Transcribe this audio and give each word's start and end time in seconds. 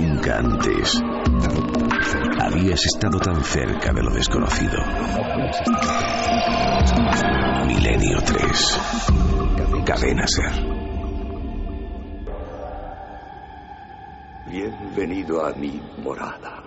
nunca 0.00 0.38
antes 0.38 1.02
habías 2.40 2.86
estado 2.86 3.18
tan 3.18 3.42
cerca 3.42 3.92
de 3.92 4.02
lo 4.02 4.10
desconocido. 4.12 4.78
Milenio 7.66 8.18
3. 8.24 8.80
Cadena 9.84 10.26
Ser. 10.26 10.52
Bienvenido 14.50 15.44
a 15.44 15.52
mi 15.54 15.80
morada. 15.98 16.62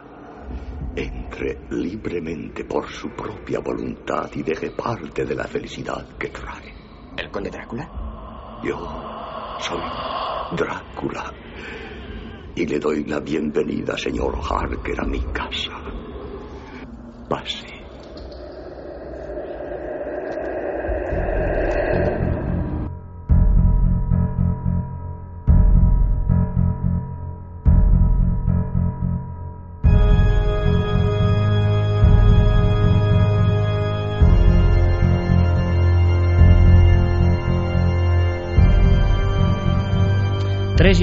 Entre 0.93 1.61
libremente 1.69 2.65
por 2.65 2.89
su 2.89 3.09
propia 3.11 3.59
voluntad 3.59 4.29
y 4.35 4.43
deje 4.43 4.71
parte 4.71 5.23
de 5.23 5.35
la 5.35 5.45
felicidad 5.45 6.05
que 6.17 6.27
trae. 6.27 6.73
¿El 7.17 7.31
conde 7.31 7.49
Drácula? 7.49 8.59
Yo 8.63 8.77
soy 9.59 10.57
Drácula. 10.57 11.33
Y 12.55 12.65
le 12.65 12.79
doy 12.79 13.05
la 13.05 13.19
bienvenida, 13.19 13.97
señor 13.97 14.37
Harker, 14.41 14.99
a 14.99 15.05
mi 15.05 15.21
casa. 15.31 15.71
Pase. 17.29 17.80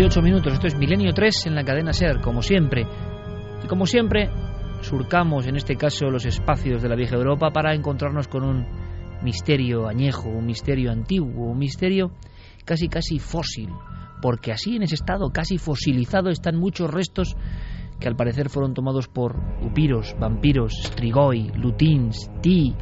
3 0.08 0.16
y 0.16 0.20
8 0.20 0.22
minutos, 0.22 0.52
esto 0.54 0.66
es 0.66 0.74
Milenio 0.74 1.12
3 1.12 1.48
en 1.48 1.54
la 1.54 1.64
cadena 1.64 1.92
SER, 1.92 2.22
como 2.22 2.40
siempre. 2.40 2.86
Y 3.62 3.66
como 3.66 3.84
siempre, 3.84 4.30
surcamos 4.80 5.46
en 5.46 5.56
este 5.56 5.76
caso 5.76 6.08
los 6.08 6.24
espacios 6.24 6.80
de 6.80 6.88
la 6.88 6.96
vieja 6.96 7.16
Europa 7.16 7.50
para 7.50 7.74
encontrarnos 7.74 8.26
con 8.26 8.42
un 8.42 8.66
misterio 9.22 9.86
añejo, 9.86 10.30
un 10.30 10.46
misterio 10.46 10.90
antiguo, 10.92 11.50
un 11.50 11.58
misterio 11.58 12.12
casi 12.64 12.88
casi 12.88 13.18
fósil, 13.18 13.68
porque 14.22 14.50
así 14.50 14.76
en 14.76 14.84
ese 14.84 14.94
estado 14.94 15.30
casi 15.30 15.58
fosilizado 15.58 16.30
están 16.30 16.56
muchos 16.56 16.90
restos 16.90 17.36
que 18.00 18.08
al 18.08 18.16
parecer 18.16 18.48
fueron 18.48 18.72
tomados 18.72 19.08
por 19.08 19.36
upiros, 19.62 20.16
vampiros, 20.18 20.72
strigoi, 20.84 21.52
lutins, 21.54 22.30
ti, 22.40 22.74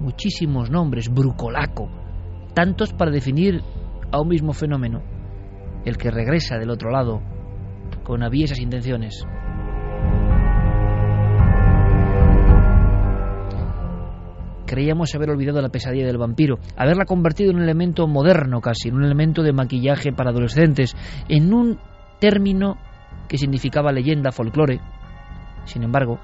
muchísimos 0.00 0.68
nombres, 0.68 1.08
brucolaco, 1.08 1.88
tantos 2.52 2.92
para 2.92 3.10
definir 3.10 3.62
a 4.12 4.20
un 4.20 4.28
mismo 4.28 4.52
fenómeno 4.52 5.13
el 5.84 5.96
que 5.96 6.10
regresa 6.10 6.58
del 6.58 6.70
otro 6.70 6.90
lado 6.90 7.20
con 8.02 8.22
aviesas 8.22 8.60
intenciones. 8.60 9.26
Creíamos 14.66 15.14
haber 15.14 15.30
olvidado 15.30 15.60
la 15.60 15.68
pesadilla 15.68 16.06
del 16.06 16.18
vampiro, 16.18 16.58
haberla 16.76 17.04
convertido 17.04 17.50
en 17.50 17.58
un 17.58 17.62
elemento 17.62 18.06
moderno 18.06 18.60
casi, 18.60 18.88
en 18.88 18.96
un 18.96 19.04
elemento 19.04 19.42
de 19.42 19.52
maquillaje 19.52 20.12
para 20.12 20.30
adolescentes, 20.30 20.96
en 21.28 21.52
un 21.52 21.78
término 22.18 22.76
que 23.28 23.38
significaba 23.38 23.92
leyenda, 23.92 24.32
folclore. 24.32 24.80
Sin 25.64 25.82
embargo, 25.82 26.18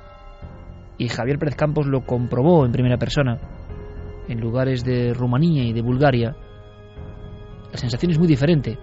y 0.98 1.08
Javier 1.08 1.38
Pérez 1.38 1.54
Campos 1.54 1.86
lo 1.86 2.04
comprobó 2.04 2.64
en 2.64 2.72
primera 2.72 2.98
persona, 2.98 3.38
en 4.26 4.40
lugares 4.40 4.84
de 4.84 5.12
Rumanía 5.12 5.64
y 5.64 5.72
de 5.72 5.82
Bulgaria, 5.82 6.34
la 7.70 7.78
sensación 7.78 8.12
es 8.12 8.18
muy 8.18 8.26
diferente 8.26 8.78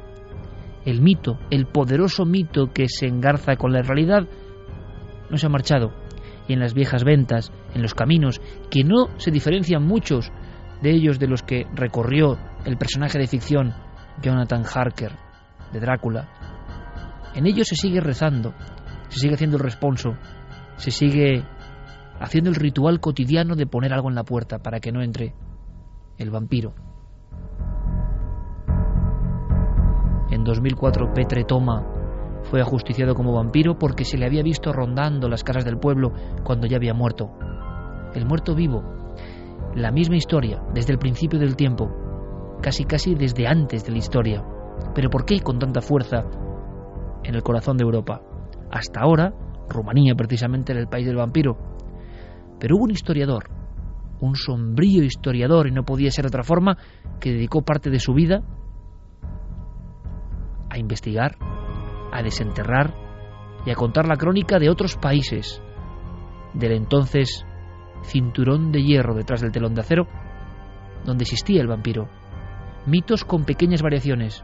el 0.85 1.01
mito, 1.01 1.39
el 1.49 1.67
poderoso 1.67 2.25
mito 2.25 2.71
que 2.73 2.87
se 2.87 3.07
engarza 3.07 3.55
con 3.55 3.73
la 3.73 3.81
realidad, 3.81 4.27
no 5.29 5.37
se 5.37 5.47
ha 5.47 5.49
marchado. 5.49 5.93
Y 6.47 6.53
en 6.53 6.59
las 6.59 6.73
viejas 6.73 7.03
ventas, 7.03 7.51
en 7.73 7.81
los 7.81 7.93
caminos, 7.93 8.41
que 8.69 8.83
no 8.83 9.09
se 9.17 9.31
diferencian 9.31 9.83
muchos 9.83 10.31
de 10.81 10.91
ellos 10.91 11.19
de 11.19 11.27
los 11.27 11.43
que 11.43 11.65
recorrió 11.73 12.37
el 12.65 12.77
personaje 12.77 13.19
de 13.19 13.27
ficción 13.27 13.73
Jonathan 14.21 14.63
Harker, 14.63 15.11
de 15.73 15.79
Drácula, 15.79 16.29
en 17.35 17.45
ellos 17.45 17.67
se 17.67 17.75
sigue 17.75 17.99
rezando, 17.99 18.53
se 19.09 19.19
sigue 19.19 19.35
haciendo 19.35 19.57
el 19.57 19.63
responso, 19.63 20.17
se 20.77 20.91
sigue 20.91 21.43
haciendo 22.19 22.49
el 22.49 22.55
ritual 22.55 22.99
cotidiano 22.99 23.55
de 23.55 23.67
poner 23.67 23.93
algo 23.93 24.09
en 24.09 24.15
la 24.15 24.23
puerta 24.23 24.59
para 24.59 24.79
que 24.79 24.91
no 24.91 25.03
entre 25.03 25.35
el 26.17 26.31
vampiro. 26.31 26.73
En 30.37 30.43
2004 30.43 31.13
Petre 31.15 31.45
Toma 31.45 31.83
fue 32.43 32.61
ajusticiado 32.61 33.15
como 33.15 33.33
vampiro 33.33 33.79
porque 33.79 34.05
se 34.05 34.19
le 34.19 34.27
había 34.27 34.43
visto 34.43 34.71
rondando 34.71 35.27
las 35.27 35.43
casas 35.43 35.65
del 35.65 35.79
pueblo 35.79 36.11
cuando 36.43 36.67
ya 36.67 36.77
había 36.77 36.93
muerto. 36.93 37.31
El 38.13 38.27
muerto 38.27 38.53
vivo. 38.53 38.83
La 39.73 39.91
misma 39.91 40.15
historia, 40.15 40.61
desde 40.75 40.93
el 40.93 40.99
principio 40.99 41.39
del 41.39 41.55
tiempo, 41.55 41.89
casi 42.61 42.83
casi 42.83 43.15
desde 43.15 43.47
antes 43.47 43.83
de 43.83 43.91
la 43.91 43.97
historia. 43.97 44.45
Pero 44.93 45.09
¿por 45.09 45.25
qué 45.25 45.39
con 45.39 45.57
tanta 45.57 45.81
fuerza 45.81 46.23
en 47.23 47.33
el 47.33 47.41
corazón 47.41 47.77
de 47.77 47.85
Europa? 47.85 48.21
Hasta 48.69 49.01
ahora, 49.01 49.33
Rumanía 49.67 50.13
precisamente 50.13 50.71
era 50.71 50.81
el 50.81 50.87
país 50.87 51.07
del 51.07 51.15
vampiro. 51.15 51.57
Pero 52.59 52.75
hubo 52.75 52.83
un 52.83 52.91
historiador, 52.91 53.45
un 54.21 54.35
sombrío 54.35 55.03
historiador, 55.03 55.67
y 55.67 55.71
no 55.71 55.81
podía 55.81 56.11
ser 56.11 56.25
de 56.25 56.29
otra 56.29 56.43
forma, 56.43 56.77
que 57.19 57.31
dedicó 57.31 57.63
parte 57.63 57.89
de 57.89 57.99
su 57.99 58.13
vida 58.13 58.43
a 60.77 60.79
investigar, 60.79 61.35
a 62.11 62.21
desenterrar 62.23 62.93
y 63.65 63.71
a 63.71 63.75
contar 63.75 64.07
la 64.07 64.15
crónica 64.15 64.59
de 64.59 64.69
otros 64.69 64.95
países, 64.95 65.61
del 66.53 66.71
entonces 66.71 67.45
cinturón 68.03 68.71
de 68.71 68.83
hierro 68.83 69.15
detrás 69.15 69.41
del 69.41 69.51
telón 69.51 69.73
de 69.73 69.81
acero, 69.81 70.07
donde 71.03 71.23
existía 71.23 71.61
el 71.61 71.67
vampiro. 71.67 72.07
Mitos 72.85 73.25
con 73.25 73.43
pequeñas 73.43 73.81
variaciones, 73.81 74.43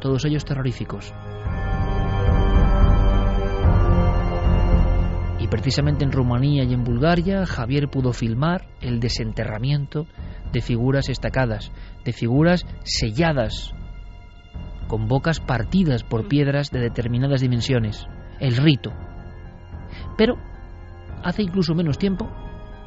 todos 0.00 0.24
ellos 0.24 0.44
terroríficos. 0.44 1.14
Y 5.38 5.46
precisamente 5.48 6.04
en 6.04 6.12
Rumanía 6.12 6.64
y 6.64 6.74
en 6.74 6.84
Bulgaria, 6.84 7.46
Javier 7.46 7.88
pudo 7.88 8.12
filmar 8.12 8.66
el 8.80 8.98
desenterramiento 8.98 10.06
de 10.52 10.60
figuras 10.60 11.08
estacadas, 11.08 11.70
de 12.04 12.12
figuras 12.12 12.66
selladas 12.82 13.74
con 14.94 15.08
bocas 15.08 15.40
partidas 15.40 16.04
por 16.04 16.28
piedras 16.28 16.70
de 16.70 16.78
determinadas 16.78 17.40
dimensiones, 17.40 18.06
el 18.38 18.56
rito. 18.56 18.92
Pero, 20.16 20.36
hace 21.24 21.42
incluso 21.42 21.74
menos 21.74 21.98
tiempo, 21.98 22.30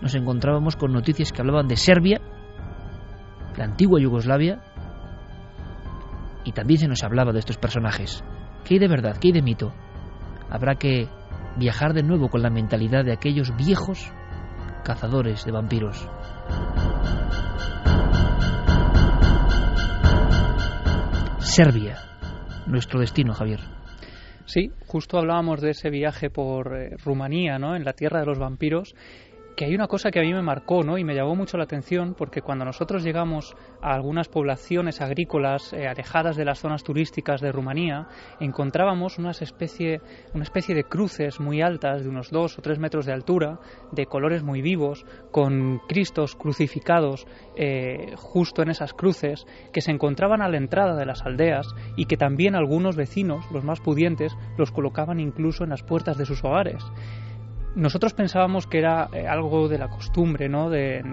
nos 0.02 0.16
encontrábamos 0.16 0.78
con 0.78 0.94
noticias 0.94 1.34
que 1.34 1.42
hablaban 1.42 1.68
de 1.68 1.76
Serbia, 1.76 2.22
la 3.58 3.66
antigua 3.66 4.00
Yugoslavia, 4.00 4.62
y 6.46 6.54
también 6.54 6.80
se 6.80 6.88
nos 6.88 7.04
hablaba 7.04 7.34
de 7.34 7.40
estos 7.40 7.58
personajes. 7.58 8.24
¿Qué 8.64 8.76
hay 8.76 8.80
de 8.80 8.88
verdad? 8.88 9.18
¿Qué 9.18 9.28
hay 9.28 9.34
de 9.34 9.42
mito? 9.42 9.74
Habrá 10.50 10.76
que 10.76 11.10
viajar 11.58 11.94
de 11.94 12.04
nuevo 12.04 12.30
con 12.30 12.42
la 12.42 12.50
mentalidad 12.50 13.04
de 13.04 13.12
aquellos 13.12 13.54
viejos 13.58 14.14
cazadores 14.86 15.44
de 15.44 15.52
vampiros. 15.52 16.08
Serbia, 21.48 21.98
nuestro 22.68 23.00
destino, 23.00 23.34
Javier. 23.34 23.62
Sí, 24.46 24.70
justo 24.86 25.18
hablábamos 25.18 25.62
de 25.62 25.72
ese 25.72 25.90
viaje 25.90 26.30
por 26.30 26.76
eh, 26.76 26.96
Rumanía, 27.04 27.58
¿no? 27.58 27.76
En 27.76 27.84
la 27.84 27.94
tierra 27.94 28.20
de 28.20 28.26
los 28.26 28.38
vampiros 28.38 28.94
que 29.58 29.66
hay 29.66 29.74
una 29.74 29.88
cosa 29.88 30.12
que 30.12 30.20
a 30.20 30.22
mí 30.22 30.32
me 30.32 30.44
marcó 30.44 30.84
¿no? 30.84 31.00
y 31.00 31.04
me 31.04 31.16
llamó 31.16 31.36
mucho 31.36 31.58
la 31.58 31.64
atención 31.64 32.14
porque 32.14 32.44
cuando 32.44 32.64
nosotros 32.64 33.04
llegamos 33.04 33.56
a 33.82 33.96
algunas 33.96 34.30
poblaciones 34.30 35.02
agrícolas 35.02 35.74
eh, 35.74 35.88
alejadas 35.88 36.36
de 36.36 36.46
las 36.46 36.60
zonas 36.60 36.84
turísticas 36.84 37.42
de 37.42 37.52
Rumanía, 37.52 38.08
encontrábamos 38.40 39.18
unas 39.18 39.42
especie, 39.42 40.00
una 40.36 40.44
especie 40.44 40.76
de 40.76 40.84
cruces 40.84 41.40
muy 41.40 41.64
altas, 41.64 42.04
de 42.04 42.10
unos 42.10 42.30
dos 42.30 42.60
o 42.60 42.62
tres 42.62 42.78
metros 42.78 43.08
de 43.08 43.14
altura, 43.14 43.60
de 43.92 44.06
colores 44.06 44.44
muy 44.44 44.62
vivos, 44.62 45.08
con 45.32 45.80
cristos 45.88 46.36
crucificados 46.36 47.26
eh, 47.56 48.14
justo 48.16 48.62
en 48.62 48.70
esas 48.70 48.94
cruces, 48.94 49.48
que 49.74 49.82
se 49.82 49.90
encontraban 49.90 50.44
a 50.44 50.50
la 50.50 50.58
entrada 50.58 50.96
de 50.96 51.08
las 51.08 51.24
aldeas 51.24 51.66
y 51.96 52.06
que 52.06 52.16
también 52.16 52.54
algunos 52.54 52.96
vecinos, 52.96 53.44
los 53.52 53.64
más 53.64 53.80
pudientes, 53.80 54.38
los 54.56 54.72
colocaban 54.72 55.20
incluso 55.20 55.64
en 55.64 55.72
las 55.72 55.82
puertas 55.82 56.16
de 56.20 56.28
sus 56.28 56.44
hogares 56.44 56.84
nosotros 57.78 58.14
pensábamos 58.14 58.66
que 58.66 58.80
era 58.80 59.08
eh, 59.14 59.28
algo 59.28 59.68
de 59.68 59.78
la 59.78 59.88
costumbre, 59.88 60.50
¿no? 60.50 60.70
de, 60.70 61.04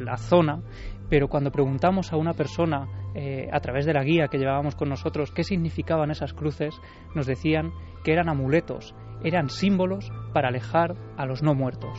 la 0.00 0.16
zona, 0.16 0.60
pero 1.08 1.28
cuando 1.28 1.52
preguntamos 1.52 2.12
a 2.12 2.16
una 2.16 2.34
persona 2.34 2.88
eh, 3.14 3.48
a 3.52 3.60
través 3.60 3.86
de 3.86 3.94
la 3.94 4.02
guía 4.02 4.28
que 4.28 4.38
llevábamos 4.38 4.74
con 4.74 4.88
nosotros 4.88 5.30
qué 5.30 5.44
significaban 5.44 6.10
esas 6.10 6.34
cruces, 6.34 6.74
nos 7.14 7.26
decían 7.26 7.72
que 8.04 8.12
eran 8.12 8.28
amuletos, 8.28 8.94
eran 9.22 9.48
símbolos 9.48 10.10
para 10.34 10.48
alejar 10.48 10.96
a 11.16 11.24
los 11.24 11.42
no 11.42 11.54
muertos. 11.54 11.98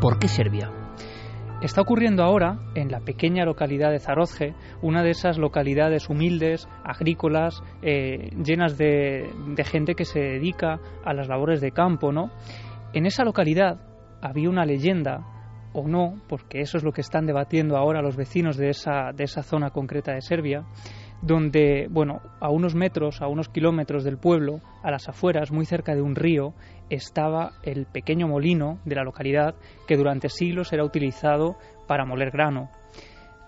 ¿Por 0.00 0.20
qué 0.20 0.28
Serbia? 0.28 0.85
Está 1.62 1.80
ocurriendo 1.80 2.22
ahora 2.22 2.58
en 2.74 2.90
la 2.90 3.00
pequeña 3.00 3.44
localidad 3.44 3.90
de 3.90 3.98
Zarozge, 3.98 4.54
una 4.82 5.02
de 5.02 5.10
esas 5.10 5.38
localidades 5.38 6.08
humildes, 6.08 6.68
agrícolas, 6.84 7.62
eh, 7.82 8.30
llenas 8.44 8.76
de, 8.76 9.30
de, 9.54 9.64
gente 9.64 9.94
que 9.94 10.04
se 10.04 10.20
dedica 10.20 10.80
a 11.04 11.14
las 11.14 11.28
labores 11.28 11.60
de 11.60 11.72
campo, 11.72 12.12
¿no? 12.12 12.30
En 12.92 13.06
esa 13.06 13.24
localidad 13.24 13.80
había 14.20 14.50
una 14.50 14.64
leyenda, 14.64 15.26
o 15.72 15.86
no, 15.86 16.22
porque 16.28 16.60
eso 16.60 16.78
es 16.78 16.84
lo 16.84 16.92
que 16.92 17.02
están 17.02 17.26
debatiendo 17.26 17.76
ahora 17.76 18.00
los 18.00 18.16
vecinos 18.16 18.56
de 18.56 18.70
esa, 18.70 19.12
de 19.14 19.24
esa 19.24 19.42
zona 19.42 19.70
concreta 19.70 20.12
de 20.12 20.22
Serbia, 20.22 20.64
donde, 21.22 21.88
bueno, 21.90 22.20
a 22.40 22.50
unos 22.50 22.74
metros, 22.74 23.22
a 23.22 23.28
unos 23.28 23.48
kilómetros 23.48 24.04
del 24.04 24.18
pueblo, 24.18 24.60
a 24.82 24.90
las 24.90 25.08
afueras, 25.08 25.50
muy 25.50 25.66
cerca 25.66 25.94
de 25.94 26.02
un 26.02 26.14
río, 26.14 26.54
estaba 26.90 27.52
el 27.62 27.86
pequeño 27.86 28.28
molino 28.28 28.78
de 28.84 28.94
la 28.94 29.04
localidad 29.04 29.54
que 29.86 29.96
durante 29.96 30.28
siglos 30.28 30.72
era 30.72 30.84
utilizado 30.84 31.56
para 31.86 32.04
moler 32.04 32.30
grano. 32.30 32.70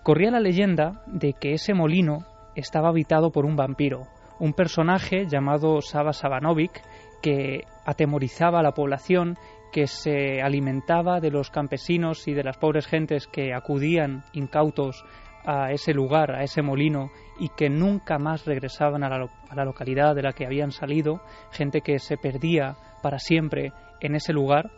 Corría 0.02 0.30
la 0.30 0.40
leyenda 0.40 1.02
de 1.06 1.34
que 1.34 1.52
ese 1.52 1.74
molino 1.74 2.24
estaba 2.54 2.88
habitado 2.88 3.30
por 3.30 3.44
un 3.44 3.56
vampiro, 3.56 4.06
un 4.40 4.52
personaje 4.52 5.26
llamado 5.26 5.80
Saba 5.80 6.12
Sabanovic 6.12 6.82
que 7.22 7.64
atemorizaba 7.84 8.60
a 8.60 8.62
la 8.62 8.72
población, 8.72 9.36
que 9.72 9.86
se 9.86 10.40
alimentaba 10.40 11.20
de 11.20 11.30
los 11.30 11.50
campesinos 11.50 12.26
y 12.26 12.32
de 12.32 12.44
las 12.44 12.56
pobres 12.56 12.86
gentes 12.86 13.26
que 13.26 13.52
acudían 13.52 14.22
incautos 14.32 15.04
a 15.50 15.72
ese 15.72 15.94
lugar, 15.94 16.32
a 16.32 16.42
ese 16.42 16.60
molino, 16.60 17.10
y 17.40 17.48
que 17.48 17.70
nunca 17.70 18.18
más 18.18 18.44
regresaban 18.44 19.02
a 19.02 19.08
la, 19.08 19.64
localidad 19.64 20.14
de 20.14 20.20
la 20.20 20.34
que 20.34 20.44
habían 20.44 20.72
salido, 20.72 21.22
gente 21.52 21.80
que 21.80 21.98
se 21.98 22.18
perdía 22.18 22.76
para 23.02 23.18
siempre 23.18 23.72
en 24.00 24.14
ese 24.14 24.34
lugar. 24.34 24.70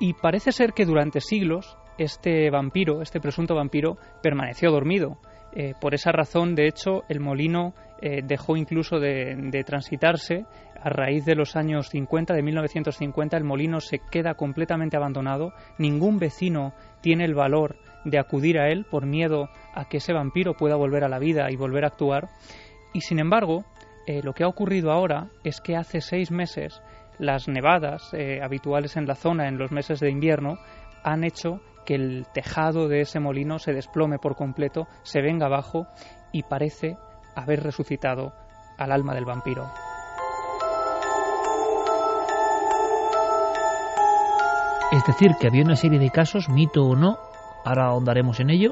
Y 0.00 0.14
parece 0.14 0.50
ser 0.50 0.72
que 0.72 0.84
durante 0.84 1.20
siglos 1.20 1.78
este 1.96 2.50
vampiro, 2.50 3.02
este 3.02 3.20
presunto 3.20 3.54
vampiro, 3.54 3.96
permaneció 4.20 4.72
dormido. 4.72 5.18
Eh, 5.54 5.74
por 5.80 5.94
esa 5.94 6.10
razón, 6.10 6.56
de 6.56 6.66
hecho, 6.66 7.04
el 7.08 7.20
molino 7.20 7.72
eh, 8.02 8.22
dejó 8.24 8.56
incluso 8.56 8.98
de, 8.98 9.62
transitarse. 9.64 10.44
A 10.82 10.90
raíz 10.90 11.24
de 11.24 11.36
los 11.36 11.54
años 11.54 11.88
50, 11.88 12.34
de 12.34 12.42
1950, 12.42 13.36
el 13.36 13.44
molino 13.44 13.80
se 13.80 14.00
queda 14.10 14.34
completamente 14.34 14.96
abandonado. 14.96 15.52
Ningún 15.78 16.18
vecino 16.18 16.74
tiene 17.00 17.24
el 17.24 17.34
valor 17.34 17.76
de 18.06 18.18
acudir 18.18 18.58
a 18.58 18.68
él 18.68 18.86
por 18.88 19.04
miedo 19.04 19.50
a 19.74 19.86
que 19.88 19.96
ese 19.98 20.12
vampiro 20.12 20.54
pueda 20.54 20.76
volver 20.76 21.04
a 21.04 21.08
la 21.08 21.18
vida 21.18 21.50
y 21.50 21.56
volver 21.56 21.84
a 21.84 21.88
actuar. 21.88 22.28
Y 22.94 23.00
sin 23.00 23.18
embargo, 23.18 23.64
eh, 24.06 24.22
lo 24.22 24.32
que 24.32 24.44
ha 24.44 24.48
ocurrido 24.48 24.92
ahora 24.92 25.28
es 25.42 25.60
que 25.60 25.76
hace 25.76 26.00
seis 26.00 26.30
meses 26.30 26.80
las 27.18 27.48
nevadas 27.48 28.14
eh, 28.14 28.40
habituales 28.42 28.96
en 28.96 29.06
la 29.06 29.16
zona 29.16 29.48
en 29.48 29.58
los 29.58 29.72
meses 29.72 29.98
de 30.00 30.10
invierno 30.10 30.58
han 31.02 31.24
hecho 31.24 31.60
que 31.84 31.94
el 31.94 32.26
tejado 32.32 32.88
de 32.88 33.00
ese 33.00 33.20
molino 33.20 33.58
se 33.58 33.72
desplome 33.72 34.18
por 34.18 34.36
completo, 34.36 34.86
se 35.02 35.20
venga 35.20 35.46
abajo 35.46 35.86
y 36.32 36.42
parece 36.44 36.96
haber 37.34 37.62
resucitado 37.62 38.32
al 38.78 38.92
alma 38.92 39.14
del 39.14 39.24
vampiro. 39.24 39.66
Es 44.92 45.04
decir, 45.04 45.32
que 45.40 45.48
había 45.48 45.64
una 45.64 45.76
serie 45.76 45.98
de 45.98 46.10
casos, 46.10 46.48
mito 46.48 46.84
o 46.84 46.94
no, 46.94 47.18
ahora 47.66 47.86
ahondaremos 47.86 48.38
en 48.40 48.50
ello, 48.50 48.70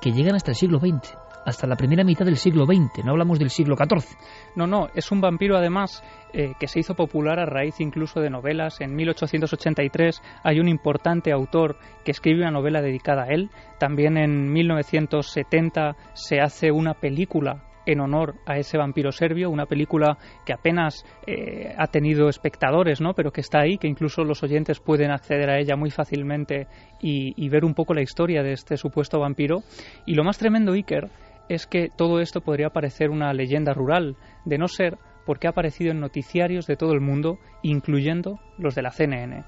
que 0.00 0.12
llegan 0.12 0.34
hasta 0.34 0.52
el 0.52 0.56
siglo 0.56 0.78
XX, 0.78 1.16
hasta 1.44 1.66
la 1.66 1.76
primera 1.76 2.02
mitad 2.02 2.24
del 2.24 2.38
siglo 2.38 2.64
XX, 2.64 3.04
no 3.04 3.12
hablamos 3.12 3.38
del 3.38 3.50
siglo 3.50 3.76
XIV. 3.76 4.16
No, 4.56 4.66
no, 4.66 4.88
es 4.94 5.12
un 5.12 5.20
vampiro 5.20 5.58
además 5.58 6.02
eh, 6.32 6.54
que 6.58 6.66
se 6.66 6.80
hizo 6.80 6.94
popular 6.94 7.38
a 7.38 7.44
raíz 7.44 7.80
incluso 7.80 8.20
de 8.20 8.30
novelas. 8.30 8.80
En 8.80 8.96
1883 8.96 10.22
hay 10.42 10.60
un 10.60 10.68
importante 10.68 11.30
autor 11.30 11.76
que 12.04 12.12
escribe 12.12 12.40
una 12.40 12.50
novela 12.50 12.80
dedicada 12.80 13.24
a 13.24 13.28
él. 13.28 13.50
También 13.78 14.16
en 14.16 14.50
1970 14.50 15.96
se 16.14 16.40
hace 16.40 16.72
una 16.72 16.94
película 16.94 17.62
en 17.86 18.00
honor 18.00 18.36
a 18.46 18.56
ese 18.58 18.78
vampiro 18.78 19.12
serbio, 19.12 19.50
una 19.50 19.66
película 19.66 20.18
que 20.44 20.52
apenas 20.52 21.04
eh, 21.26 21.74
ha 21.76 21.86
tenido 21.88 22.28
espectadores, 22.28 23.00
¿no? 23.00 23.14
pero 23.14 23.32
que 23.32 23.40
está 23.40 23.60
ahí, 23.60 23.78
que 23.78 23.88
incluso 23.88 24.24
los 24.24 24.42
oyentes 24.42 24.80
pueden 24.80 25.10
acceder 25.10 25.50
a 25.50 25.58
ella 25.58 25.76
muy 25.76 25.90
fácilmente 25.90 26.66
y, 27.00 27.34
y 27.36 27.48
ver 27.48 27.64
un 27.64 27.74
poco 27.74 27.94
la 27.94 28.02
historia 28.02 28.42
de 28.42 28.52
este 28.52 28.76
supuesto 28.76 29.20
vampiro. 29.20 29.62
Y 30.06 30.14
lo 30.14 30.24
más 30.24 30.38
tremendo, 30.38 30.72
Iker, 30.72 31.10
es 31.48 31.66
que 31.66 31.88
todo 31.94 32.20
esto 32.20 32.40
podría 32.40 32.70
parecer 32.70 33.10
una 33.10 33.32
leyenda 33.32 33.74
rural, 33.74 34.16
de 34.44 34.58
no 34.58 34.68
ser 34.68 34.98
porque 35.26 35.46
ha 35.46 35.50
aparecido 35.50 35.90
en 35.90 36.00
noticiarios 36.00 36.66
de 36.66 36.76
todo 36.76 36.92
el 36.92 37.00
mundo, 37.00 37.38
incluyendo 37.62 38.40
los 38.58 38.74
de 38.74 38.82
la 38.82 38.90
CNN. 38.90 39.44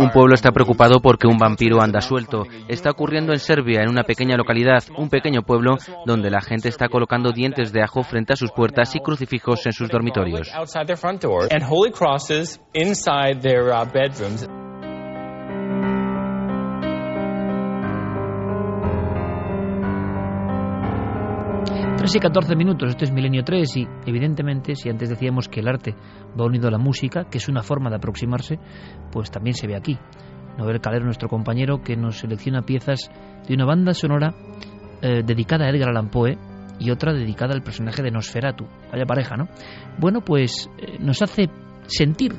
Un 0.00 0.10
pueblo 0.10 0.34
está 0.34 0.50
preocupado 0.50 1.00
porque 1.00 1.26
un 1.26 1.36
vampiro 1.36 1.82
anda 1.82 2.00
suelto. 2.00 2.44
Está 2.66 2.90
ocurriendo 2.90 3.32
en 3.32 3.38
Serbia, 3.38 3.82
en 3.82 3.90
una 3.90 4.04
pequeña 4.04 4.36
localidad, 4.36 4.82
un 4.96 5.10
pequeño 5.10 5.42
pueblo, 5.42 5.76
donde 6.06 6.30
la 6.30 6.40
gente 6.40 6.70
está 6.70 6.88
colocando 6.88 7.32
dientes 7.32 7.72
de 7.72 7.82
ajo 7.82 8.02
frente 8.02 8.32
a 8.32 8.36
sus 8.36 8.52
puertas 8.52 8.94
y 8.96 9.00
crucifijos 9.00 9.66
en 9.66 9.72
sus 9.72 9.90
dormitorios. 9.90 10.50
Y 22.12 22.18
14 22.18 22.54
minutos, 22.54 22.90
esto 22.90 23.04
es 23.04 23.12
Milenio 23.12 23.42
3 23.44 23.76
y 23.78 23.88
evidentemente 24.04 24.76
si 24.76 24.90
antes 24.90 25.08
decíamos 25.08 25.48
que 25.48 25.60
el 25.60 25.68
arte 25.68 25.94
va 26.38 26.44
unido 26.44 26.68
a 26.68 26.70
la 26.70 26.76
música, 26.76 27.24
que 27.30 27.38
es 27.38 27.48
una 27.48 27.62
forma 27.62 27.88
de 27.88 27.96
aproximarse, 27.96 28.58
pues 29.10 29.30
también 29.30 29.54
se 29.54 29.66
ve 29.66 29.74
aquí. 29.74 29.98
Noel 30.58 30.82
Calero, 30.82 31.06
nuestro 31.06 31.30
compañero, 31.30 31.82
que 31.82 31.96
nos 31.96 32.18
selecciona 32.18 32.60
piezas 32.60 33.10
de 33.48 33.54
una 33.54 33.64
banda 33.64 33.94
sonora 33.94 34.34
eh, 35.00 35.22
dedicada 35.24 35.64
a 35.64 35.70
Edgar 35.70 35.88
Allan 35.88 36.10
Poe 36.10 36.36
y 36.78 36.90
otra 36.90 37.14
dedicada 37.14 37.54
al 37.54 37.62
personaje 37.62 38.02
de 38.02 38.10
Nosferatu. 38.10 38.66
Vaya 38.92 39.06
pareja, 39.06 39.36
¿no? 39.36 39.48
Bueno, 39.98 40.20
pues 40.20 40.70
eh, 40.76 40.98
nos 41.00 41.22
hace 41.22 41.48
sentir 41.86 42.34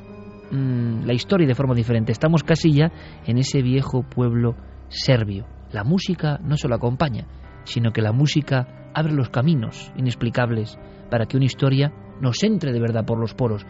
mmm, 0.52 1.06
la 1.06 1.14
historia 1.14 1.48
de 1.48 1.56
forma 1.56 1.74
diferente. 1.74 2.12
Estamos 2.12 2.44
casi 2.44 2.72
ya 2.72 2.92
en 3.26 3.40
ese 3.40 3.64
viejo 3.64 4.04
pueblo 4.04 4.56
serbio. 4.90 5.48
La 5.72 5.84
música 5.84 6.40
no 6.44 6.56
solo 6.56 6.76
acompaña, 6.76 7.26
sino 7.66 7.92
que 7.92 8.02
la 8.02 8.12
música 8.12 8.90
abre 8.94 9.14
los 9.14 9.30
caminos 9.30 9.92
inexplicables 9.98 10.80
para 11.10 11.26
que 11.26 11.38
una 11.38 11.46
historia 11.46 11.94
nos 12.22 12.42
entre 12.44 12.72
de 12.72 12.80
verdad 12.80 13.06
por 13.06 13.20
los 13.20 13.34
poros. 13.34 13.66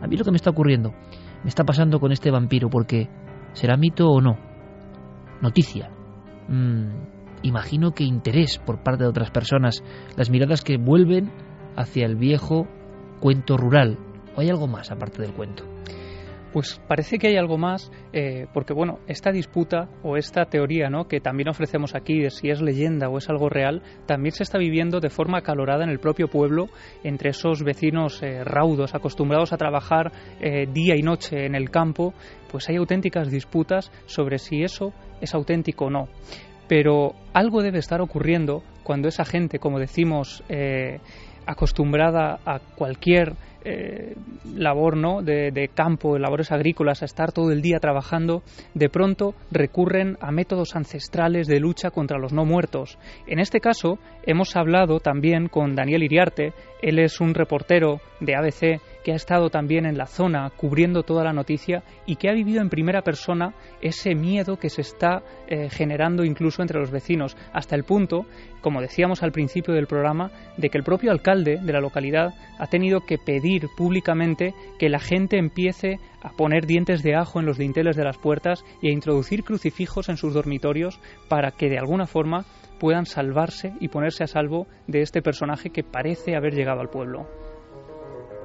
A 0.00 0.06
mí 0.06 0.16
lo 0.16 0.24
que 0.24 0.30
me 0.30 0.36
está 0.36 0.50
ocurriendo, 0.50 0.92
me 1.42 1.48
está 1.48 1.64
pasando 1.64 2.00
con 2.00 2.12
este 2.12 2.30
vampiro, 2.30 2.70
porque 2.70 3.08
será 3.52 3.76
mito 3.76 4.08
o 4.08 4.20
no. 4.20 4.38
Noticia. 5.40 5.90
Mm, 6.48 7.42
imagino 7.42 7.92
que 7.92 8.04
interés 8.04 8.58
por 8.58 8.82
parte 8.82 9.04
de 9.04 9.10
otras 9.10 9.30
personas, 9.30 9.82
las 10.16 10.30
miradas 10.30 10.62
que 10.62 10.76
vuelven 10.76 11.30
hacia 11.76 12.06
el 12.06 12.16
viejo 12.16 12.66
cuento 13.20 13.56
rural. 13.56 13.98
¿O 14.36 14.40
hay 14.40 14.48
algo 14.48 14.68
más 14.68 14.90
aparte 14.90 15.22
del 15.22 15.32
cuento? 15.32 15.64
Pues 16.52 16.80
parece 16.88 17.18
que 17.18 17.28
hay 17.28 17.36
algo 17.36 17.58
más, 17.58 17.90
eh, 18.12 18.46
porque 18.54 18.72
bueno, 18.72 19.00
esta 19.06 19.30
disputa 19.30 19.88
o 20.02 20.16
esta 20.16 20.46
teoría 20.46 20.88
¿no? 20.88 21.06
que 21.06 21.20
también 21.20 21.48
ofrecemos 21.48 21.94
aquí 21.94 22.20
de 22.20 22.30
si 22.30 22.48
es 22.48 22.62
leyenda 22.62 23.08
o 23.10 23.18
es 23.18 23.28
algo 23.28 23.50
real, 23.50 23.82
también 24.06 24.32
se 24.32 24.44
está 24.44 24.56
viviendo 24.56 25.00
de 25.00 25.10
forma 25.10 25.38
acalorada 25.38 25.84
en 25.84 25.90
el 25.90 25.98
propio 25.98 26.28
pueblo 26.28 26.68
entre 27.04 27.30
esos 27.30 27.62
vecinos 27.62 28.22
eh, 28.22 28.44
raudos, 28.44 28.94
acostumbrados 28.94 29.52
a 29.52 29.58
trabajar 29.58 30.10
eh, 30.40 30.66
día 30.72 30.94
y 30.96 31.02
noche 31.02 31.44
en 31.44 31.54
el 31.54 31.70
campo, 31.70 32.14
pues 32.50 32.68
hay 32.70 32.76
auténticas 32.76 33.30
disputas 33.30 33.92
sobre 34.06 34.38
si 34.38 34.62
eso 34.62 34.94
es 35.20 35.34
auténtico 35.34 35.86
o 35.86 35.90
no. 35.90 36.08
Pero 36.66 37.14
algo 37.34 37.62
debe 37.62 37.78
estar 37.78 38.00
ocurriendo 38.00 38.62
cuando 38.82 39.08
esa 39.08 39.24
gente, 39.24 39.58
como 39.58 39.78
decimos, 39.78 40.42
acostumbrada 41.48 42.38
a 42.44 42.58
cualquier 42.76 43.32
eh, 43.64 44.14
labor 44.54 44.96
¿no? 44.96 45.22
De, 45.22 45.50
de, 45.50 45.68
campo, 45.68 46.14
de 46.14 46.20
labores 46.20 46.52
agrícolas, 46.52 47.02
a 47.02 47.06
estar 47.06 47.32
todo 47.32 47.50
el 47.50 47.62
día 47.62 47.78
trabajando, 47.80 48.42
de 48.74 48.88
pronto 48.88 49.34
recurren 49.50 50.16
a 50.20 50.30
métodos 50.30 50.76
ancestrales 50.76 51.46
de 51.46 51.58
lucha 51.58 51.90
contra 51.90 52.18
los 52.18 52.32
no 52.32 52.44
muertos. 52.44 52.98
En 53.26 53.40
este 53.40 53.60
caso, 53.60 53.98
hemos 54.24 54.54
hablado 54.56 55.00
también 55.00 55.48
con 55.48 55.74
Daniel 55.74 56.02
Iriarte, 56.02 56.52
él 56.82 56.98
es 56.98 57.20
un 57.20 57.34
reportero 57.34 58.00
de 58.20 58.36
ABC 58.36 58.80
que 59.08 59.14
ha 59.14 59.16
estado 59.16 59.48
también 59.48 59.86
en 59.86 59.96
la 59.96 60.04
zona 60.04 60.50
cubriendo 60.54 61.02
toda 61.02 61.24
la 61.24 61.32
noticia 61.32 61.82
y 62.04 62.16
que 62.16 62.28
ha 62.28 62.34
vivido 62.34 62.60
en 62.60 62.68
primera 62.68 63.00
persona 63.00 63.54
ese 63.80 64.14
miedo 64.14 64.58
que 64.58 64.68
se 64.68 64.82
está 64.82 65.22
eh, 65.46 65.70
generando 65.70 66.26
incluso 66.26 66.60
entre 66.60 66.78
los 66.78 66.90
vecinos, 66.90 67.34
hasta 67.54 67.74
el 67.74 67.84
punto, 67.84 68.26
como 68.60 68.82
decíamos 68.82 69.22
al 69.22 69.32
principio 69.32 69.72
del 69.72 69.86
programa, 69.86 70.30
de 70.58 70.68
que 70.68 70.76
el 70.76 70.84
propio 70.84 71.10
alcalde 71.10 71.56
de 71.56 71.72
la 71.72 71.80
localidad 71.80 72.34
ha 72.58 72.66
tenido 72.66 73.00
que 73.00 73.16
pedir 73.16 73.68
públicamente 73.78 74.52
que 74.78 74.90
la 74.90 74.98
gente 74.98 75.38
empiece 75.38 76.00
a 76.20 76.32
poner 76.32 76.66
dientes 76.66 77.02
de 77.02 77.16
ajo 77.16 77.40
en 77.40 77.46
los 77.46 77.56
dinteles 77.56 77.96
de 77.96 78.04
las 78.04 78.18
puertas 78.18 78.62
y 78.82 78.90
a 78.90 78.92
introducir 78.92 79.42
crucifijos 79.42 80.10
en 80.10 80.18
sus 80.18 80.34
dormitorios 80.34 81.00
para 81.30 81.52
que 81.52 81.70
de 81.70 81.78
alguna 81.78 82.04
forma 82.04 82.44
puedan 82.78 83.06
salvarse 83.06 83.72
y 83.80 83.88
ponerse 83.88 84.24
a 84.24 84.26
salvo 84.26 84.66
de 84.86 85.00
este 85.00 85.22
personaje 85.22 85.70
que 85.70 85.82
parece 85.82 86.36
haber 86.36 86.52
llegado 86.52 86.82
al 86.82 86.90
pueblo. 86.90 87.47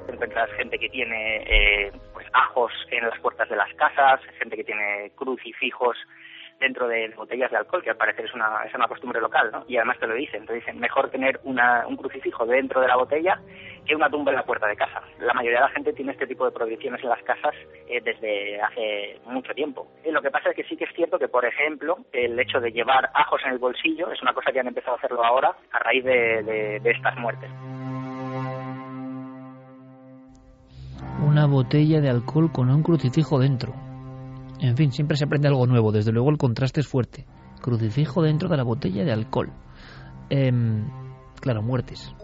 Encuentras 0.08 0.50
gente 0.52 0.78
que 0.78 0.88
tiene 0.88 1.36
eh, 1.46 1.92
pues 2.12 2.26
ajos 2.32 2.72
en 2.90 3.08
las 3.08 3.18
puertas 3.20 3.48
de 3.48 3.56
las 3.56 3.72
casas, 3.74 4.20
gente 4.38 4.56
que 4.56 4.64
tiene 4.64 5.10
crucifijos 5.14 5.96
dentro 6.60 6.88
de 6.88 7.08
botellas 7.16 7.50
de 7.50 7.56
alcohol, 7.56 7.82
que 7.82 7.90
al 7.90 7.96
parecer 7.96 8.24
es 8.24 8.34
una, 8.34 8.64
es 8.64 8.74
una 8.74 8.88
costumbre 8.88 9.20
local, 9.20 9.50
¿no? 9.52 9.64
Y 9.68 9.76
además 9.76 9.98
te 9.98 10.06
lo 10.06 10.14
dicen, 10.14 10.46
te 10.46 10.54
dicen, 10.54 10.78
mejor 10.78 11.10
tener 11.10 11.40
una, 11.44 11.86
un 11.86 11.96
crucifijo 11.96 12.46
dentro 12.46 12.80
de 12.80 12.88
la 12.88 12.96
botella 12.96 13.40
que 13.84 13.94
una 13.94 14.08
tumba 14.08 14.30
en 14.30 14.36
la 14.36 14.44
puerta 14.44 14.66
de 14.66 14.76
casa. 14.76 15.02
La 15.18 15.34
mayoría 15.34 15.58
de 15.58 15.66
la 15.66 15.72
gente 15.72 15.92
tiene 15.92 16.12
este 16.12 16.26
tipo 16.26 16.44
de 16.44 16.52
prohibiciones 16.52 17.02
en 17.02 17.10
las 17.10 17.22
casas 17.22 17.54
eh, 17.88 18.00
desde 18.02 18.60
hace 18.60 19.20
mucho 19.26 19.52
tiempo. 19.52 19.88
Y 20.04 20.10
lo 20.10 20.22
que 20.22 20.30
pasa 20.30 20.50
es 20.50 20.56
que 20.56 20.64
sí 20.64 20.76
que 20.76 20.84
es 20.84 20.94
cierto 20.94 21.18
que, 21.18 21.28
por 21.28 21.44
ejemplo, 21.44 21.98
el 22.12 22.38
hecho 22.38 22.60
de 22.60 22.72
llevar 22.72 23.10
ajos 23.12 23.42
en 23.44 23.52
el 23.52 23.58
bolsillo 23.58 24.10
es 24.10 24.22
una 24.22 24.32
cosa 24.32 24.52
que 24.52 24.60
han 24.60 24.68
empezado 24.68 24.94
a 24.94 24.98
hacerlo 24.98 25.24
ahora 25.24 25.54
a 25.70 25.78
raíz 25.80 26.04
de 26.04 26.80
estas 26.84 27.16
muertes. 27.16 27.50
Una 31.34 31.46
botella 31.46 32.00
de 32.00 32.08
alcohol 32.08 32.52
con 32.52 32.70
un 32.70 32.84
crucifijo 32.84 33.40
dentro. 33.40 33.74
En 34.60 34.76
fin, 34.76 34.92
siempre 34.92 35.16
se 35.16 35.24
aprende 35.24 35.48
algo 35.48 35.66
nuevo. 35.66 35.90
Desde 35.90 36.12
luego 36.12 36.30
el 36.30 36.38
contraste 36.38 36.78
es 36.78 36.86
fuerte. 36.86 37.26
Crucifijo 37.60 38.22
dentro 38.22 38.48
de 38.48 38.56
la 38.56 38.62
botella 38.62 39.04
de 39.04 39.10
alcohol. 39.10 39.52
Em, 40.30 40.88
claro, 41.40 41.60
muertes. 41.60 42.14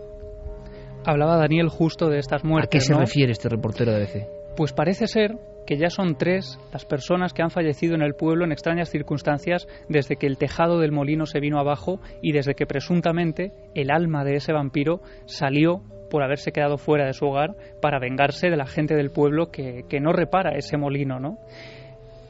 Hablaba 1.04 1.38
Daniel 1.38 1.70
justo 1.70 2.08
de 2.08 2.20
estas 2.20 2.44
muertes. 2.44 2.68
¿A 2.68 2.70
qué 2.70 2.80
se 2.80 2.94
refiere 2.94 3.32
este 3.32 3.48
reportero 3.48 3.90
de 3.90 3.96
ABC? 3.96 4.28
Pues 4.56 4.72
parece 4.72 5.08
ser 5.08 5.36
que 5.66 5.76
ya 5.76 5.90
son 5.90 6.14
tres 6.14 6.60
las 6.72 6.84
personas 6.84 7.32
que 7.32 7.42
han 7.42 7.50
fallecido 7.50 7.96
en 7.96 8.02
el 8.02 8.14
pueblo 8.14 8.44
en 8.44 8.52
extrañas 8.52 8.90
circunstancias 8.90 9.66
desde 9.88 10.14
que 10.14 10.28
el 10.28 10.38
tejado 10.38 10.78
del 10.78 10.92
molino 10.92 11.26
se 11.26 11.40
vino 11.40 11.58
abajo 11.58 12.00
y 12.22 12.30
desde 12.30 12.54
que 12.54 12.64
presuntamente 12.64 13.50
el 13.74 13.90
alma 13.90 14.22
de 14.22 14.36
ese 14.36 14.52
vampiro 14.52 15.00
salió 15.26 15.82
por 16.10 16.22
haberse 16.22 16.52
quedado 16.52 16.76
fuera 16.76 17.06
de 17.06 17.14
su 17.14 17.26
hogar 17.26 17.54
para 17.80 17.98
vengarse 17.98 18.50
de 18.50 18.56
la 18.56 18.66
gente 18.66 18.94
del 18.94 19.10
pueblo 19.10 19.50
que, 19.50 19.84
que 19.88 20.00
no 20.00 20.12
repara 20.12 20.50
ese 20.56 20.76
molino, 20.76 21.18
¿no? 21.18 21.38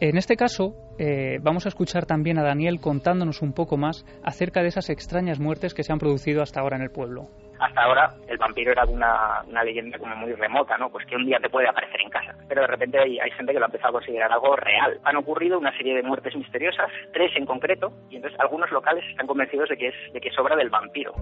En 0.01 0.17
este 0.17 0.35
caso, 0.35 0.73
eh, 0.99 1.39
vamos 1.43 1.67
a 1.67 1.69
escuchar 1.69 2.07
también 2.07 2.39
a 2.39 2.43
Daniel 2.43 2.81
contándonos 2.81 3.43
un 3.43 3.53
poco 3.53 3.77
más 3.77 4.07
acerca 4.25 4.63
de 4.63 4.69
esas 4.69 4.89
extrañas 4.89 5.39
muertes 5.39 5.75
que 5.75 5.83
se 5.83 5.93
han 5.93 5.99
producido 5.99 6.41
hasta 6.41 6.63
ahora 6.63 6.77
en 6.77 6.83
el 6.83 6.91
pueblo. 6.91 7.29
Hasta 7.59 7.83
ahora 7.83 8.15
el 8.27 8.39
vampiro 8.39 8.73
era 8.73 8.87
una, 8.87 9.43
una 9.47 9.63
leyenda 9.63 9.99
como 9.99 10.17
muy 10.17 10.33
remota, 10.33 10.79
¿no? 10.79 10.89
Pues 10.89 11.05
que 11.05 11.17
un 11.17 11.27
día 11.27 11.39
te 11.39 11.51
puede 11.51 11.69
aparecer 11.69 12.01
en 12.01 12.09
casa. 12.09 12.35
Pero 12.49 12.63
de 12.63 12.67
repente 12.67 12.99
hay, 12.99 13.19
hay, 13.19 13.31
gente 13.33 13.53
que 13.53 13.59
lo 13.59 13.67
ha 13.67 13.69
empezado 13.69 13.91
a 13.91 14.01
considerar 14.01 14.33
algo 14.33 14.57
real. 14.57 14.99
Han 15.05 15.17
ocurrido 15.17 15.59
una 15.59 15.77
serie 15.77 15.95
de 15.95 16.03
muertes 16.03 16.35
misteriosas, 16.35 16.91
tres 17.13 17.33
en 17.37 17.45
concreto, 17.45 17.93
y 18.09 18.17
entonces 18.17 18.41
algunos 18.41 18.71
locales 18.71 19.05
están 19.11 19.27
convencidos 19.27 19.69
de 19.69 19.77
que 19.77 19.89
es, 19.89 20.13
de 20.15 20.21
que 20.23 20.31
es 20.31 20.39
obra 20.39 20.57
del 20.57 20.71
vampiro. 20.71 21.13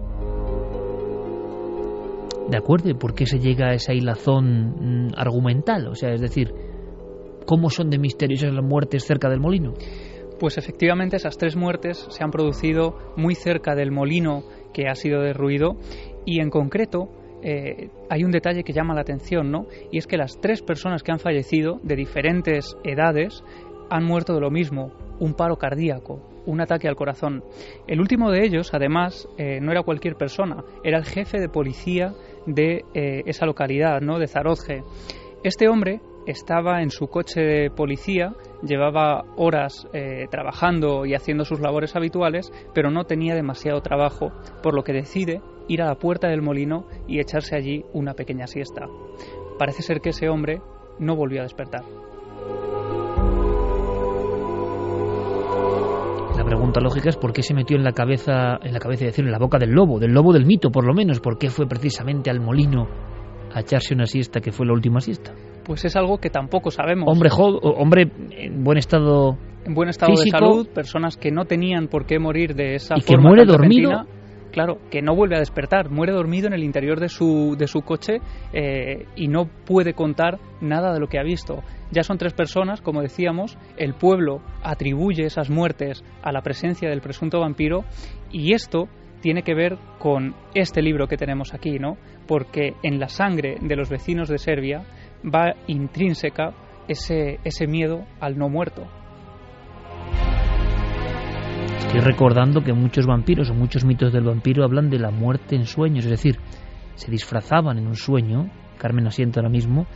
De 2.49 2.57
acuerdo, 2.57 2.89
¿y 2.89 2.95
por 2.95 3.15
qué 3.15 3.27
se 3.27 3.39
llega 3.39 3.69
a 3.69 3.75
esa 3.75 3.93
hilazón 3.93 5.09
mm, 5.09 5.13
argumental? 5.17 5.89
O 5.89 5.95
sea, 5.95 6.13
es 6.13 6.21
decir, 6.21 6.53
¿Cómo 7.49 7.71
son 7.71 7.89
de 7.89 7.97
misteriosas 7.97 8.53
las 8.53 8.63
muertes 8.63 9.07
cerca 9.07 9.31
del 9.31 9.41
molino? 9.41 9.73
Pues 10.39 10.59
efectivamente 10.59 11.17
esas 11.17 11.39
tres 11.39 11.57
muertes 11.57 12.07
se 12.11 12.23
han 12.23 12.31
producido 12.31 13.15
muy 13.17 13.35
cerca 13.35 13.75
del 13.75 13.91
molino 13.91 14.43
que 14.75 14.87
ha 14.87 14.95
sido 14.95 15.23
derruido 15.23 15.79
y 16.27 16.43
en 16.43 16.51
concreto 16.51 17.09
eh, 17.43 17.89
hay 18.11 18.23
un 18.23 18.33
detalle 18.33 18.65
que 18.65 18.75
llama 18.75 18.95
la 18.95 19.01
atención, 19.01 19.51
¿no? 19.51 19.65
Y 19.91 19.97
es 19.97 20.07
que 20.07 20.19
las 20.19 20.39
tres 20.43 20.61
personas 20.61 21.03
que 21.03 21.11
han 21.11 21.21
fallecido 21.21 21.81
de 21.83 21.97
diferentes 21.97 22.77
edades 22.85 23.43
han 23.89 24.05
muerto 24.05 24.35
de 24.35 24.43
lo 24.43 24.51
mismo, 24.51 24.93
un 25.19 25.33
paro 25.33 25.57
cardíaco, 25.57 26.21
un 26.45 26.61
ataque 26.61 26.87
al 26.87 26.97
corazón. 26.97 27.45
El 27.87 28.01
último 28.01 28.31
de 28.31 28.45
ellos, 28.45 28.75
además, 28.75 29.27
eh, 29.39 29.59
no 29.63 29.73
era 29.73 29.85
cualquier 29.85 30.17
persona, 30.17 30.65
era 30.85 30.99
el 30.99 31.07
jefe 31.07 31.41
de 31.41 31.49
policía 31.49 32.13
de 32.49 32.85
eh, 32.95 33.23
esa 33.27 33.47
localidad, 33.47 34.01
¿no? 34.01 34.19
De 34.19 34.27
Zarozge. 34.27 34.83
Este 35.43 35.69
hombre 35.69 36.01
estaba 36.27 36.83
en 36.83 36.91
su 36.91 37.07
coche 37.07 37.41
de 37.41 37.71
policía, 37.71 38.35
llevaba 38.63 39.25
horas 39.37 39.87
eh, 39.93 40.27
trabajando 40.31 41.07
y 41.07 41.15
haciendo 41.15 41.45
sus 41.45 41.61
labores 41.61 41.97
habituales, 41.97 42.53
pero 42.75 42.91
no 42.91 43.05
tenía 43.05 43.35
demasiado 43.35 43.81
trabajo, 43.81 44.33
por 44.63 44.75
lo 44.75 44.83
que 44.83 44.93
decide 44.93 45.41
ir 45.69 45.83
a 45.83 45.87
la 45.87 45.99
puerta 45.99 46.29
del 46.29 46.43
molino 46.43 46.87
y 47.07 47.21
echarse 47.21 47.57
allí 47.57 47.85
una 47.93 48.15
pequeña 48.15 48.47
siesta. 48.47 48.87
Parece 49.59 49.83
ser 49.83 50.01
que 50.01 50.11
ese 50.11 50.29
hombre 50.29 50.61
no 50.99 51.17
volvió 51.17 51.41
a 51.41 51.45
despertar. 51.45 51.85
Pregunta 56.73 56.81
lógica 56.81 57.09
es 57.09 57.17
por 57.17 57.33
qué 57.33 57.43
se 57.43 57.55
metió 57.55 57.77
en 57.77 57.85
la 57.85 57.93
cabeza, 57.93 58.59
en 58.63 58.73
la 58.73 58.79
cabeza, 58.79 59.07
decir, 59.07 59.25
en 59.25 59.33
la 59.33 59.39
boca 59.39 59.59
del 59.59 59.71
lobo, 59.71 59.99
del 59.99 60.13
lobo 60.13 60.33
del 60.33 60.45
mito, 60.45 60.71
por 60.71 60.85
lo 60.85 60.95
menos, 60.95 61.21
por 61.21 61.39
qué 61.39 61.49
fue 61.49 61.67
precisamente 61.67 62.31
al 62.31 62.41
molino 62.41 62.87
a 63.53 63.61
echarse 63.61 63.95
una 63.95 64.07
siesta 64.07 64.41
que 64.41 64.53
fue 64.53 64.67
la 64.67 64.75
última 64.75 65.01
siesta 65.01 65.33
pues 65.69 65.85
es 65.85 65.97
algo 65.97 66.17
que 66.17 66.31
tampoco 66.31 66.71
sabemos. 66.71 67.13
Hombre, 67.13 67.29
hombre 67.31 68.11
en 68.31 68.65
buen 68.65 68.79
estado 68.79 69.37
en 69.67 69.75
buen 69.75 69.91
estado 69.91 70.13
de 70.13 70.31
salud, 70.31 70.67
personas 70.67 71.19
que 71.19 71.31
no 71.31 71.45
tenían 71.45 71.89
por 71.89 72.07
qué 72.07 72.19
morir 72.19 72.55
de 72.55 72.77
esa 72.77 72.97
y 72.97 73.03
forma 73.03 73.23
que 73.23 73.29
muere 73.29 73.45
dormido. 73.45 74.07
Claro, 74.51 74.79
que 74.91 75.03
no 75.03 75.15
vuelve 75.15 75.37
a 75.37 75.41
despertar, 75.41 75.91
muere 75.91 76.15
dormido 76.15 76.47
en 76.47 76.55
el 76.55 76.65
interior 76.65 77.01
de 77.01 77.11
su, 77.11 77.55
de 77.59 77.67
su 77.67 77.83
coche 77.83 78.23
eh, 78.55 79.05
y 79.15 79.29
no 79.29 79.45
puede 79.67 79.93
contar 79.93 80.39
nada 80.63 80.95
de 80.95 81.01
lo 81.01 81.07
que 81.07 81.19
ha 81.19 81.23
visto. 81.23 81.63
Ya 81.91 82.03
son 82.03 82.19
tres 82.19 82.35
personas, 82.35 82.81
como 82.81 83.01
decíamos, 83.01 83.57
el 83.77 83.95
pueblo 83.95 84.43
atribuye 84.63 85.25
esas 85.25 85.51
muertes 85.51 86.05
a 86.23 86.33
la 86.33 86.43
presencia 86.43 86.91
del 86.91 87.01
presunto 87.01 87.41
vampiro 87.41 87.85
y 88.31 88.53
esto 88.53 88.89
tiene 89.21 89.43
que 89.43 89.55
ver 89.55 89.79
con 89.99 90.35
este 90.55 90.83
libro 90.83 91.09
que 91.09 91.17
tenemos 91.17 91.55
aquí, 91.55 91.79
¿no? 91.79 91.97
Porque 92.27 92.75
en 92.83 93.01
la 93.01 93.09
sangre 93.09 93.57
de 93.61 93.77
los 93.77 93.89
vecinos 93.89 94.29
de 94.29 94.39
Serbia 94.39 94.85
va 95.25 95.55
intrínseca 95.67 96.55
ese, 96.89 97.39
ese 97.45 97.67
miedo 97.67 98.05
al 98.21 98.39
no 98.39 98.49
muerto. 98.49 98.87
Estoy 101.79 102.01
recordando 102.01 102.63
que 102.63 102.75
muchos 102.75 103.07
vampiros 103.07 103.51
o 103.51 103.55
muchos 103.55 103.85
mitos 103.85 104.13
del 104.13 104.25
vampiro 104.25 104.63
hablan 104.63 104.91
de 104.91 104.99
la 104.99 105.11
muerte 105.11 105.57
en 105.57 105.65
sueños, 105.65 106.05
es 106.05 106.11
decir, 106.11 106.37
se 106.97 107.11
disfrazaban 107.11 107.79
en 107.79 107.87
un 107.87 107.95
sueño, 107.95 108.51
Carmen 108.77 109.07
asiento 109.07 109.41
ahora 109.41 109.49
mismo, 109.49 109.87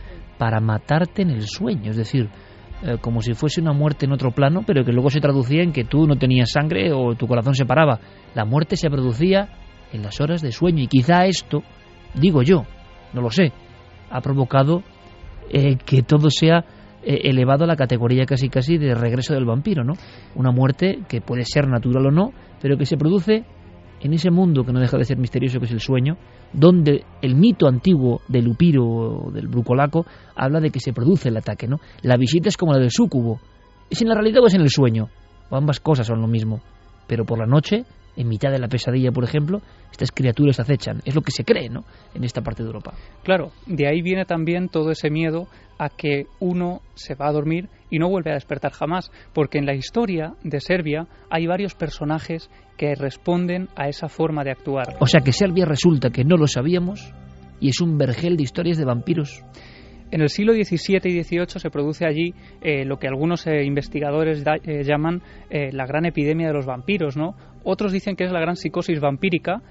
para 0.43 0.59
matarte 0.59 1.21
en 1.21 1.29
el 1.29 1.43
sueño, 1.47 1.91
es 1.91 1.95
decir, 1.95 2.29
eh, 2.81 2.97
como 2.99 3.21
si 3.21 3.33
fuese 3.33 3.61
una 3.61 3.71
muerte 3.71 4.05
en 4.05 4.11
otro 4.11 4.31
plano, 4.31 4.63
pero 4.67 4.83
que 4.83 4.91
luego 4.91 5.09
se 5.09 5.21
traducía 5.21 5.63
en 5.63 5.71
que 5.71 5.85
tú 5.85 6.05
no 6.05 6.17
tenías 6.17 6.51
sangre 6.51 6.91
o 6.91 7.15
tu 7.15 7.27
corazón 7.27 7.55
se 7.55 7.63
paraba. 7.63 8.01
La 8.35 8.43
muerte 8.43 8.75
se 8.75 8.89
producía 8.89 9.47
en 9.93 10.03
las 10.03 10.19
horas 10.19 10.41
de 10.41 10.51
sueño 10.51 10.83
y 10.83 10.87
quizá 10.87 11.27
esto, 11.27 11.63
digo 12.13 12.41
yo, 12.43 12.65
no 13.13 13.21
lo 13.21 13.29
sé, 13.29 13.53
ha 14.11 14.19
provocado 14.19 14.83
eh, 15.49 15.77
que 15.77 16.01
todo 16.01 16.29
sea 16.29 16.65
eh, 17.01 17.21
elevado 17.23 17.63
a 17.63 17.67
la 17.67 17.77
categoría 17.77 18.25
casi 18.25 18.49
casi 18.49 18.77
de 18.77 18.95
regreso 18.95 19.33
del 19.33 19.45
vampiro, 19.45 19.85
¿no? 19.85 19.93
Una 20.35 20.51
muerte 20.51 21.03
que 21.07 21.21
puede 21.21 21.45
ser 21.45 21.69
natural 21.69 22.07
o 22.07 22.11
no, 22.11 22.33
pero 22.61 22.75
que 22.75 22.85
se 22.85 22.97
produce 22.97 23.45
en 24.03 24.13
ese 24.13 24.29
mundo 24.29 24.63
que 24.63 24.73
no 24.73 24.81
deja 24.81 24.97
de 24.97 25.05
ser 25.05 25.17
misterioso 25.17 25.59
que 25.59 25.65
es 25.65 25.71
el 25.71 25.79
sueño, 25.79 26.17
donde 26.51 27.05
el 27.21 27.35
mito 27.35 27.67
antiguo 27.67 28.21
del 28.27 28.49
upiro 28.49 28.85
o 28.85 29.31
del 29.31 29.47
brucolaco 29.47 30.05
habla 30.35 30.59
de 30.59 30.71
que 30.71 30.81
se 30.81 30.91
produce 30.91 31.29
el 31.29 31.37
ataque, 31.37 31.67
¿no? 31.67 31.79
La 32.01 32.17
visita 32.17 32.49
es 32.49 32.57
como 32.57 32.73
la 32.73 32.79
del 32.79 32.91
súcubo. 32.91 33.39
¿Es 33.89 34.01
en 34.01 34.09
la 34.09 34.15
realidad 34.15 34.43
o 34.43 34.47
es 34.47 34.55
en 34.55 34.61
el 34.61 34.69
sueño? 34.69 35.07
O 35.49 35.55
ambas 35.55 35.79
cosas 35.79 36.05
son 36.05 36.19
lo 36.19 36.27
mismo. 36.27 36.59
Pero 37.07 37.25
por 37.25 37.39
la 37.39 37.45
noche 37.45 37.85
en 38.15 38.27
mitad 38.27 38.51
de 38.51 38.59
la 38.59 38.67
pesadilla, 38.67 39.11
por 39.11 39.23
ejemplo, 39.23 39.61
estas 39.91 40.11
criaturas 40.11 40.59
acechan. 40.59 41.01
Es 41.05 41.15
lo 41.15 41.21
que 41.21 41.31
se 41.31 41.43
cree, 41.43 41.69
¿no? 41.69 41.83
En 42.13 42.23
esta 42.23 42.41
parte 42.41 42.63
de 42.63 42.67
Europa. 42.67 42.93
Claro, 43.23 43.51
de 43.65 43.87
ahí 43.87 44.01
viene 44.01 44.25
también 44.25 44.69
todo 44.69 44.91
ese 44.91 45.09
miedo 45.09 45.47
a 45.77 45.89
que 45.89 46.27
uno 46.39 46.81
se 46.95 47.15
va 47.15 47.27
a 47.27 47.31
dormir 47.31 47.69
y 47.89 47.99
no 47.99 48.09
vuelve 48.09 48.31
a 48.31 48.35
despertar 48.35 48.71
jamás, 48.71 49.11
porque 49.33 49.57
en 49.57 49.65
la 49.65 49.75
historia 49.75 50.33
de 50.43 50.59
Serbia 50.59 51.07
hay 51.29 51.47
varios 51.47 51.75
personajes 51.75 52.49
que 52.77 52.95
responden 52.95 53.69
a 53.75 53.87
esa 53.87 54.09
forma 54.09 54.43
de 54.43 54.51
actuar. 54.51 54.95
O 54.99 55.07
sea 55.07 55.21
que 55.21 55.31
Serbia 55.31 55.65
resulta 55.65 56.09
que 56.09 56.23
no 56.23 56.37
lo 56.37 56.47
sabíamos 56.47 57.13
y 57.59 57.69
es 57.69 57.81
un 57.81 57.97
vergel 57.97 58.35
de 58.37 58.43
historias 58.43 58.77
de 58.77 58.85
vampiros. 58.85 59.43
En 60.13 60.21
el 60.21 60.29
siglo 60.29 60.53
XVII 60.53 60.99
y 61.05 61.23
XVIII 61.23 61.47
se 61.59 61.71
produce 61.71 62.05
allí 62.05 62.35
eh, 62.61 62.85
lo 62.85 62.99
que 62.99 63.07
algunos 63.07 63.47
eh, 63.47 63.63
investigadores 63.63 64.43
eh, 64.45 64.83
llaman 64.83 65.23
la 65.49 65.87
gran 65.87 66.05
epidemia 66.05 66.47
de 66.47 66.53
los 66.53 66.67
vampiros, 66.67 67.17
¿no? 67.17 67.35
Otros 67.63 67.91
dicen 67.91 68.15
que 68.15 68.23
es 68.25 68.31
la 68.31 68.39
gran 68.39 68.55
psicosis 68.55 68.99
vampírica, 68.99 69.61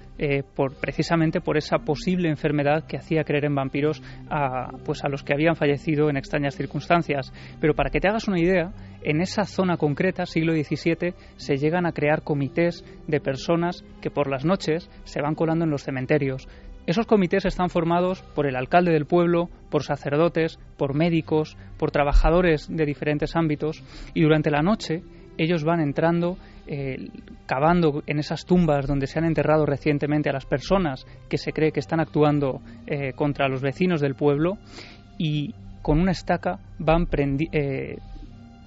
por, 0.55 0.75
precisamente 0.79 1.41
por 1.41 1.57
esa 1.57 1.79
posible 1.79 2.29
enfermedad 2.29 2.85
que 2.87 2.97
hacía 2.97 3.23
creer 3.23 3.45
en 3.45 3.53
vampiros 3.53 4.01
a, 4.29 4.69
pues 4.83 5.03
a 5.03 5.09
los 5.09 5.23
que 5.23 5.33
habían 5.33 5.55
fallecido 5.55 6.09
en 6.09 6.17
extrañas 6.17 6.55
circunstancias. 6.55 7.31
Pero 7.59 7.75
para 7.75 7.89
que 7.89 7.99
te 7.99 8.07
hagas 8.07 8.27
una 8.27 8.39
idea, 8.39 8.71
en 9.03 9.21
esa 9.21 9.43
zona 9.43 9.77
concreta, 9.77 10.25
siglo 10.25 10.53
XVII, 10.53 11.13
se 11.35 11.57
llegan 11.57 11.85
a 11.85 11.91
crear 11.91 12.23
comités 12.23 12.83
de 13.05 13.19
personas 13.19 13.83
que 14.01 14.09
por 14.09 14.29
las 14.29 14.45
noches 14.45 14.89
se 15.03 15.21
van 15.21 15.35
colando 15.35 15.65
en 15.65 15.71
los 15.71 15.83
cementerios. 15.83 16.47
Esos 16.85 17.05
comités 17.05 17.45
están 17.45 17.69
formados 17.69 18.21
por 18.35 18.45
el 18.45 18.57
alcalde 18.57 18.91
del 18.91 19.05
pueblo, 19.05 19.49
por 19.69 19.83
sacerdotes, 19.83 20.59
por 20.77 20.93
médicos, 20.93 21.55
por 21.77 21.91
trabajadores 21.91 22.67
de 22.69 22.85
diferentes 22.85 23.37
ámbitos 23.37 23.81
y 24.13 24.21
durante 24.21 24.51
la 24.51 24.61
noche 24.61 25.01
ellos 25.37 25.63
van 25.63 25.79
entrando 25.79 26.37
eh, 26.67 27.09
cavando 27.45 28.03
en 28.05 28.19
esas 28.19 28.45
tumbas 28.45 28.85
donde 28.85 29.07
se 29.07 29.19
han 29.19 29.25
enterrado 29.25 29.65
recientemente 29.65 30.29
a 30.29 30.33
las 30.33 30.45
personas 30.45 31.05
que 31.29 31.37
se 31.37 31.53
cree 31.53 31.71
que 31.71 31.79
están 31.79 31.99
actuando 31.99 32.61
eh, 32.85 33.13
contra 33.13 33.47
los 33.47 33.61
vecinos 33.61 34.01
del 34.01 34.15
pueblo 34.15 34.57
y 35.17 35.53
con 35.81 35.99
una 35.99 36.11
estaca 36.11 36.59
van 36.79 37.07
eh, 37.51 37.97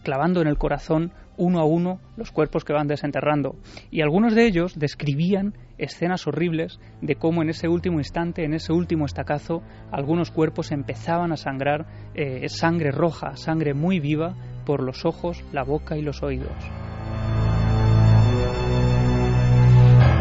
clavando 0.03 0.41
en 0.41 0.49
el 0.49 0.59
corazón 0.59 1.13
uno 1.39 1.61
a 1.61 1.65
uno 1.65 2.01
los 2.17 2.31
cuerpos 2.31 2.65
que 2.65 2.73
van 2.73 2.87
desenterrando. 2.87 3.57
Y 3.91 4.01
algunos 4.01 4.35
de 4.35 4.47
ellos 4.47 4.79
describían 4.79 5.55
escenas 5.79 6.27
horribles 6.27 6.81
de 7.01 7.17
cómo 7.17 7.43
en 7.43 7.51
ese 7.51 7.69
último 7.69 7.99
instante, 7.99 8.45
en 8.45 8.55
ese 8.55 8.73
último 8.73 9.05
estacazo, 9.05 9.63
algunos 9.91 10.31
cuerpos 10.31 10.73
empezaban 10.73 11.33
a 11.33 11.37
sangrar 11.37 11.87
eh, 12.15 12.49
sangre 12.49 12.91
roja, 12.91 13.37
sangre 13.37 13.75
muy 13.75 14.01
viva, 14.01 14.35
por 14.67 14.83
los 14.83 15.07
ojos, 15.07 15.43
la 15.53 15.63
boca 15.63 15.97
y 15.97 16.03
los 16.03 16.23
oídos. 16.23 16.53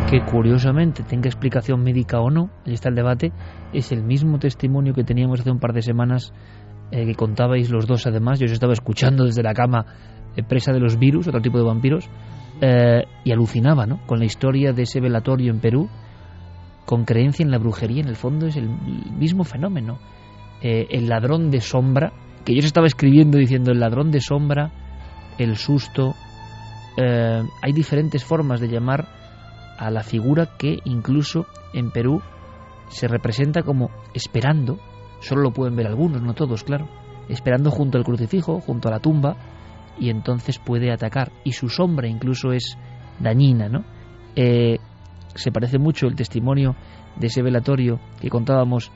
Que 0.09 0.23
curiosamente 0.23 1.03
tenga 1.03 1.27
explicación 1.27 1.83
médica 1.83 2.19
o 2.19 2.29
no, 2.29 2.51
ahí 2.65 2.73
está 2.73 2.89
el 2.89 2.95
debate, 2.95 3.33
es 3.73 3.91
el 3.91 4.03
mismo 4.03 4.37
testimonio 4.37 4.93
que 4.93 5.03
teníamos 5.03 5.41
hace 5.41 5.51
un 5.51 5.59
par 5.59 5.73
de 5.73 5.81
semanas 5.81 6.31
eh, 6.91 7.05
que 7.05 7.15
contabais 7.15 7.71
los 7.71 7.87
dos 7.87 8.05
además, 8.05 8.39
yo 8.39 8.45
os 8.45 8.51
estaba 8.51 8.73
escuchando 8.73 9.25
desde 9.25 9.41
la 9.41 9.55
cama 9.55 9.85
presa 10.43 10.71
de 10.73 10.79
los 10.79 10.97
virus, 10.97 11.27
otro 11.27 11.41
tipo 11.41 11.57
de 11.57 11.63
vampiros, 11.63 12.09
eh, 12.61 13.03
y 13.23 13.31
alucinaba 13.31 13.85
¿no? 13.85 14.05
con 14.05 14.19
la 14.19 14.25
historia 14.25 14.73
de 14.73 14.83
ese 14.83 14.99
velatorio 14.99 15.51
en 15.51 15.59
Perú, 15.59 15.89
con 16.85 17.05
creencia 17.05 17.43
en 17.43 17.51
la 17.51 17.57
brujería, 17.57 18.01
en 18.01 18.09
el 18.09 18.15
fondo 18.15 18.47
es 18.47 18.55
el 18.55 18.69
mismo 18.69 19.43
fenómeno. 19.43 19.99
Eh, 20.61 20.87
el 20.91 21.07
ladrón 21.07 21.51
de 21.51 21.61
sombra, 21.61 22.13
que 22.43 22.53
yo 22.53 22.59
os 22.59 22.65
estaba 22.65 22.87
escribiendo 22.87 23.37
diciendo 23.37 23.71
el 23.71 23.79
ladrón 23.79 24.11
de 24.11 24.21
sombra, 24.21 24.71
el 25.37 25.57
susto, 25.57 26.13
hay 26.97 27.73
diferentes 27.73 28.23
formas 28.23 28.61
de 28.61 28.69
llamar 28.69 29.05
a 29.77 29.91
la 29.91 30.01
figura 30.01 30.57
que 30.57 30.79
incluso 30.85 31.45
en 31.73 31.91
Perú 31.91 32.21
se 32.87 33.07
representa 33.07 33.63
como 33.63 33.89
esperando, 34.13 34.79
solo 35.19 35.41
lo 35.41 35.51
pueden 35.51 35.75
ver 35.75 35.87
algunos, 35.87 36.21
no 36.21 36.33
todos, 36.33 36.63
claro, 36.63 36.87
esperando 37.29 37.71
junto 37.71 37.97
al 37.97 38.03
crucifijo, 38.03 38.59
junto 38.61 38.87
a 38.87 38.91
la 38.91 38.99
tumba, 38.99 39.35
y 39.99 40.09
entonces 40.09 40.59
puede 40.59 40.91
atacar. 40.91 41.31
Y 41.43 41.53
su 41.53 41.69
sombra 41.69 42.07
incluso 42.07 42.51
es 42.51 42.77
dañina, 43.19 43.69
¿no? 43.69 43.85
Eh, 44.35 44.77
se 45.35 45.51
parece 45.51 45.77
mucho 45.77 46.07
el 46.07 46.15
testimonio 46.15 46.75
de 47.17 47.27
ese 47.27 47.41
velatorio 47.41 47.99
que 48.19 48.29
contábamos 48.29 48.91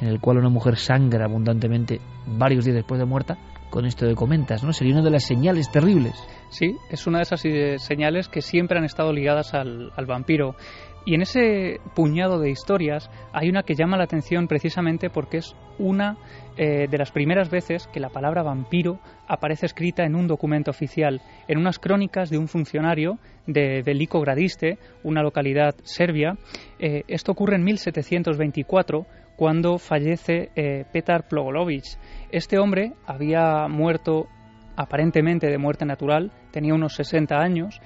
en 0.00 0.08
el 0.08 0.20
cual 0.20 0.38
una 0.38 0.48
mujer 0.48 0.76
sangra 0.76 1.26
abundantemente 1.26 2.00
varios 2.26 2.64
días 2.64 2.76
después 2.76 2.98
de 2.98 3.06
muerta, 3.06 3.36
con 3.68 3.84
esto 3.84 4.06
de 4.06 4.14
comentas, 4.14 4.64
¿no? 4.64 4.72
Sería 4.72 4.94
una 4.94 5.04
de 5.04 5.10
las 5.10 5.24
señales 5.24 5.70
terribles. 5.70 6.14
Sí, 6.48 6.76
es 6.90 7.06
una 7.06 7.18
de 7.18 7.22
esas 7.22 7.44
eh, 7.44 7.78
señales 7.78 8.28
que 8.28 8.40
siempre 8.40 8.78
han 8.78 8.84
estado 8.84 9.12
ligadas 9.12 9.54
al, 9.54 9.92
al 9.94 10.06
vampiro. 10.06 10.56
Y 11.04 11.14
en 11.14 11.22
ese 11.22 11.80
puñado 11.94 12.38
de 12.38 12.50
historias 12.50 13.10
hay 13.32 13.48
una 13.48 13.62
que 13.62 13.74
llama 13.74 13.96
la 13.96 14.04
atención 14.04 14.46
precisamente 14.46 15.08
porque 15.10 15.38
es 15.38 15.56
una 15.78 16.18
eh, 16.56 16.86
de 16.90 16.98
las 16.98 17.10
primeras 17.10 17.48
veces 17.50 17.86
que 17.86 18.00
la 18.00 18.10
palabra 18.10 18.42
vampiro 18.42 19.00
aparece 19.26 19.66
escrita 19.66 20.04
en 20.04 20.14
un 20.14 20.26
documento 20.26 20.70
oficial, 20.70 21.22
en 21.48 21.58
unas 21.58 21.78
crónicas 21.78 22.28
de 22.28 22.38
un 22.38 22.48
funcionario 22.48 23.18
de 23.46 23.82
Veliko 23.82 24.20
Gradiste, 24.20 24.78
una 25.02 25.22
localidad 25.22 25.74
serbia. 25.84 26.36
Eh, 26.78 27.04
esto 27.08 27.32
ocurre 27.32 27.56
en 27.56 27.64
1724 27.64 29.06
cuando 29.36 29.78
fallece 29.78 30.50
eh, 30.54 30.84
Petar 30.92 31.26
Plogolovic. 31.26 31.84
Este 32.30 32.58
hombre 32.58 32.92
había 33.06 33.68
muerto 33.68 34.28
aparentemente 34.76 35.46
de 35.46 35.58
muerte 35.58 35.86
natural, 35.86 36.30
tenía 36.50 36.74
unos 36.74 36.94
60 36.94 37.36
años, 37.38 37.80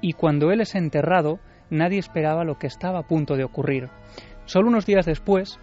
y 0.00 0.12
cuando 0.12 0.50
él 0.50 0.60
es 0.60 0.74
enterrado, 0.74 1.38
nadie 1.70 1.98
esperaba 1.98 2.44
lo 2.44 2.58
que 2.58 2.66
estaba 2.66 3.00
a 3.00 3.06
punto 3.06 3.36
de 3.36 3.44
ocurrir. 3.44 3.88
Solo 4.44 4.68
unos 4.68 4.86
días 4.86 5.06
después, 5.06 5.58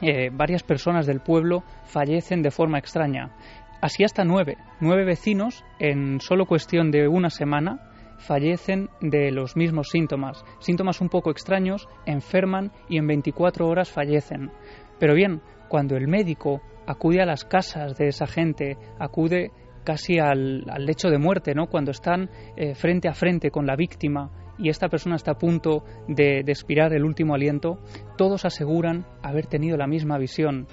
eh, 0.00 0.30
varias 0.32 0.62
personas 0.62 1.06
del 1.06 1.20
pueblo 1.20 1.64
fallecen 1.84 2.42
de 2.42 2.50
forma 2.50 2.78
extraña. 2.78 3.36
Así 3.80 4.04
hasta 4.04 4.24
nueve, 4.24 4.58
nueve 4.80 5.04
vecinos 5.04 5.64
en 5.78 6.20
solo 6.20 6.46
cuestión 6.46 6.90
de 6.90 7.08
una 7.08 7.30
semana 7.30 7.88
fallecen 8.18 8.88
de 9.00 9.32
los 9.32 9.56
mismos 9.56 9.88
síntomas, 9.90 10.44
síntomas 10.60 11.00
un 11.00 11.08
poco 11.08 11.30
extraños, 11.30 11.88
enferman 12.06 12.70
y 12.88 12.98
en 12.98 13.06
24 13.08 13.66
horas 13.66 13.90
fallecen. 13.90 14.52
Pero 14.98 15.14
bien, 15.14 15.42
cuando 15.68 15.96
el 15.96 16.06
médico 16.06 16.62
acude 16.86 17.20
a 17.20 17.26
las 17.26 17.44
casas 17.44 17.96
de 17.96 18.08
esa 18.08 18.26
gente, 18.26 18.76
acude 18.98 19.50
casi 19.84 20.18
al, 20.18 20.64
lecho 20.78 21.08
de 21.08 21.18
muerte, 21.18 21.54
¿no? 21.54 21.66
Cuando 21.66 21.90
están 21.90 22.30
eh, 22.56 22.74
frente 22.74 23.08
a 23.08 23.14
frente 23.14 23.50
con 23.50 23.66
la 23.66 23.74
víctima 23.74 24.30
y 24.58 24.68
esta 24.68 24.88
persona 24.88 25.16
está 25.16 25.32
a 25.32 25.38
punto 25.38 25.84
de, 26.08 26.42
de 26.44 26.52
expirar 26.52 26.92
el 26.92 27.04
último 27.04 27.34
aliento, 27.34 27.78
todos 28.16 28.44
aseguran 28.44 29.06
haber 29.22 29.46
tenido 29.46 29.76
la 29.76 29.86
misma 29.86 30.18
visión. 30.18 30.66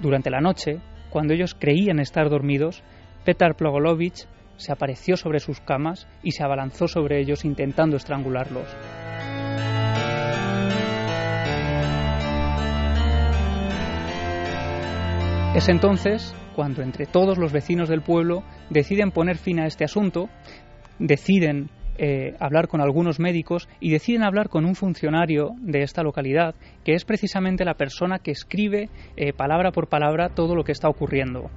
Durante 0.00 0.30
la 0.30 0.40
noche, 0.40 0.80
cuando 1.10 1.34
ellos 1.34 1.54
creían 1.58 1.98
estar 2.00 2.28
dormidos, 2.28 2.82
Petar 3.24 3.56
Plogolovich 3.56 4.26
se 4.56 4.72
apareció 4.72 5.16
sobre 5.16 5.40
sus 5.40 5.60
camas 5.60 6.08
y 6.22 6.32
se 6.32 6.42
abalanzó 6.42 6.88
sobre 6.88 7.20
ellos 7.20 7.44
intentando 7.44 7.96
estrangularlos. 7.96 8.66
Es 15.54 15.68
entonces 15.68 16.34
cuando 16.54 16.82
entre 16.82 17.06
todos 17.06 17.38
los 17.38 17.52
vecinos 17.52 17.88
del 17.88 18.02
pueblo 18.02 18.44
deciden 18.70 19.12
poner 19.12 19.38
fin 19.38 19.60
a 19.60 19.66
este 19.66 19.84
asunto, 19.84 20.28
deciden 20.98 21.70
eh, 21.98 22.34
hablar 22.38 22.68
con 22.68 22.80
algunos 22.80 23.18
médicos 23.18 23.68
y 23.80 23.90
deciden 23.90 24.22
hablar 24.22 24.48
con 24.48 24.64
un 24.64 24.74
funcionario 24.74 25.50
de 25.60 25.82
esta 25.82 26.02
localidad, 26.02 26.54
que 26.84 26.94
es 26.94 27.04
precisamente 27.04 27.64
la 27.64 27.74
persona 27.74 28.20
que 28.20 28.30
escribe 28.30 28.88
eh, 29.16 29.32
palabra 29.32 29.72
por 29.72 29.88
palabra 29.88 30.28
todo 30.28 30.54
lo 30.54 30.64
que 30.64 30.72
está 30.72 30.88
ocurriendo. 30.88 31.50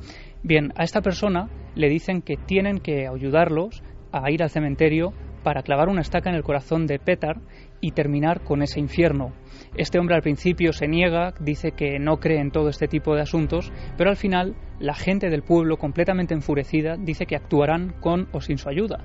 Bien, 0.44 0.74
a 0.76 0.84
esta 0.84 1.02
persona 1.02 1.50
le 1.76 1.90
dicen 1.90 2.22
que 2.22 2.38
tienen 2.38 2.80
que 2.80 3.08
ayudarlos 3.08 3.84
a 4.12 4.32
ir 4.32 4.44
al 4.44 4.50
cementerio 4.50 5.14
para 5.44 5.64
clavar 5.64 5.90
una 5.90 6.02
estaca 6.02 6.30
en 6.30 6.36
el 6.36 6.44
corazón 6.44 6.88
de 6.88 7.00
Petar 7.00 7.42
y 7.82 7.92
terminar 7.92 8.42
con 8.44 8.62
ese 8.62 8.80
infierno. 8.80 9.34
Este 9.76 10.00
hombre 10.00 10.16
al 10.16 10.22
principio 10.22 10.74
se 10.74 10.88
niega, 10.88 11.34
dice 11.40 11.72
que 11.72 12.00
no 12.00 12.18
cree 12.18 12.40
en 12.40 12.52
todo 12.52 12.70
este 12.70 12.88
tipo 12.88 13.16
de 13.16 13.22
asuntos, 13.22 13.72
pero 13.98 14.10
al 14.10 14.18
final 14.18 14.56
la 14.80 14.94
gente 14.94 15.30
del 15.30 15.44
pueblo, 15.44 15.78
completamente 15.78 16.34
enfurecida, 16.34 16.96
dice 16.98 17.26
que 17.26 17.36
actuarán 17.36 17.94
con 18.00 18.28
o 18.32 18.42
sin 18.42 18.58
su 18.58 18.70
ayuda. 18.70 19.00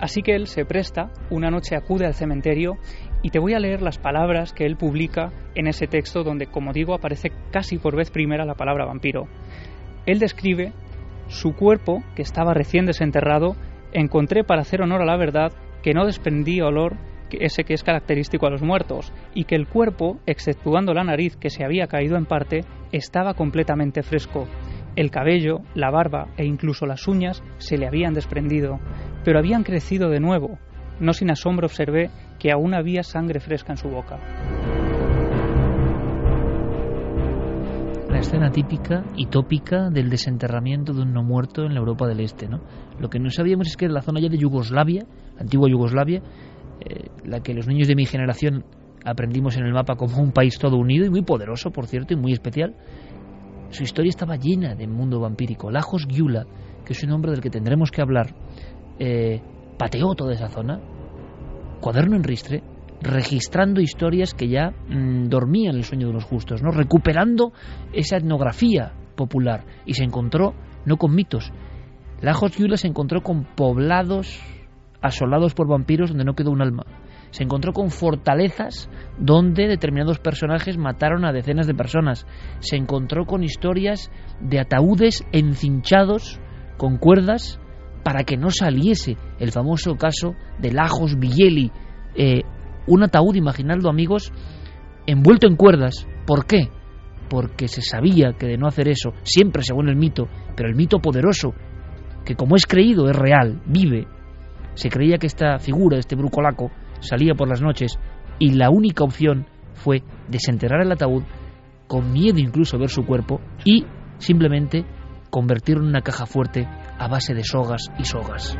Así 0.00 0.22
que 0.22 0.34
él 0.34 0.46
se 0.46 0.64
presta, 0.64 1.10
una 1.30 1.50
noche 1.50 1.76
acude 1.76 2.06
al 2.06 2.14
cementerio 2.14 2.74
y 3.22 3.30
te 3.30 3.40
voy 3.40 3.54
a 3.54 3.58
leer 3.58 3.82
las 3.82 3.98
palabras 3.98 4.52
que 4.52 4.64
él 4.64 4.76
publica 4.76 5.32
en 5.54 5.66
ese 5.66 5.88
texto 5.88 6.22
donde, 6.22 6.46
como 6.46 6.72
digo, 6.72 6.94
aparece 6.94 7.32
casi 7.50 7.78
por 7.78 7.96
vez 7.96 8.10
primera 8.10 8.44
la 8.44 8.54
palabra 8.54 8.84
vampiro. 8.84 9.26
Él 10.06 10.20
describe 10.20 10.72
su 11.26 11.54
cuerpo, 11.54 12.02
que 12.14 12.22
estaba 12.22 12.54
recién 12.54 12.86
desenterrado, 12.86 13.56
encontré 13.92 14.44
para 14.44 14.62
hacer 14.62 14.82
honor 14.82 15.02
a 15.02 15.06
la 15.06 15.16
verdad 15.16 15.52
que 15.82 15.94
no 15.94 16.06
desprendía 16.06 16.66
olor 16.66 16.96
ese 17.30 17.64
que 17.64 17.74
es 17.74 17.84
característico 17.84 18.46
a 18.46 18.50
los 18.50 18.62
muertos, 18.62 19.12
y 19.34 19.44
que 19.44 19.54
el 19.54 19.66
cuerpo, 19.66 20.18
exceptuando 20.26 20.94
la 20.94 21.04
nariz 21.04 21.36
que 21.36 21.50
se 21.50 21.64
había 21.64 21.86
caído 21.86 22.16
en 22.16 22.26
parte, 22.26 22.60
estaba 22.92 23.34
completamente 23.34 24.02
fresco. 24.02 24.46
El 24.96 25.10
cabello, 25.10 25.60
la 25.74 25.90
barba 25.90 26.28
e 26.36 26.44
incluso 26.44 26.86
las 26.86 27.06
uñas 27.06 27.42
se 27.58 27.76
le 27.76 27.86
habían 27.86 28.14
desprendido, 28.14 28.80
pero 29.24 29.38
habían 29.38 29.62
crecido 29.62 30.08
de 30.08 30.20
nuevo. 30.20 30.58
No 31.00 31.12
sin 31.12 31.30
asombro 31.30 31.66
observé 31.66 32.10
que 32.38 32.50
aún 32.50 32.74
había 32.74 33.02
sangre 33.02 33.40
fresca 33.40 33.72
en 33.72 33.76
su 33.76 33.88
boca. 33.88 34.18
La 38.08 38.20
escena 38.20 38.50
típica 38.50 39.04
y 39.14 39.26
tópica 39.26 39.90
del 39.90 40.10
desenterramiento 40.10 40.92
de 40.92 41.02
un 41.02 41.12
no 41.12 41.22
muerto 41.22 41.64
en 41.64 41.74
la 41.74 41.80
Europa 41.80 42.08
del 42.08 42.20
Este. 42.20 42.48
¿no? 42.48 42.62
Lo 42.98 43.10
que 43.10 43.20
no 43.20 43.30
sabíamos 43.30 43.68
es 43.68 43.76
que 43.76 43.84
en 43.84 43.92
la 43.92 44.02
zona 44.02 44.18
ya 44.18 44.28
de 44.28 44.38
Yugoslavia, 44.38 45.04
antigua 45.38 45.68
Yugoslavia, 45.68 46.22
eh, 46.80 47.08
la 47.24 47.40
que 47.40 47.54
los 47.54 47.66
niños 47.66 47.88
de 47.88 47.94
mi 47.94 48.06
generación 48.06 48.64
aprendimos 49.04 49.56
en 49.56 49.64
el 49.64 49.72
mapa 49.72 49.96
como 49.96 50.18
un 50.18 50.32
país 50.32 50.58
todo 50.58 50.76
unido 50.76 51.06
y 51.06 51.10
muy 51.10 51.22
poderoso, 51.22 51.70
por 51.70 51.86
cierto, 51.86 52.14
y 52.14 52.16
muy 52.16 52.32
especial, 52.32 52.74
su 53.70 53.82
historia 53.82 54.10
estaba 54.10 54.36
llena 54.36 54.74
de 54.74 54.86
mundo 54.86 55.20
vampírico. 55.20 55.70
Lajos 55.70 56.06
Gyula, 56.06 56.46
que 56.84 56.92
es 56.92 57.02
un 57.02 57.12
hombre 57.12 57.32
del 57.32 57.40
que 57.40 57.50
tendremos 57.50 57.90
que 57.90 58.00
hablar, 58.00 58.34
eh, 58.98 59.40
pateó 59.78 60.14
toda 60.14 60.32
esa 60.32 60.48
zona, 60.48 60.80
cuaderno 61.80 62.16
en 62.16 62.24
ristre, 62.24 62.62
registrando 63.00 63.80
historias 63.80 64.34
que 64.34 64.48
ya 64.48 64.70
mm, 64.70 65.28
dormían 65.28 65.76
el 65.76 65.84
sueño 65.84 66.08
de 66.08 66.14
los 66.14 66.24
justos, 66.24 66.62
¿no? 66.62 66.70
recuperando 66.70 67.52
esa 67.92 68.16
etnografía 68.16 68.92
popular 69.14 69.64
y 69.86 69.94
se 69.94 70.04
encontró 70.04 70.54
no 70.84 70.96
con 70.96 71.14
mitos. 71.14 71.52
Lajos 72.20 72.56
Gyula 72.56 72.76
se 72.76 72.88
encontró 72.88 73.22
con 73.22 73.44
poblados 73.44 74.40
asolados 75.00 75.54
por 75.54 75.68
vampiros 75.68 76.10
donde 76.10 76.24
no 76.24 76.34
quedó 76.34 76.50
un 76.50 76.62
alma. 76.62 76.84
Se 77.30 77.44
encontró 77.44 77.72
con 77.72 77.90
fortalezas 77.90 78.88
donde 79.18 79.68
determinados 79.68 80.18
personajes 80.18 80.78
mataron 80.78 81.24
a 81.24 81.32
decenas 81.32 81.66
de 81.66 81.74
personas. 81.74 82.26
Se 82.60 82.76
encontró 82.76 83.26
con 83.26 83.42
historias 83.42 84.10
de 84.40 84.60
ataúdes 84.60 85.24
encinchados 85.32 86.40
con 86.78 86.96
cuerdas 86.96 87.60
para 88.02 88.24
que 88.24 88.36
no 88.36 88.50
saliese 88.50 89.16
el 89.38 89.52
famoso 89.52 89.96
caso 89.96 90.34
de 90.58 90.72
Lajos 90.72 91.18
Villeli, 91.18 91.70
eh, 92.14 92.42
un 92.86 93.02
ataúd, 93.02 93.34
imaginadlo 93.34 93.90
amigos, 93.90 94.32
envuelto 95.06 95.46
en 95.46 95.56
cuerdas. 95.56 96.06
¿Por 96.26 96.46
qué? 96.46 96.70
Porque 97.28 97.68
se 97.68 97.82
sabía 97.82 98.32
que 98.38 98.46
de 98.46 98.56
no 98.56 98.66
hacer 98.66 98.88
eso, 98.88 99.12
siempre 99.24 99.62
según 99.62 99.90
el 99.90 99.96
mito, 99.96 100.28
pero 100.56 100.70
el 100.70 100.74
mito 100.74 101.00
poderoso, 101.00 101.52
que 102.24 102.34
como 102.34 102.56
es 102.56 102.64
creído 102.64 103.10
es 103.10 103.16
real, 103.16 103.60
vive, 103.66 104.06
se 104.78 104.90
creía 104.90 105.18
que 105.18 105.26
esta 105.26 105.58
figura, 105.58 105.98
este 105.98 106.14
brucolaco, 106.14 106.70
salía 107.00 107.34
por 107.34 107.48
las 107.48 107.60
noches 107.60 107.98
y 108.38 108.52
la 108.52 108.70
única 108.70 109.02
opción 109.02 109.44
fue 109.74 110.04
desenterrar 110.28 110.82
el 110.82 110.92
ataúd, 110.92 111.24
con 111.88 112.12
miedo 112.12 112.38
incluso 112.38 112.76
a 112.76 112.78
ver 112.78 112.88
su 112.88 113.04
cuerpo, 113.04 113.40
y 113.64 113.84
simplemente 114.18 114.84
convertirlo 115.30 115.82
en 115.82 115.88
una 115.88 116.02
caja 116.02 116.26
fuerte 116.26 116.64
a 116.64 117.08
base 117.08 117.34
de 117.34 117.42
sogas 117.42 117.90
y 117.98 118.04
sogas. 118.04 118.56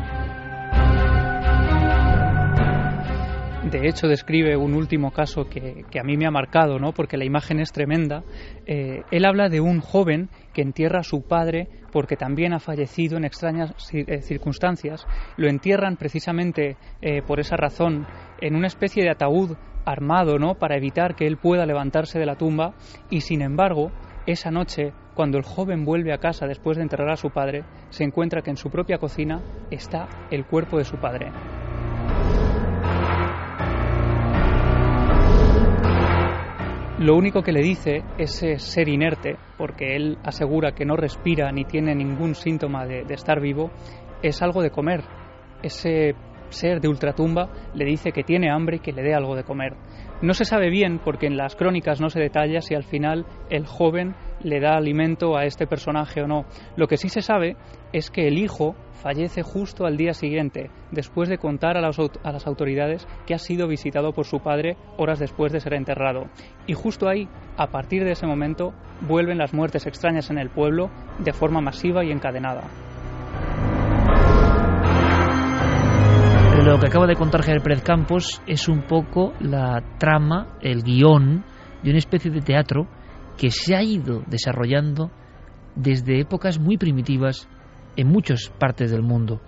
De 3.71 3.87
hecho, 3.87 4.09
describe 4.09 4.57
un 4.57 4.73
último 4.73 5.11
caso 5.11 5.45
que, 5.45 5.85
a 6.01 6.03
mí 6.03 6.17
me 6.17 6.27
ha 6.27 6.31
marcado, 6.31 6.79
¿no? 6.79 6.93
porque 6.93 7.19
la 7.19 7.27
imagen 7.27 7.61
es 7.61 7.71
tremenda. 7.71 8.23
Eh, 8.67 9.03
él 9.11 9.27
habla 9.27 9.51
de 9.51 9.61
un 9.61 9.81
joven 9.81 10.31
que 10.55 10.63
entierra 10.63 11.01
a 11.01 11.03
su 11.03 11.21
padre 11.27 11.69
porque 11.93 12.17
también 12.17 12.55
ha 12.55 12.61
fallecido 12.61 13.19
en 13.19 13.27
extrañas 13.27 13.75
eh, 13.93 14.23
circunstancias. 14.23 15.07
Lo 15.37 15.51
entierran 15.51 15.97
precisamente 15.97 16.79
eh, 17.03 17.21
por 17.21 17.41
esa 17.41 17.57
razón 17.57 18.07
en 18.41 18.57
una 18.57 18.69
especie 18.69 19.03
de 19.03 19.11
ataúd 19.11 19.57
armado, 19.85 20.39
¿no? 20.39 20.55
para 20.55 20.79
evitar 20.79 21.15
que 21.15 21.27
él 21.27 21.37
pueda 21.37 21.67
levantarse 21.67 22.19
de 22.19 22.27
la 22.27 22.37
tumba. 22.37 22.75
Y 23.11 23.21
sin 23.21 23.43
embargo, 23.43 23.93
esa 24.25 24.51
noche, 24.51 24.95
cuando 25.15 25.37
el 25.37 25.45
joven 25.45 25.85
vuelve 25.85 26.15
a 26.15 26.19
casa 26.19 26.47
después 26.47 26.79
de 26.79 26.85
enterrar 26.85 27.11
a 27.11 27.17
su 27.17 27.29
padre, 27.29 27.65
se 27.91 28.05
encuentra 28.05 28.41
que 28.41 28.51
en 28.51 28.57
su 28.57 28.71
propia 28.71 28.97
cocina 28.97 29.43
está 29.71 30.09
el 30.31 30.47
cuerpo 30.47 30.79
de 30.79 30.85
su 30.85 30.97
padre. 30.97 31.33
Lo 36.99 37.15
único 37.15 37.43
que 37.43 37.53
le 37.53 37.63
dice 37.63 38.03
ese 38.19 38.59
ser 38.59 38.89
inerte, 38.89 39.37
porque 39.57 39.95
él 39.95 40.19
asegura 40.25 40.73
que 40.73 40.85
no 40.85 40.97
respira 40.97 41.53
ni 41.53 41.65
tiene 41.65 41.95
ningún 41.95 42.35
síntoma 42.35 42.87
de, 42.87 43.05
de, 43.05 43.15
estar 43.15 43.41
vivo, 43.41 43.71
es 44.21 44.43
algo 44.43 44.63
de 44.63 44.73
comer. 44.73 45.05
Ese 45.63 46.17
ser 46.49 46.81
de 46.81 46.89
ultratumba 46.89 47.51
le 47.73 47.85
dice 47.85 48.11
que 48.11 48.25
tiene 48.25 48.51
hambre 48.51 48.79
y 48.79 48.81
que 48.81 48.91
le 48.91 49.03
dé 49.03 49.15
algo 49.15 49.37
de 49.37 49.45
comer. 49.45 49.75
No 50.23 50.35
se 50.35 50.45
sabe 50.45 50.71
bien, 50.71 50.99
porque 50.99 51.27
en 51.27 51.37
las 51.37 51.55
crónicas 51.55 52.01
no 52.01 52.11
se 52.11 52.19
detalla 52.19 52.61
si 52.61 52.75
al 52.75 52.83
final 52.83 53.27
el 53.49 53.65
joven 53.65 54.17
le 54.43 54.59
da 54.59 54.77
alimento 54.77 55.37
a 55.37 55.45
este 55.45 55.69
personaje 55.69 56.23
o 56.23 56.27
no. 56.27 56.47
Lo 56.75 56.89
que 56.89 56.97
sí 56.97 57.09
se 57.09 57.23
sabe 57.23 57.57
es 57.93 58.11
que 58.11 58.27
el 58.27 58.39
hijo 58.39 58.75
fallece 59.03 59.43
justo 59.43 59.87
al 59.87 59.97
día 59.97 60.13
siguiente, 60.13 60.71
después 60.91 61.29
de 61.29 61.39
contar 61.39 61.77
a 61.77 61.81
las, 61.81 61.99
a 61.99 62.33
las, 62.33 62.47
autoridades 62.47 63.07
que 63.27 63.35
ha 63.35 63.39
sido 63.39 63.69
visitado 63.69 64.13
por 64.13 64.27
su 64.27 64.41
padre 64.41 64.77
horas 64.97 65.19
después 65.19 65.53
de 65.53 65.61
ser 65.61 65.75
enterrado. 65.75 66.27
Y 66.67 66.75
justo 66.75 67.09
ahí, 67.09 67.29
a 67.57 67.69
partir 67.69 68.05
de 68.05 68.13
ese 68.13 68.27
momento, 68.27 68.75
vuelven 69.01 69.39
las 69.39 69.55
muertes 69.55 69.87
extrañas 69.87 70.31
en 70.31 70.39
el 70.39 70.51
pueblo 70.51 70.91
de 71.19 71.33
forma 71.33 71.61
masiva 71.61 72.05
y 72.05 72.11
encadenada. 72.11 72.65
Lo 76.65 76.79
que 76.79 76.87
acaba 76.87 77.07
de 77.07 77.15
contar 77.15 77.43
Javier 77.43 77.63
Pérez 77.63 77.83
Campos 77.83 78.43
es 78.47 78.69
un 78.69 78.83
poco 78.83 79.33
la 79.41 79.83
trama, 79.99 80.59
el 80.61 80.83
guion 80.83 81.45
de 81.83 81.91
una 81.91 81.99
especie 81.99 82.31
de 82.31 82.41
teatro 82.41 82.89
que 83.39 83.51
se 83.51 83.75
ha 83.77 83.83
ido 83.83 84.23
desarrollando 84.27 85.11
desde 85.77 86.21
épocas 86.21 86.59
muy 86.59 86.77
primitivas 86.77 87.49
en 87.99 88.09
muchas 88.09 88.51
partes 88.59 88.91
del 88.91 89.03
mundo. 89.03 89.41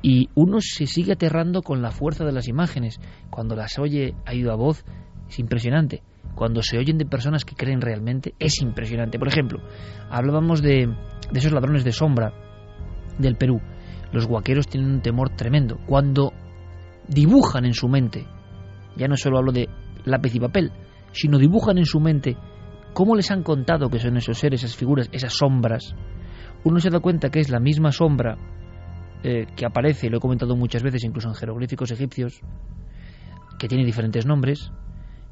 Y 0.00 0.30
uno 0.34 0.58
se 0.60 0.86
sigue 0.86 1.12
aterrando 1.12 1.62
con 1.62 1.82
la 1.82 1.92
fuerza 1.92 2.24
de 2.24 2.32
las 2.32 2.48
imágenes. 2.48 2.98
Cuando 3.30 3.54
las 3.54 3.78
oye 3.78 4.14
a 4.24 4.32
a 4.32 4.56
voz, 4.56 4.84
es 5.28 5.38
impresionante. 5.38 6.02
Cuando 6.34 6.62
se 6.62 6.78
oyen 6.78 6.96
de 6.96 7.04
personas 7.04 7.44
que 7.44 7.54
creen 7.54 7.82
realmente, 7.82 8.34
es 8.38 8.62
impresionante. 8.62 9.18
Por 9.18 9.28
ejemplo, 9.28 9.60
hablábamos 10.10 10.62
de, 10.62 10.86
de 11.30 11.38
esos 11.38 11.52
ladrones 11.52 11.84
de 11.84 11.92
sombra 11.92 12.32
del 13.18 13.36
Perú. 13.36 13.60
Los 14.10 14.26
guaqueros 14.26 14.66
tienen 14.66 14.90
un 14.90 15.02
temor 15.02 15.36
tremendo. 15.36 15.78
Cuando 15.86 16.32
dibujan 17.06 17.66
en 17.66 17.74
su 17.74 17.88
mente, 17.88 18.26
ya 18.96 19.06
no 19.06 19.16
solo 19.16 19.38
hablo 19.38 19.52
de 19.52 19.68
lápiz 20.06 20.34
y 20.34 20.40
papel, 20.40 20.72
sino 21.12 21.38
dibujan 21.38 21.76
en 21.76 21.84
su 21.84 22.00
mente 22.00 22.38
cómo 22.94 23.14
les 23.14 23.30
han 23.30 23.42
contado 23.42 23.90
que 23.90 23.98
son 23.98 24.16
esos 24.16 24.38
seres, 24.38 24.64
esas 24.64 24.76
figuras, 24.76 25.10
esas 25.12 25.34
sombras, 25.34 25.94
uno 26.64 26.80
se 26.80 26.90
da 26.90 27.00
cuenta 27.00 27.30
que 27.30 27.40
es 27.40 27.50
la 27.50 27.60
misma 27.60 27.92
sombra 27.92 28.36
eh, 29.24 29.46
que 29.54 29.64
aparece, 29.64 30.10
lo 30.10 30.18
he 30.18 30.20
comentado 30.20 30.56
muchas 30.56 30.82
veces, 30.82 31.04
incluso 31.04 31.28
en 31.28 31.34
jeroglíficos 31.34 31.90
egipcios, 31.92 32.40
que 33.58 33.68
tiene 33.68 33.84
diferentes 33.84 34.26
nombres, 34.26 34.72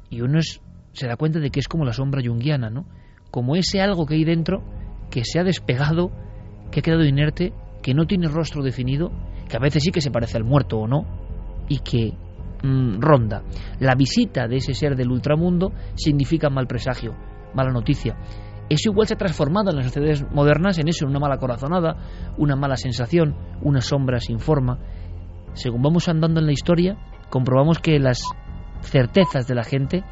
y 0.09 0.21
uno 0.21 0.39
se 0.41 1.07
da 1.07 1.17
cuenta 1.17 1.39
de 1.39 1.49
que 1.49 1.59
es 1.59 1.67
como 1.67 1.83
la 1.83 1.93
sombra 1.93 2.21
yunguiana, 2.21 2.69
¿no? 2.69 2.85
Como 3.31 3.55
ese 3.55 3.81
algo 3.81 4.05
que 4.05 4.15
hay 4.15 4.23
dentro 4.23 4.63
que 5.09 5.25
se 5.25 5.39
ha 5.39 5.43
despegado, 5.43 6.11
que 6.71 6.79
ha 6.79 6.83
quedado 6.83 7.03
inerte, 7.03 7.53
que 7.81 7.93
no 7.93 8.05
tiene 8.05 8.27
rostro 8.27 8.63
definido, 8.63 9.11
que 9.49 9.57
a 9.57 9.59
veces 9.59 9.83
sí 9.83 9.91
que 9.91 10.01
se 10.01 10.11
parece 10.11 10.37
al 10.37 10.45
muerto 10.45 10.79
o 10.79 10.87
no, 10.87 11.05
y 11.67 11.79
que 11.79 12.13
mm, 12.63 13.01
ronda. 13.01 13.43
La 13.79 13.95
visita 13.95 14.47
de 14.47 14.57
ese 14.57 14.73
ser 14.73 14.95
del 14.95 15.11
ultramundo 15.11 15.73
significa 15.95 16.49
mal 16.49 16.67
presagio, 16.67 17.13
mala 17.53 17.71
noticia. 17.71 18.15
Eso 18.71 18.89
igual 18.89 19.05
se 19.05 19.15
ha 19.15 19.17
transformado 19.17 19.69
en 19.69 19.75
las 19.75 19.87
sociedades 19.87 20.25
modernas 20.31 20.79
en 20.79 20.87
eso, 20.87 21.03
en 21.03 21.09
una 21.09 21.19
mala 21.19 21.35
corazonada, 21.39 21.97
una 22.37 22.55
mala 22.55 22.77
sensación, 22.77 23.35
una 23.61 23.81
sombra 23.81 24.21
sin 24.21 24.39
forma. 24.39 24.79
Según 25.51 25.81
vamos 25.81 26.07
andando 26.07 26.39
en 26.39 26.45
la 26.45 26.53
historia, 26.53 26.97
comprobamos 27.29 27.79
que 27.79 27.99
las 27.99 28.23
certezas 28.81 29.45
de 29.45 29.55
la 29.55 29.65
gente 29.65 30.05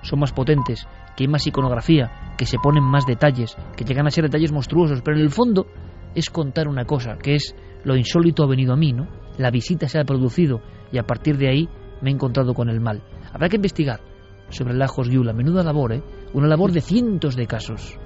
son 0.00 0.20
más 0.20 0.32
potentes, 0.32 0.88
que 1.16 1.24
hay 1.24 1.28
más 1.28 1.46
iconografía, 1.46 2.32
que 2.38 2.46
se 2.46 2.56
ponen 2.56 2.82
más 2.82 3.04
detalles, 3.04 3.58
que 3.76 3.84
llegan 3.84 4.06
a 4.06 4.10
ser 4.10 4.24
detalles 4.24 4.52
monstruosos, 4.52 5.02
pero 5.02 5.18
en 5.18 5.24
el 5.24 5.30
fondo 5.30 5.66
es 6.14 6.30
contar 6.30 6.66
una 6.66 6.86
cosa, 6.86 7.18
que 7.22 7.34
es 7.34 7.54
lo 7.84 7.94
insólito 7.94 8.42
ha 8.42 8.48
venido 8.48 8.72
a 8.72 8.76
mí, 8.78 8.94
¿no? 8.94 9.06
La 9.36 9.50
visita 9.50 9.86
se 9.86 10.00
ha 10.00 10.04
producido 10.04 10.62
y 10.90 10.96
a 10.96 11.02
partir 11.02 11.36
de 11.36 11.50
ahí 11.50 11.68
me 12.00 12.08
he 12.08 12.14
encontrado 12.14 12.54
con 12.54 12.70
el 12.70 12.80
mal. 12.80 13.02
Habrá 13.34 13.50
que 13.50 13.56
investigar 13.56 14.00
sobre 14.48 14.72
Lajos 14.72 15.10
Gyula. 15.10 15.34
Menuda 15.34 15.62
labor, 15.62 15.92
¿eh? 15.92 16.02
Una 16.32 16.46
labor 16.46 16.72
de 16.72 16.80
cientos 16.80 17.36
de 17.36 17.46
casos. 17.46 17.98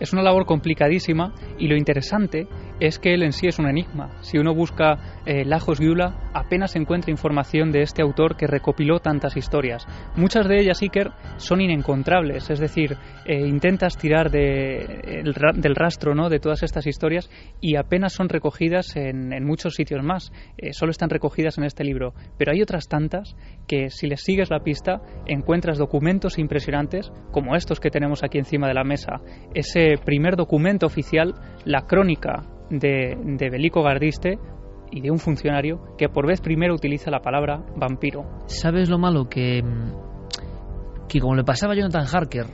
Es 0.00 0.12
una 0.12 0.22
labor 0.22 0.46
complicadísima 0.46 1.34
y 1.58 1.68
lo 1.68 1.76
interesante 1.76 2.46
es 2.80 2.98
que 2.98 3.14
él 3.14 3.22
en 3.22 3.32
sí 3.32 3.46
es 3.46 3.58
un 3.58 3.68
enigma. 3.68 4.10
Si 4.22 4.38
uno 4.38 4.54
busca 4.54 5.20
eh, 5.24 5.44
Lajos 5.44 5.80
Gyula, 5.80 6.30
apenas 6.34 6.76
encuentra 6.76 7.10
información 7.10 7.72
de 7.72 7.82
este 7.82 8.02
autor 8.02 8.36
que 8.36 8.46
recopiló 8.46 9.00
tantas 9.00 9.36
historias. 9.36 9.86
Muchas 10.16 10.46
de 10.48 10.60
ellas, 10.60 10.82
Iker, 10.82 11.12
son 11.36 11.60
inencontrables, 11.60 12.50
es 12.50 12.58
decir, 12.58 12.96
eh, 13.24 13.46
intentas 13.46 13.96
tirar 13.96 14.30
de, 14.30 15.22
del 15.54 15.74
rastro 15.74 16.14
¿no? 16.14 16.28
de 16.28 16.38
todas 16.38 16.62
estas 16.62 16.86
historias 16.86 17.30
y 17.60 17.76
apenas 17.76 18.12
son 18.12 18.28
recogidas 18.28 18.96
en, 18.96 19.44
muchos 19.44 19.74
sitios 19.74 20.04
más. 20.04 20.32
Eh, 20.58 20.72
solo 20.72 20.90
están 20.90 21.10
recogidas 21.10 21.58
en 21.58 21.64
este 21.64 21.84
libro. 21.84 22.14
Pero 22.36 22.52
hay 22.52 22.62
otras 22.62 22.88
tantas 22.88 23.36
que, 23.66 23.90
si 23.90 24.06
les 24.06 24.22
sigues 24.22 24.50
la 24.50 24.60
pista, 24.60 25.00
encuentras 25.26 25.78
documentos 25.78 26.38
impresionantes 26.38 27.12
como 27.32 27.54
estos 27.56 27.80
que 27.80 27.90
tenemos 27.90 28.22
aquí 28.22 28.38
encima 28.38 28.68
de 28.68 28.74
la 28.74 28.84
mesa. 28.84 29.20
Ese 29.54 29.94
primer 30.04 30.36
documento 30.36 30.86
oficial, 30.86 31.34
la 31.64 31.86
crónica 31.86 32.44
de, 32.70 33.16
de 33.22 33.50
Belico 33.50 33.82
Gardiste 33.82 34.38
y 34.90 35.00
de 35.00 35.10
un 35.10 35.18
funcionario 35.18 35.80
que 35.98 36.08
por 36.08 36.26
vez 36.26 36.40
primero 36.40 36.74
utiliza 36.74 37.10
la 37.10 37.20
palabra 37.20 37.64
vampiro. 37.76 38.24
¿Sabes 38.46 38.88
lo 38.88 38.98
malo? 38.98 39.28
Que, 39.28 39.62
que 41.08 41.20
como 41.20 41.34
le 41.34 41.44
pasaba 41.44 41.72
a 41.72 41.76
Jonathan 41.76 42.06
Harker 42.12 42.46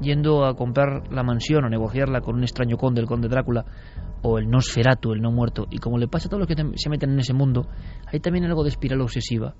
yendo 0.00 0.44
a 0.44 0.54
comprar 0.54 1.10
la 1.10 1.22
mansión 1.22 1.64
o 1.64 1.68
negociarla 1.68 2.20
con 2.20 2.36
un 2.36 2.42
extraño 2.42 2.76
conde, 2.76 3.00
el 3.00 3.06
conde 3.06 3.28
Drácula, 3.28 3.64
o 4.22 4.38
el 4.38 4.48
Nosferatu, 4.48 5.12
el 5.12 5.20
no 5.20 5.30
muerto, 5.30 5.66
y 5.70 5.78
como 5.78 5.98
le 5.98 6.08
pasa 6.08 6.26
a 6.26 6.30
todos 6.30 6.40
los 6.40 6.48
que 6.48 6.78
se 6.78 6.90
meten 6.90 7.10
en 7.10 7.20
ese 7.20 7.32
mundo, 7.32 7.68
hay 8.06 8.20
también 8.20 8.44
algo 8.44 8.62
de 8.62 8.70
espiral 8.70 9.00
obsesiva. 9.00 9.54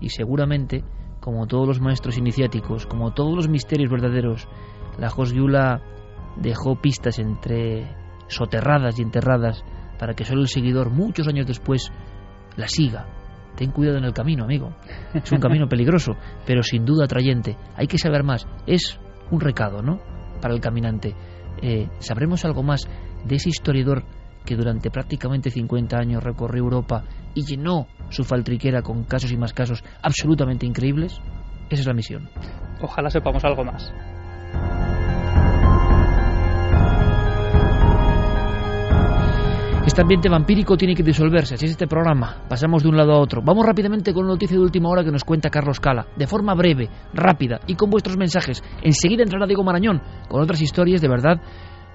Y 0.00 0.10
seguramente, 0.10 0.84
como 1.20 1.46
todos 1.46 1.66
los 1.66 1.80
maestros 1.80 2.18
iniciáticos, 2.18 2.86
como 2.86 3.12
todos 3.12 3.34
los 3.34 3.48
misterios 3.48 3.90
verdaderos, 3.90 4.48
la 4.98 5.10
Josgiula 5.10 5.82
dejó 6.36 6.80
pistas 6.80 7.18
entre 7.18 7.86
soterradas 8.30 8.98
y 8.98 9.02
enterradas 9.02 9.64
para 9.98 10.14
que 10.14 10.24
solo 10.24 10.40
el 10.40 10.48
seguidor 10.48 10.90
muchos 10.90 11.28
años 11.28 11.46
después 11.46 11.92
la 12.56 12.68
siga. 12.68 13.06
Ten 13.56 13.72
cuidado 13.72 13.98
en 13.98 14.04
el 14.04 14.14
camino, 14.14 14.44
amigo. 14.44 14.74
Es 15.12 15.30
un 15.32 15.38
camino 15.38 15.66
peligroso, 15.68 16.12
pero 16.46 16.62
sin 16.62 16.84
duda 16.84 17.04
atrayente. 17.04 17.56
Hay 17.76 17.86
que 17.86 17.98
saber 17.98 18.24
más. 18.24 18.46
Es 18.66 18.98
un 19.30 19.40
recado, 19.40 19.82
¿no? 19.82 20.00
Para 20.40 20.54
el 20.54 20.60
caminante. 20.60 21.14
Eh, 21.60 21.88
¿Sabremos 21.98 22.44
algo 22.44 22.62
más 22.62 22.88
de 23.24 23.36
ese 23.36 23.50
historiador 23.50 24.04
que 24.46 24.56
durante 24.56 24.90
prácticamente 24.90 25.50
50 25.50 25.98
años 25.98 26.24
recorrió 26.24 26.62
Europa 26.62 27.04
y 27.34 27.44
llenó 27.44 27.86
su 28.08 28.24
faltriquera 28.24 28.80
con 28.82 29.04
casos 29.04 29.30
y 29.32 29.36
más 29.36 29.52
casos 29.52 29.84
absolutamente 30.02 30.64
increíbles? 30.64 31.20
Esa 31.68 31.82
es 31.82 31.86
la 31.86 31.94
misión. 31.94 32.30
Ojalá 32.80 33.10
sepamos 33.10 33.44
algo 33.44 33.64
más. 33.64 33.92
Este 39.90 40.02
ambiente 40.02 40.28
vampírico 40.28 40.76
tiene 40.76 40.94
que 40.94 41.02
disolverse, 41.02 41.56
así 41.56 41.64
es 41.64 41.72
este 41.72 41.88
programa. 41.88 42.44
Pasamos 42.48 42.84
de 42.84 42.88
un 42.88 42.96
lado 42.96 43.10
a 43.10 43.18
otro. 43.18 43.42
Vamos 43.44 43.66
rápidamente 43.66 44.14
con 44.14 44.22
una 44.22 44.34
noticia 44.34 44.56
de 44.56 44.62
última 44.62 44.88
hora 44.88 45.02
que 45.02 45.10
nos 45.10 45.24
cuenta 45.24 45.50
Carlos 45.50 45.80
Cala, 45.80 46.06
de 46.16 46.28
forma 46.28 46.54
breve, 46.54 46.88
rápida 47.12 47.58
y 47.66 47.74
con 47.74 47.90
vuestros 47.90 48.16
mensajes. 48.16 48.62
Enseguida 48.84 49.24
entrará 49.24 49.46
Diego 49.46 49.64
Marañón 49.64 50.00
con 50.28 50.42
otras 50.42 50.62
historias 50.62 51.00
de 51.00 51.08
verdad 51.08 51.40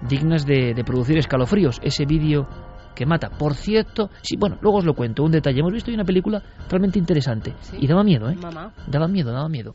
dignas 0.10 0.46
de, 0.46 0.74
de 0.74 0.84
producir 0.84 1.18
escalofríos. 1.18 1.80
Ese 1.82 2.06
vídeo 2.06 2.50
que 2.94 3.06
mata. 3.06 3.30
Por 3.30 3.54
cierto, 3.54 4.10
sí, 4.22 4.36
bueno, 4.38 4.58
luego 4.60 4.80
os 4.80 4.86
lo 4.86 4.94
cuento, 4.94 5.24
un 5.24 5.32
detalle. 5.32 5.62
Hemos 5.62 5.72
visto 5.72 5.90
hoy 5.90 5.96
una 5.96 6.04
película 6.04 6.44
realmente 6.70 7.00
interesante 7.00 7.54
y 7.80 7.88
daba 7.88 8.04
miedo, 8.04 8.30
¿eh? 8.30 8.36
Mamá. 8.36 8.74
Daba 8.88 9.08
miedo, 9.08 9.32
daba 9.32 9.48
miedo. 9.48 9.74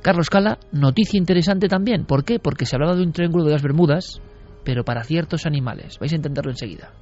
Carlos 0.00 0.30
Cala, 0.30 0.58
noticia 0.72 1.18
interesante 1.18 1.68
también. 1.68 2.06
¿Por 2.06 2.24
qué? 2.24 2.38
Porque 2.38 2.64
se 2.64 2.76
hablaba 2.76 2.96
de 2.96 3.02
un 3.02 3.12
triángulo 3.12 3.44
de 3.44 3.52
las 3.52 3.62
Bermudas, 3.62 4.22
pero 4.64 4.84
para 4.84 5.04
ciertos 5.04 5.44
animales. 5.44 5.98
Vais 6.00 6.14
a 6.14 6.16
intentarlo 6.16 6.50
enseguida. 6.50 6.92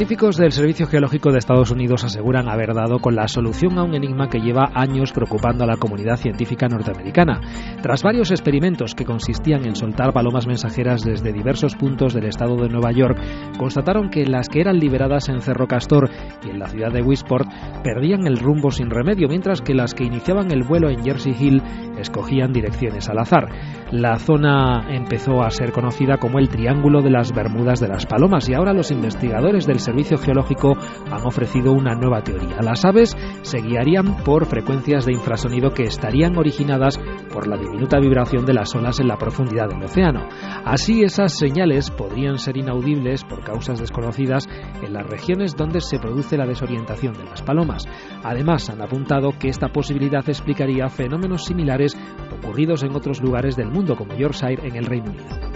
Científicos 0.00 0.38
del 0.38 0.52
Servicio 0.52 0.86
Geológico 0.86 1.30
de 1.30 1.36
Estados 1.36 1.70
Unidos 1.70 2.04
aseguran 2.04 2.48
haber 2.48 2.72
dado 2.72 3.00
con 3.00 3.14
la 3.14 3.28
solución 3.28 3.78
a 3.78 3.82
un 3.82 3.94
enigma 3.94 4.30
que 4.30 4.40
lleva 4.40 4.70
años 4.74 5.12
preocupando 5.12 5.64
a 5.64 5.66
la 5.66 5.76
comunidad 5.76 6.16
científica 6.16 6.68
norteamericana. 6.68 7.42
Tras 7.82 8.02
varios 8.02 8.30
experimentos 8.30 8.94
que 8.94 9.04
consistían 9.04 9.66
en 9.66 9.76
soltar 9.76 10.14
palomas 10.14 10.46
mensajeras 10.46 11.02
desde 11.02 11.34
diversos 11.34 11.76
puntos 11.76 12.14
del 12.14 12.24
estado 12.24 12.56
de 12.56 12.70
Nueva 12.70 12.92
York, 12.92 13.18
constataron 13.58 14.08
que 14.08 14.24
las 14.24 14.48
que 14.48 14.62
eran 14.62 14.78
liberadas 14.78 15.28
en 15.28 15.42
Cerro 15.42 15.66
Castor 15.66 16.08
y 16.46 16.48
en 16.48 16.60
la 16.60 16.68
ciudad 16.68 16.92
de 16.92 17.02
Wisport 17.02 17.46
perdían 17.84 18.26
el 18.26 18.38
rumbo 18.38 18.70
sin 18.70 18.88
remedio, 18.88 19.28
mientras 19.28 19.60
que 19.60 19.74
las 19.74 19.92
que 19.92 20.04
iniciaban 20.04 20.50
el 20.50 20.62
vuelo 20.62 20.88
en 20.88 21.04
Jersey 21.04 21.36
Hill 21.38 21.62
escogían 21.98 22.54
direcciones 22.54 23.10
al 23.10 23.18
azar. 23.18 23.50
La 23.90 24.18
zona 24.18 24.86
empezó 24.88 25.42
a 25.42 25.50
ser 25.50 25.72
conocida 25.72 26.16
como 26.16 26.38
el 26.38 26.48
Triángulo 26.48 27.02
de 27.02 27.10
las 27.10 27.34
Bermudas 27.34 27.80
de 27.80 27.88
las 27.88 28.06
Palomas 28.06 28.48
y 28.48 28.54
ahora 28.54 28.72
los 28.72 28.90
investigadores 28.90 29.66
del 29.66 29.78
Servicio 29.90 30.18
Geológico 30.18 30.76
han 31.10 31.26
ofrecido 31.26 31.72
una 31.72 31.96
nueva 31.96 32.22
teoría. 32.22 32.62
Las 32.62 32.84
aves 32.84 33.16
se 33.42 33.60
guiarían 33.60 34.18
por 34.22 34.46
frecuencias 34.46 35.04
de 35.04 35.12
infrasonido 35.12 35.70
que 35.70 35.82
estarían 35.82 36.38
originadas 36.38 36.96
por 37.32 37.48
la 37.48 37.56
diminuta 37.56 37.98
vibración 37.98 38.46
de 38.46 38.54
las 38.54 38.72
olas 38.76 39.00
en 39.00 39.08
la 39.08 39.16
profundidad 39.16 39.68
del 39.68 39.82
océano. 39.82 40.28
Así 40.64 41.02
esas 41.02 41.36
señales 41.36 41.90
podrían 41.90 42.38
ser 42.38 42.56
inaudibles 42.56 43.24
por 43.24 43.42
causas 43.42 43.80
desconocidas 43.80 44.48
en 44.80 44.92
las 44.92 45.04
regiones 45.08 45.56
donde 45.56 45.80
se 45.80 45.98
produce 45.98 46.36
la 46.36 46.46
desorientación 46.46 47.14
de 47.14 47.24
las 47.24 47.42
palomas. 47.42 47.84
Además, 48.22 48.70
han 48.70 48.82
apuntado 48.82 49.32
que 49.40 49.48
esta 49.48 49.70
posibilidad 49.70 50.22
explicaría 50.28 50.88
fenómenos 50.88 51.46
similares 51.46 51.98
ocurridos 52.32 52.84
en 52.84 52.94
otros 52.94 53.20
lugares 53.20 53.56
del 53.56 53.72
mundo, 53.72 53.96
como 53.96 54.14
Yorkshire 54.14 54.68
en 54.68 54.76
el 54.76 54.86
Reino 54.86 55.10
Unido. 55.10 55.50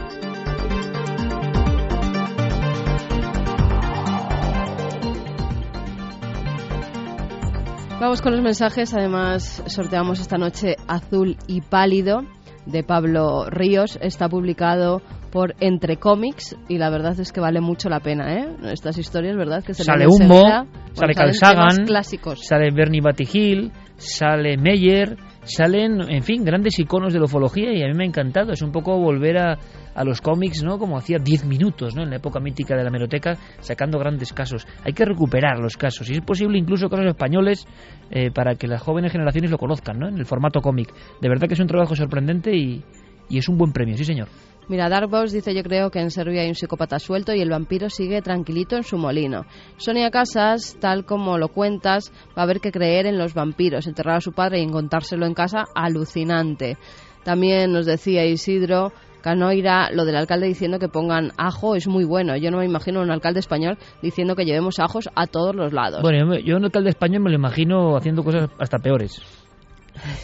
Vamos 8.00 8.20
con 8.20 8.32
los 8.32 8.42
mensajes. 8.42 8.92
Además, 8.92 9.62
sorteamos 9.66 10.20
esta 10.20 10.36
noche 10.36 10.76
Azul 10.88 11.36
y 11.46 11.60
Pálido 11.60 12.22
de 12.66 12.82
Pablo 12.82 13.46
Ríos. 13.48 13.98
Está 14.02 14.28
publicado 14.28 15.00
por 15.30 15.54
Entre 15.60 15.96
Comics 15.96 16.56
y 16.68 16.78
la 16.78 16.90
verdad 16.90 17.18
es 17.18 17.32
que 17.32 17.40
vale 17.40 17.60
mucho 17.60 17.88
la 17.88 18.00
pena, 18.00 18.34
¿eh? 18.34 18.48
Estas 18.72 18.98
historias, 18.98 19.36
¿verdad? 19.36 19.64
Que 19.64 19.74
se 19.74 19.84
sale. 19.84 20.06
Bueno, 20.06 20.66
sale 20.92 21.14
Carl 21.14 21.34
Sagan, 21.34 21.86
clásicos. 21.86 22.44
sale 22.46 22.70
Bernie 22.72 23.00
Battigil, 23.00 23.72
sale 23.96 24.56
Meyer, 24.56 25.16
salen, 25.42 26.00
en 26.08 26.22
fin, 26.22 26.44
grandes 26.44 26.78
iconos 26.78 27.12
de 27.12 27.18
la 27.18 27.24
ufología 27.24 27.72
y 27.72 27.82
a 27.82 27.86
mí 27.86 27.94
me 27.94 28.04
ha 28.04 28.06
encantado. 28.06 28.52
Es 28.52 28.62
un 28.62 28.70
poco 28.70 28.98
volver 28.98 29.38
a, 29.38 29.58
a 29.94 30.04
los 30.04 30.20
cómics, 30.20 30.62
¿no? 30.62 30.78
Como 30.78 30.96
hacía 30.96 31.18
10 31.18 31.44
minutos, 31.46 31.94
¿no? 31.94 32.02
En 32.02 32.10
la 32.10 32.16
época 32.16 32.40
mítica 32.40 32.76
de 32.76 32.84
la 32.84 32.90
meroteca, 32.90 33.36
sacando 33.60 33.98
grandes 33.98 34.32
casos. 34.32 34.66
Hay 34.84 34.92
que 34.92 35.04
recuperar 35.04 35.58
los 35.58 35.76
casos, 35.76 36.10
y 36.10 36.14
es 36.14 36.20
posible 36.20 36.58
incluso 36.58 36.88
casos 36.88 37.06
españoles 37.06 37.66
eh, 38.10 38.30
para 38.30 38.54
que 38.56 38.66
las 38.66 38.82
jóvenes 38.82 39.12
generaciones 39.12 39.50
lo 39.50 39.58
conozcan, 39.58 39.98
¿no? 39.98 40.08
En 40.08 40.18
el 40.18 40.26
formato 40.26 40.60
cómic. 40.60 40.92
De 41.20 41.28
verdad 41.28 41.48
que 41.48 41.54
es 41.54 41.60
un 41.60 41.66
trabajo 41.66 41.94
sorprendente 41.94 42.54
y, 42.54 42.84
es 43.30 43.48
un 43.48 43.56
buen 43.56 43.72
premio, 43.72 43.96
sí 43.96 44.04
señor. 44.04 44.28
Mira, 44.68 44.88
Darkbox 44.88 45.32
dice 45.32 45.54
yo 45.54 45.62
creo 45.62 45.90
que 45.90 46.00
en 46.00 46.10
Serbia 46.10 46.42
hay 46.42 46.48
un 46.48 46.54
psicópata 46.54 46.98
suelto 46.98 47.34
y 47.34 47.40
el 47.40 47.50
vampiro 47.50 47.90
sigue 47.90 48.22
tranquilito 48.22 48.76
en 48.76 48.82
su 48.82 48.96
molino. 48.96 49.44
Sonia 49.76 50.10
Casas, 50.10 50.78
tal 50.80 51.04
como 51.04 51.36
lo 51.36 51.48
cuentas, 51.48 52.12
va 52.36 52.42
a 52.42 52.44
haber 52.44 52.60
que 52.60 52.72
creer 52.72 53.06
en 53.06 53.18
los 53.18 53.34
vampiros, 53.34 53.86
enterrar 53.86 54.16
a 54.16 54.20
su 54.20 54.32
padre 54.32 54.60
y 54.60 54.62
encontrárselo 54.62 55.26
en 55.26 55.34
casa, 55.34 55.64
alucinante. 55.74 56.78
También 57.24 57.72
nos 57.72 57.86
decía 57.86 58.24
Isidro 58.24 58.92
Canoira, 59.24 59.90
lo 59.90 60.04
del 60.04 60.16
alcalde 60.16 60.46
diciendo 60.46 60.78
que 60.78 60.88
pongan 60.88 61.32
ajo 61.38 61.76
es 61.76 61.88
muy 61.88 62.04
bueno. 62.04 62.36
Yo 62.36 62.50
no 62.50 62.58
me 62.58 62.66
imagino 62.66 63.00
un 63.00 63.10
alcalde 63.10 63.40
español 63.40 63.78
diciendo 64.02 64.36
que 64.36 64.44
llevemos 64.44 64.78
ajos 64.78 65.08
a 65.16 65.26
todos 65.26 65.56
los 65.56 65.72
lados. 65.72 66.02
Bueno, 66.02 66.36
yo- 66.38 66.58
un 66.58 66.64
alcalde 66.66 66.90
español 66.90 67.22
me 67.22 67.30
lo 67.30 67.36
imagino 67.36 67.96
haciendo 67.96 68.22
cosas 68.22 68.50
hasta 68.58 68.78
peores. 68.78 69.18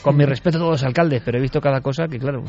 Con 0.02 0.18
mi 0.18 0.26
respeto 0.26 0.58
a 0.58 0.60
todos 0.60 0.72
los 0.72 0.84
alcaldes, 0.84 1.22
pero 1.24 1.38
he 1.38 1.40
visto 1.40 1.62
cada 1.62 1.80
cosa 1.80 2.08
que, 2.08 2.18
claro, 2.18 2.44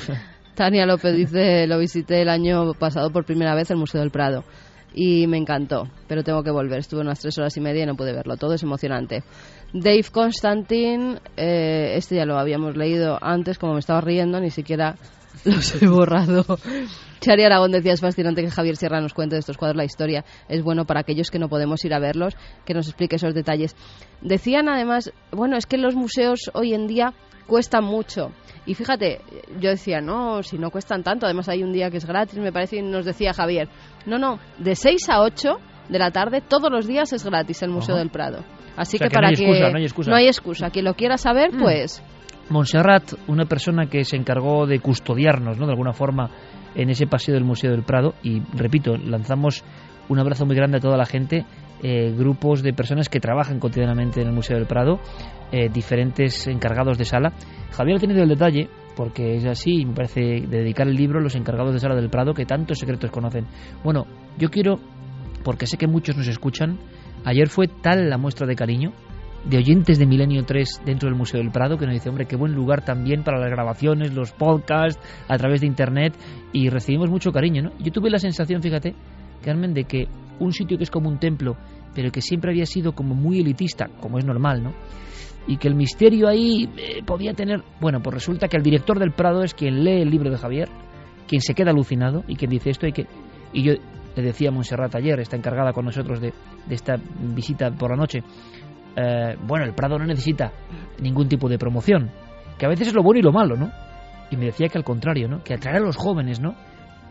Tania 0.55 0.85
López 0.85 1.15
dice, 1.15 1.65
lo 1.67 1.79
visité 1.79 2.21
el 2.21 2.27
año 2.29 2.73
pasado 2.73 3.11
por 3.11 3.23
primera 3.23 3.55
vez 3.55 3.71
el 3.71 3.77
Museo 3.77 4.01
del 4.01 4.11
Prado 4.11 4.43
y 4.93 5.27
me 5.27 5.37
encantó, 5.37 5.87
pero 6.09 6.21
tengo 6.21 6.43
que 6.43 6.51
volver. 6.51 6.79
Estuve 6.79 6.99
unas 6.99 7.21
tres 7.21 7.37
horas 7.37 7.55
y 7.55 7.61
media 7.61 7.83
y 7.83 7.85
no 7.85 7.95
pude 7.95 8.11
verlo. 8.11 8.35
Todo 8.35 8.55
es 8.55 8.63
emocionante. 8.63 9.23
Dave 9.71 10.03
Constantin, 10.11 11.17
eh, 11.37 11.93
este 11.95 12.17
ya 12.17 12.25
lo 12.25 12.37
habíamos 12.37 12.75
leído 12.75 13.17
antes, 13.21 13.57
como 13.57 13.73
me 13.75 13.79
estaba 13.79 14.01
riendo, 14.01 14.41
ni 14.41 14.49
siquiera 14.49 14.95
los 15.45 15.81
he 15.81 15.87
borrado. 15.87 16.45
Chari 17.19 17.43
Aragón 17.43 17.71
decía, 17.71 17.93
es 17.93 18.01
fascinante 18.01 18.41
que 18.41 18.49
Javier 18.49 18.75
Sierra 18.75 18.99
nos 18.99 19.13
cuente 19.13 19.35
de 19.35 19.39
estos 19.39 19.57
cuadros 19.57 19.77
la 19.77 19.83
historia. 19.85 20.25
Es 20.49 20.63
bueno 20.63 20.85
para 20.85 21.01
aquellos 21.01 21.29
que 21.29 21.37
no 21.39 21.49
podemos 21.49 21.83
ir 21.85 21.93
a 21.93 21.99
verlos, 21.99 22.35
que 22.65 22.73
nos 22.73 22.87
explique 22.87 23.17
esos 23.17 23.33
detalles. 23.35 23.75
Decían 24.21 24.69
además, 24.69 25.11
bueno, 25.31 25.55
es 25.57 25.65
que 25.67 25.77
los 25.77 25.95
museos 25.95 26.49
hoy 26.53 26.73
en 26.73 26.87
día 26.87 27.13
cuestan 27.47 27.83
mucho. 27.83 28.31
Y 28.65 28.73
fíjate, 28.75 29.19
yo 29.59 29.69
decía, 29.69 30.01
no, 30.01 30.41
si 30.43 30.57
no 30.57 30.71
cuestan 30.71 31.03
tanto, 31.03 31.25
además 31.25 31.49
hay 31.49 31.63
un 31.63 31.73
día 31.73 31.89
que 31.91 31.97
es 31.97 32.05
gratis, 32.05 32.39
me 32.39 32.51
parece, 32.51 32.77
y 32.77 32.81
nos 32.81 33.05
decía 33.05 33.33
Javier, 33.33 33.67
no, 34.05 34.17
no, 34.17 34.39
de 34.57 34.75
6 34.75 35.09
a 35.09 35.21
8 35.21 35.49
de 35.89 35.99
la 35.99 36.11
tarde, 36.11 36.41
todos 36.47 36.71
los 36.71 36.87
días 36.87 37.11
es 37.13 37.23
gratis 37.25 37.61
el 37.63 37.69
Museo 37.69 37.95
Ajá. 37.95 37.99
del 38.03 38.09
Prado. 38.11 38.43
Así 38.77 38.97
O 38.97 38.99
sea 38.99 39.07
que 39.09 39.11
que 39.11 39.15
no 39.21 39.27
para 39.27 39.35
que 39.35 39.71
no 39.71 39.77
hay 39.77 39.83
excusa. 39.83 40.09
no 40.11 40.15
hay 40.17 40.27
excusa. 40.27 40.69
Quien 40.69 40.85
lo 40.85 40.93
quiera 40.93 41.17
saber, 41.17 41.53
Mm. 41.53 41.59
pues 41.61 42.01
Montserrat, 42.49 43.13
una 43.27 43.45
persona 43.45 43.85
que 43.85 44.03
se 44.03 44.17
encargó 44.17 44.65
de 44.65 44.79
custodiarnos, 44.79 45.57
¿no? 45.57 45.65
De 45.65 45.71
alguna 45.71 45.93
forma 45.93 46.29
en 46.75 46.89
ese 46.89 47.07
paseo 47.07 47.33
del 47.33 47.43
Museo 47.43 47.71
del 47.71 47.83
Prado 47.83 48.13
y 48.23 48.41
repito, 48.53 48.97
lanzamos 48.97 49.63
un 50.09 50.19
abrazo 50.19 50.45
muy 50.45 50.55
grande 50.55 50.77
a 50.77 50.81
toda 50.81 50.97
la 50.97 51.05
gente, 51.05 51.45
eh, 51.83 52.13
grupos 52.17 52.61
de 52.61 52.73
personas 52.73 53.09
que 53.09 53.19
trabajan 53.19 53.59
cotidianamente 53.59 54.21
en 54.21 54.27
el 54.27 54.33
Museo 54.33 54.57
del 54.57 54.67
Prado, 54.67 54.99
eh, 55.51 55.69
diferentes 55.69 56.47
encargados 56.47 56.97
de 56.97 57.05
sala. 57.05 57.33
Javier 57.71 57.97
ha 57.97 57.99
tenido 57.99 58.21
el 58.21 58.29
detalle, 58.29 58.69
porque 58.95 59.35
es 59.35 59.45
así, 59.45 59.85
me 59.85 59.93
parece, 59.93 60.21
de 60.21 60.47
dedicar 60.47 60.87
el 60.87 60.95
libro 60.95 61.19
a 61.19 61.21
los 61.21 61.35
encargados 61.35 61.73
de 61.73 61.79
sala 61.79 61.95
del 61.95 62.09
Prado 62.09 62.33
que 62.33 62.45
tantos 62.45 62.79
secretos 62.79 63.11
conocen. 63.11 63.45
Bueno, 63.83 64.05
yo 64.37 64.49
quiero, 64.49 64.79
porque 65.43 65.65
sé 65.65 65.77
que 65.77 65.87
muchos 65.87 66.17
nos 66.17 66.27
escuchan, 66.27 66.77
ayer 67.23 67.47
fue 67.47 67.67
tal 67.67 68.09
la 68.09 68.17
muestra 68.17 68.47
de 68.47 68.55
cariño 68.55 68.91
de 69.45 69.57
oyentes 69.57 69.97
de 69.97 70.05
Milenio 70.05 70.43
3 70.43 70.81
dentro 70.85 71.09
del 71.09 71.17
Museo 71.17 71.39
del 71.39 71.51
Prado 71.51 71.77
que 71.77 71.85
nos 71.85 71.93
dice, 71.93 72.09
hombre, 72.09 72.25
qué 72.25 72.35
buen 72.35 72.53
lugar 72.53 72.83
también 72.83 73.23
para 73.23 73.39
las 73.39 73.49
grabaciones, 73.49 74.13
los 74.13 74.31
podcasts, 74.31 75.01
a 75.27 75.37
través 75.37 75.61
de 75.61 75.67
Internet, 75.67 76.13
y 76.53 76.69
recibimos 76.69 77.09
mucho 77.09 77.31
cariño, 77.31 77.63
¿no? 77.63 77.71
Yo 77.79 77.91
tuve 77.91 78.09
la 78.09 78.19
sensación, 78.19 78.61
fíjate, 78.61 78.93
Carmen, 79.43 79.73
de 79.73 79.85
que 79.85 80.07
un 80.39 80.53
sitio 80.53 80.77
que 80.77 80.83
es 80.83 80.91
como 80.91 81.09
un 81.09 81.19
templo, 81.19 81.57
pero 81.95 82.11
que 82.11 82.21
siempre 82.21 82.51
había 82.51 82.65
sido 82.65 82.93
como 82.93 83.15
muy 83.15 83.39
elitista, 83.39 83.89
como 83.99 84.17
es 84.17 84.25
normal, 84.25 84.63
¿no? 84.63 84.73
Y 85.47 85.57
que 85.57 85.67
el 85.67 85.75
misterio 85.75 86.27
ahí 86.27 86.69
eh, 86.77 87.01
podía 87.03 87.33
tener... 87.33 87.63
Bueno, 87.79 87.99
pues 88.01 88.13
resulta 88.13 88.47
que 88.47 88.57
el 88.57 88.63
director 88.63 88.99
del 88.99 89.11
Prado 89.11 89.43
es 89.43 89.55
quien 89.55 89.83
lee 89.83 90.01
el 90.01 90.09
libro 90.11 90.29
de 90.29 90.37
Javier, 90.37 90.69
quien 91.27 91.41
se 91.41 91.55
queda 91.55 91.71
alucinado 91.71 92.23
y 92.27 92.35
quien 92.35 92.51
dice 92.51 92.69
esto 92.69 92.85
hay 92.85 92.91
que... 92.91 93.07
Y 93.51 93.63
yo 93.63 93.73
le 94.15 94.21
decía 94.21 94.49
a 94.49 94.51
Montserrat 94.51 94.93
ayer, 94.95 95.19
está 95.19 95.35
encargada 95.35 95.73
con 95.73 95.85
nosotros 95.85 96.19
de, 96.21 96.33
de 96.67 96.75
esta 96.75 96.97
visita 97.35 97.71
por 97.71 97.91
la 97.91 97.97
noche, 97.97 98.23
eh, 98.95 99.35
bueno, 99.47 99.65
el 99.65 99.73
Prado 99.73 99.97
no 99.97 100.05
necesita 100.05 100.51
ningún 100.99 101.27
tipo 101.27 101.47
de 101.49 101.57
promoción, 101.57 102.11
que 102.57 102.65
a 102.65 102.69
veces 102.69 102.89
es 102.89 102.93
lo 102.93 103.03
bueno 103.03 103.19
y 103.19 103.23
lo 103.23 103.31
malo, 103.31 103.55
¿no? 103.55 103.71
Y 104.29 104.37
me 104.37 104.45
decía 104.45 104.67
que 104.67 104.77
al 104.77 104.83
contrario, 104.83 105.27
¿no? 105.27 105.43
Que 105.43 105.53
atraer 105.53 105.77
a 105.77 105.85
los 105.85 105.97
jóvenes, 105.97 106.39
¿no? 106.39 106.55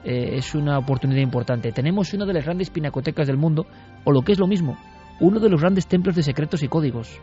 Eh, 0.04 0.36
es 0.36 0.54
una 0.54 0.78
oportunidad 0.78 1.20
importante. 1.20 1.72
Tenemos 1.72 2.12
una 2.14 2.24
de 2.24 2.34
las 2.34 2.44
grandes 2.44 2.70
pinacotecas 2.70 3.26
del 3.26 3.36
mundo, 3.36 3.66
o 4.04 4.12
lo 4.12 4.22
que 4.22 4.32
es 4.32 4.38
lo 4.38 4.46
mismo, 4.46 4.78
uno 5.20 5.38
de 5.40 5.50
los 5.50 5.60
grandes 5.60 5.86
templos 5.86 6.16
de 6.16 6.22
secretos 6.22 6.62
y 6.62 6.68
códigos. 6.68 7.20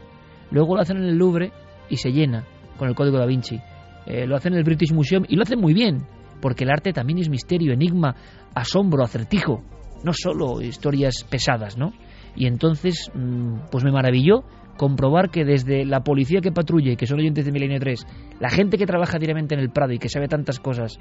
Luego 0.52 0.76
lo 0.76 0.82
hacen 0.82 0.98
en 0.98 1.06
el 1.06 1.17
Louvre 1.17 1.52
y 1.89 1.98
se 1.98 2.12
llena 2.12 2.46
con 2.78 2.88
el 2.88 2.96
código 2.96 3.17
da 3.17 3.26
Vinci. 3.26 3.60
Eh, 4.06 4.26
lo 4.26 4.36
hacen 4.38 4.54
en 4.54 4.60
el 4.60 4.63
British 4.63 4.93
Museum 4.93 5.26
y 5.28 5.36
lo 5.36 5.43
hacen 5.43 5.60
muy 5.60 5.74
bien, 5.74 6.06
porque 6.41 6.63
el 6.63 6.70
arte 6.70 6.93
también 6.93 7.20
es 7.20 7.30
misterio, 7.30 7.74
enigma, 7.74 8.15
asombro, 8.54 9.04
acertijo, 9.04 9.63
no 10.04 10.13
solo 10.13 10.62
historias 10.62 11.26
pesadas, 11.30 11.78
¿no? 11.78 11.91
Y 12.38 12.45
entonces, 12.45 13.12
mm, 13.13 13.69
pues 13.71 13.84
me 13.84 13.91
maravilló 13.91 14.43
comprobar 14.78 15.32
que 15.32 15.43
desde 15.43 15.86
la 15.86 16.02
policía 16.02 16.39
que 16.39 16.52
patrulle, 16.52 16.95
que 16.95 17.08
son 17.08 17.19
oyentes 17.19 17.45
de 17.45 17.52
Milenio 17.52 17.80
3, 17.80 18.06
la 18.39 18.50
gente 18.50 18.78
que 18.78 18.86
trabaja 18.86 19.17
diariamente 19.17 19.56
en 19.56 19.62
el 19.62 19.71
Prado 19.71 19.91
y 19.93 19.97
que 19.97 20.08
sabe 20.08 20.28
tantas 20.28 20.60
cosas, 20.60 21.00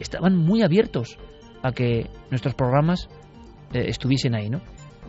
estaban 0.00 0.36
muy 0.36 0.62
abiertos 0.62 1.18
a 1.62 1.72
que 1.72 2.06
nuestros 2.30 2.54
programas 2.54 3.10
eh, 3.74 3.84
estuviesen 3.88 4.34
ahí, 4.34 4.48
¿no? 4.48 4.62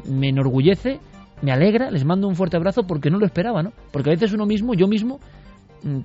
Me 0.05 0.27
enorgullece, 0.29 0.99
me 1.41 1.53
alegra, 1.53 1.89
les 1.89 2.03
mando 2.03 2.27
un 2.27 2.35
fuerte 2.35 2.57
abrazo 2.57 2.83
porque 2.83 3.09
no 3.09 3.17
lo 3.17 3.25
esperaba, 3.25 3.63
¿no? 3.63 3.71
Porque 3.91 4.09
a 4.09 4.13
veces 4.13 4.33
uno 4.33 4.45
mismo, 4.45 4.73
yo 4.73 4.89
mismo, 4.89 5.21
mm, 5.83 5.99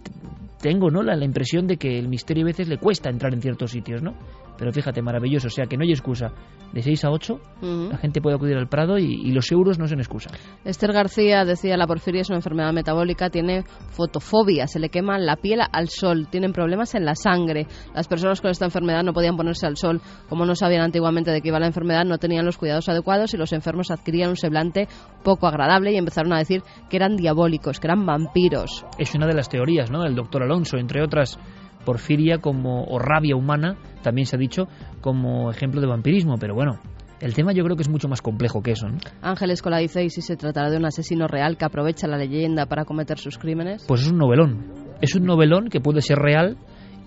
tengo 0.63 0.89
¿no? 0.89 1.03
La, 1.03 1.17
la, 1.17 1.25
impresión 1.25 1.67
de 1.67 1.79
que 1.79 1.99
el 1.99 2.09
misterio 2.09 2.45
a 2.45 2.47
veces 2.47 2.69
le 2.69 2.79
cuesta 2.79 3.11
entrar 3.11 3.35
en 3.35 3.43
ciertos 3.43 3.73
sitios, 3.73 4.03
¿no? 4.03 4.15
Pero 4.59 4.73
fíjate, 4.73 5.03
maravilloso, 5.03 5.49
o 5.49 5.51
sea 5.51 5.67
que 5.67 5.77
no 5.77 5.85
hay 5.85 5.91
excusa. 5.91 6.33
De 6.73 6.83
6 6.83 7.05
a 7.05 7.11
8 7.11 7.35
uh 7.35 7.39
-huh. 7.65 7.91
la 7.91 7.97
gente 7.99 8.21
puede 8.21 8.37
acudir 8.37 8.57
al 8.57 8.69
Prado 8.69 8.99
y, 8.99 9.05
y, 9.05 9.31
los 9.33 9.51
euros 9.53 9.79
no 9.79 9.87
son 9.87 9.99
excusa. 9.99 10.31
Esther 10.65 10.93
García 10.93 11.45
decía, 11.45 11.77
la 11.77 11.87
porfiria 11.87 12.23
es 12.23 12.29
una 12.29 12.39
enfermedad 12.39 12.73
metabólica, 12.73 13.31
tiene 13.31 13.65
fotofobia, 13.91 14.67
se 14.67 14.81
le 14.81 14.89
quema 14.89 15.19
la 15.19 15.37
piel 15.37 15.61
al 15.73 15.89
sol, 15.89 16.27
tienen 16.29 16.53
problemas 16.53 16.95
en 16.95 17.05
la 17.05 17.15
sangre. 17.15 17.67
Las 17.95 18.09
personas 18.09 18.41
con 18.41 18.51
esta 18.51 18.65
enfermedad 18.65 19.03
no 19.05 19.13
podían 19.13 19.37
ponerse 19.37 19.67
al 19.67 19.77
sol, 19.77 20.01
como 20.29 20.45
no 20.45 20.55
sabían 20.55 20.83
antiguamente 20.83 21.31
de 21.31 21.41
qué 21.41 21.49
iba 21.49 21.61
la 21.61 21.67
enfermedad, 21.67 22.05
no 22.05 22.19
tenían 22.19 22.45
los 22.45 22.59
cuidados 22.59 22.89
adecuados 22.89 23.33
y 23.35 23.37
los 23.37 23.53
enfermos 23.53 23.91
adquirían 23.91 24.31
un 24.31 24.37
semblante 24.37 24.89
poco 25.23 25.47
agradable 25.47 25.93
y 25.93 25.97
empezaron 25.97 26.33
a 26.33 26.39
decir 26.39 26.63
que 26.91 26.97
eran 26.97 27.17
diabólicos, 27.17 27.81
que 27.81 27.87
eran 27.87 28.05
vampiros. 28.05 28.85
Es 28.99 29.15
una 29.15 29.27
de 29.27 29.35
las 29.35 29.49
teorías, 29.49 29.91
¿no? 29.91 30.03
Del 30.03 30.15
doctor 30.15 30.43
Alonso, 30.43 30.79
entre 30.79 31.03
otras 31.03 31.39
porfiria 31.87 32.39
como 32.39 32.85
o 32.85 32.99
rabia 32.99 33.35
humana, 33.35 33.79
también 34.03 34.27
se 34.27 34.37
ha 34.37 34.39
dicho 34.39 34.69
como 35.01 35.51
ejemplo 35.51 35.81
de 35.81 35.87
vampirismo, 35.87 36.35
pero 36.39 36.55
bueno, 36.55 36.79
el 37.21 37.33
tema 37.33 37.53
yo 37.53 37.65
creo 37.65 37.77
que 37.77 37.83
es 37.83 37.89
mucho 37.89 38.09
más 38.09 38.21
complejo 38.21 38.63
que 38.63 38.73
eso. 38.73 38.89
¿no? 38.89 38.99
Ángeles 39.23 39.63
Cola 39.63 39.79
dice, 39.79 40.05
¿y 40.05 40.11
si 40.11 40.21
se 40.21 40.37
tratará 40.37 40.69
de 40.69 40.77
un 40.77 40.85
asesino 40.85 41.27
real 41.27 41.57
que 41.57 41.65
aprovecha 41.65 42.07
la 42.07 42.19
leyenda 42.19 42.67
para 42.67 42.85
cometer 42.85 43.19
sus 43.19 43.39
crímenes? 43.39 43.85
Pues 43.89 44.03
es 44.03 44.11
un 44.11 44.19
novelón. 44.19 44.67
Es 45.01 45.15
un 45.15 45.25
novelón 45.25 45.69
que 45.69 45.81
puede 45.81 46.03
ser 46.03 46.19
real 46.19 46.59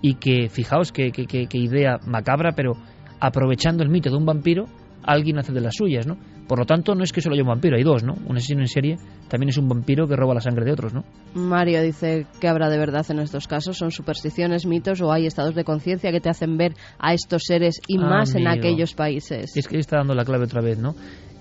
y 0.02 0.14
que, 0.14 0.48
fijaos 0.48 0.90
qué 0.92 1.12
que, 1.12 1.26
que, 1.26 1.58
idea 1.58 1.98
macabra, 2.06 2.52
pero 2.56 2.72
aprovechando 3.20 3.82
el 3.82 3.90
mito 3.90 4.10
de 4.10 4.16
un 4.16 4.26
vampiro, 4.26 4.64
alguien 5.02 5.38
hace 5.38 5.52
de 5.52 5.60
las 5.60 5.74
suyas, 5.76 6.06
¿no? 6.06 6.16
Por 6.50 6.58
lo 6.58 6.66
tanto, 6.66 6.96
no 6.96 7.04
es 7.04 7.12
que 7.12 7.20
solo 7.20 7.34
haya 7.34 7.44
un 7.44 7.50
vampiro, 7.50 7.76
hay 7.76 7.84
dos, 7.84 8.02
¿no? 8.02 8.14
Un 8.26 8.36
asesino 8.36 8.60
en 8.60 8.66
serie 8.66 8.96
también 9.28 9.50
es 9.50 9.56
un 9.56 9.68
vampiro 9.68 10.08
que 10.08 10.16
roba 10.16 10.34
la 10.34 10.40
sangre 10.40 10.64
de 10.64 10.72
otros, 10.72 10.92
¿no? 10.92 11.04
Mario 11.32 11.80
dice 11.80 12.26
que 12.40 12.48
habrá 12.48 12.68
de 12.68 12.76
verdad 12.76 13.06
en 13.08 13.20
estos 13.20 13.46
casos, 13.46 13.78
son 13.78 13.92
supersticiones, 13.92 14.66
mitos 14.66 15.00
o 15.00 15.12
hay 15.12 15.26
estados 15.26 15.54
de 15.54 15.62
conciencia 15.62 16.10
que 16.10 16.20
te 16.20 16.28
hacen 16.28 16.56
ver 16.56 16.74
a 16.98 17.14
estos 17.14 17.44
seres 17.46 17.80
y 17.86 17.98
más 17.98 18.34
Amigo. 18.34 18.50
en 18.50 18.58
aquellos 18.58 18.94
países. 18.94 19.56
Es 19.56 19.68
que 19.68 19.78
está 19.78 19.98
dando 19.98 20.12
la 20.12 20.24
clave 20.24 20.46
otra 20.46 20.60
vez, 20.60 20.76
¿no? 20.76 20.96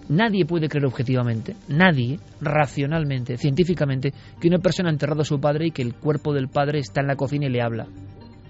Nadie 0.10 0.46
puede 0.46 0.70
creer 0.70 0.86
objetivamente, 0.86 1.56
nadie, 1.68 2.20
racionalmente, 2.40 3.38
científicamente, 3.38 4.14
que 4.40 4.48
una 4.48 4.60
persona 4.60 4.90
ha 4.90 4.94
enterrado 4.94 5.22
a 5.22 5.26
su 5.26 5.40
padre 5.40 5.70
y 5.70 5.72
que 5.72 5.82
el 5.82 5.96
cuerpo 5.96 6.36
del 6.36 6.50
padre 6.50 6.78
está 6.78 7.02
en 7.02 7.08
la 7.08 7.16
cocina 7.16 7.48
y 7.48 7.50
le 7.50 7.64
habla. 7.64 7.88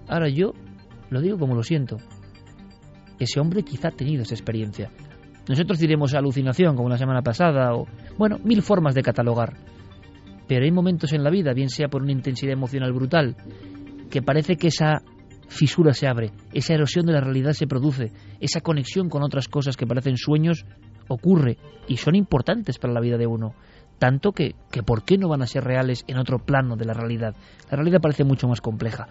Ahora 0.10 0.28
yo 0.28 0.52
lo 1.10 1.22
digo 1.22 1.38
como 1.38 1.56
lo 1.56 1.64
siento. 1.64 1.96
Ese 3.18 3.40
hombre 3.40 3.64
quizá 3.64 3.88
ha 3.88 3.92
tenido 3.92 4.24
esa 4.24 4.36
experiencia. 4.36 4.92
Nosotros 5.50 5.80
diremos 5.80 6.14
alucinación, 6.14 6.76
como 6.76 6.90
la 6.90 6.98
semana 6.98 7.24
pasada, 7.24 7.74
o, 7.74 7.88
bueno, 8.18 8.38
mil 8.44 8.62
formas 8.62 8.94
de 8.94 9.02
catalogar. 9.02 9.58
Pero 10.48 10.64
hay 10.64 10.72
momentos 10.72 11.12
en 11.12 11.24
la 11.24 11.32
vida, 11.32 11.54
bien 11.54 11.70
sea 11.70 11.90
por 11.90 12.04
una 12.04 12.12
intensidad 12.12 12.54
emocional 12.54 12.94
brutal, 12.94 13.36
que 14.10 14.22
parece 14.22 14.56
que 14.58 14.68
esa 14.68 15.02
fisura 15.48 15.94
se 15.94 16.08
abre, 16.08 16.32
esa 16.54 16.76
erosión 16.76 17.08
de 17.08 17.14
la 17.14 17.22
realidad 17.22 17.54
se 17.54 17.66
produce, 17.66 18.12
esa 18.40 18.62
conexión 18.62 19.10
con 19.10 19.24
otras 19.24 19.48
cosas 19.48 19.76
que 19.76 19.88
parecen 19.88 20.18
sueños 20.18 20.66
ocurre 21.08 21.58
y 21.88 21.98
son 21.98 22.16
importantes 22.16 22.78
para 22.78 22.94
la 22.94 23.02
vida 23.02 23.18
de 23.18 23.26
uno. 23.26 23.56
Tanto 23.98 24.32
que, 24.32 24.54
que 24.72 24.84
¿por 24.84 25.04
qué 25.04 25.18
no 25.18 25.28
van 25.28 25.42
a 25.42 25.48
ser 25.48 25.64
reales 25.64 26.06
en 26.08 26.20
otro 26.20 26.38
plano 26.38 26.76
de 26.76 26.86
la 26.86 26.94
realidad? 26.94 27.36
La 27.72 27.76
realidad 27.78 28.00
parece 28.00 28.24
mucho 28.24 28.48
más 28.48 28.62
compleja. 28.62 29.08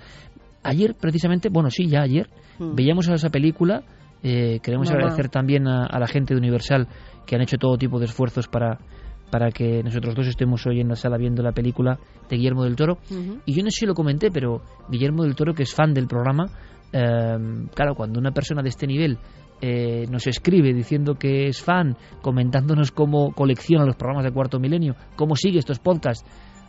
Ayer, 0.63 0.95
precisamente, 0.95 1.49
bueno, 1.51 1.71
sí, 1.71 1.89
ya 1.89 2.03
ayer, 2.03 2.29
Mm. 2.59 2.75
veíamos 2.75 3.09
esa 3.09 3.31
película 3.31 3.83
eh, 4.23 4.61
queremos 4.63 4.89
Mamá. 4.89 4.99
agradecer 5.01 5.29
también 5.29 5.67
a, 5.69 5.87
a, 5.87 5.99
la 5.99 6.07
gente 6.07 6.35
de 6.35 6.41
Universal 6.41 6.89
que 7.27 7.37
han 7.37 7.43
hecho 7.43 7.57
todo 7.59 7.77
tipo 7.77 7.99
de 7.99 8.07
esfuerzos 8.07 8.49
para, 8.49 8.79
para 9.31 9.51
que 9.51 9.83
nosotros 9.83 10.15
dos 10.15 10.27
estemos 10.27 10.67
hoy 10.67 10.81
en 10.81 10.89
la 10.89 10.97
sala 10.97 11.17
viendo 11.19 11.43
la 11.43 11.53
película 11.53 11.99
de 12.29 12.37
Guillermo 12.37 12.65
del 12.65 12.77
Toro. 12.77 12.99
Uh 13.11 13.15
-huh. 13.15 13.43
Y 13.45 13.53
yo 13.55 13.63
no 13.63 13.71
sé 13.71 13.81
si 13.81 13.87
lo 13.87 13.95
comenté, 13.95 14.31
pero 14.31 14.63
Guillermo 14.89 15.25
del 15.25 15.35
Toro, 15.35 15.55
que 15.55 15.63
es 15.65 15.75
fan 15.75 15.93
del 15.95 16.07
programa, 16.07 16.47
eh, 16.93 17.37
claro, 17.75 17.95
cuando 17.95 18.19
una 18.19 18.33
persona 18.33 18.63
de 18.63 18.71
este 18.71 18.87
nivel 18.87 19.19
eh, 19.61 20.07
nos 20.11 20.27
escribe 20.27 20.73
diciendo 20.73 21.17
que 21.17 21.49
es 21.49 21.63
fan, 21.63 21.97
comentándonos 22.23 22.93
cómo 22.93 23.33
colecciona 23.33 23.85
los 23.85 23.97
programas 23.97 24.25
de 24.25 24.33
Cuarto 24.33 24.61
Milenio, 24.61 24.95
cómo 25.17 25.35
sigue 25.35 25.59
estos 25.59 25.81
podcasts, 25.81 26.25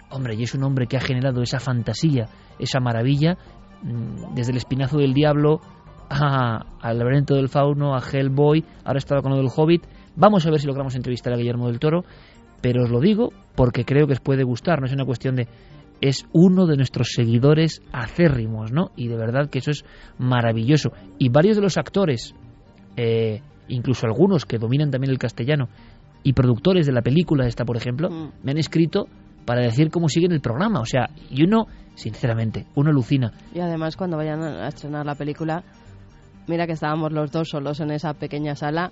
hombre, 0.09 0.35
y 0.35 0.43
es 0.43 0.55
un 0.55 0.63
hombre 0.63 0.87
que 0.87 0.97
ha 0.97 1.01
generado 1.01 1.41
esa 1.41 1.59
fantasía, 1.59 2.27
esa 2.57 2.79
maravilla, 2.79 3.37
mm, 3.83 4.33
desde 4.33 4.51
el 4.51 4.57
espinazo 4.57 4.97
del 4.97 5.13
diablo 5.13 5.61
a, 6.09 6.65
al 6.81 6.97
laberinto 6.97 7.35
del 7.35 7.49
fauno, 7.49 7.95
a 7.95 7.99
Hellboy, 8.01 8.63
ahora 8.83 8.97
estaba 8.97 9.21
con 9.21 9.31
lo 9.31 9.37
del 9.37 9.49
Hobbit. 9.55 9.83
Vamos 10.15 10.45
a 10.45 10.49
ver 10.51 10.59
si 10.59 10.67
logramos 10.67 10.95
entrevistar 10.95 11.33
a 11.33 11.37
Guillermo 11.37 11.67
del 11.67 11.79
Toro, 11.79 12.03
pero 12.61 12.83
os 12.83 12.89
lo 12.89 12.99
digo 12.99 13.29
porque 13.55 13.85
creo 13.85 14.07
que 14.07 14.13
os 14.13 14.19
puede 14.19 14.43
gustar, 14.43 14.79
no 14.79 14.85
es 14.87 14.93
una 14.93 15.05
cuestión 15.05 15.35
de 15.35 15.47
es 16.01 16.25
uno 16.31 16.65
de 16.65 16.77
nuestros 16.77 17.09
seguidores 17.13 17.81
acérrimos, 17.91 18.71
¿no? 18.71 18.91
Y 18.95 19.09
de 19.09 19.17
verdad 19.17 19.49
que 19.49 19.59
eso 19.59 19.71
es 19.71 19.83
maravilloso. 20.17 20.91
Y 21.17 21.27
varios 21.27 21.57
de 21.57 21.61
los 21.61 21.77
actores, 21.77 22.33
eh, 22.95 23.41
incluso 23.67 24.05
algunos 24.07 24.45
que 24.45 24.57
dominan 24.57 24.91
también 24.91 25.11
el 25.11 25.17
castellano, 25.19 25.67
y 26.23 26.31
productores 26.33 26.85
de 26.85 26.93
la 26.93 27.01
película 27.01 27.47
esta, 27.47 27.65
por 27.65 27.75
ejemplo, 27.75 28.09
Mm. 28.09 28.31
me 28.43 28.51
han 28.51 28.57
escrito 28.57 29.07
para 29.45 29.61
decir 29.61 29.89
cómo 29.89 30.07
siguen 30.09 30.31
el 30.31 30.41
programa. 30.41 30.79
O 30.79 30.85
sea, 30.85 31.09
y 31.29 31.43
uno, 31.43 31.67
sinceramente, 31.95 32.65
uno 32.75 32.91
alucina. 32.91 33.33
Y 33.53 33.59
además 33.59 33.97
cuando 33.97 34.15
vayan 34.15 34.41
a 34.41 34.67
estrenar 34.67 35.05
la 35.05 35.15
película, 35.15 35.63
mira 36.49 36.65
que 36.67 36.73
estábamos 36.73 37.11
los 37.13 37.31
dos 37.31 37.47
solos 37.49 37.79
en 37.79 37.91
esa 37.91 38.13
pequeña 38.13 38.55
sala 38.55 38.91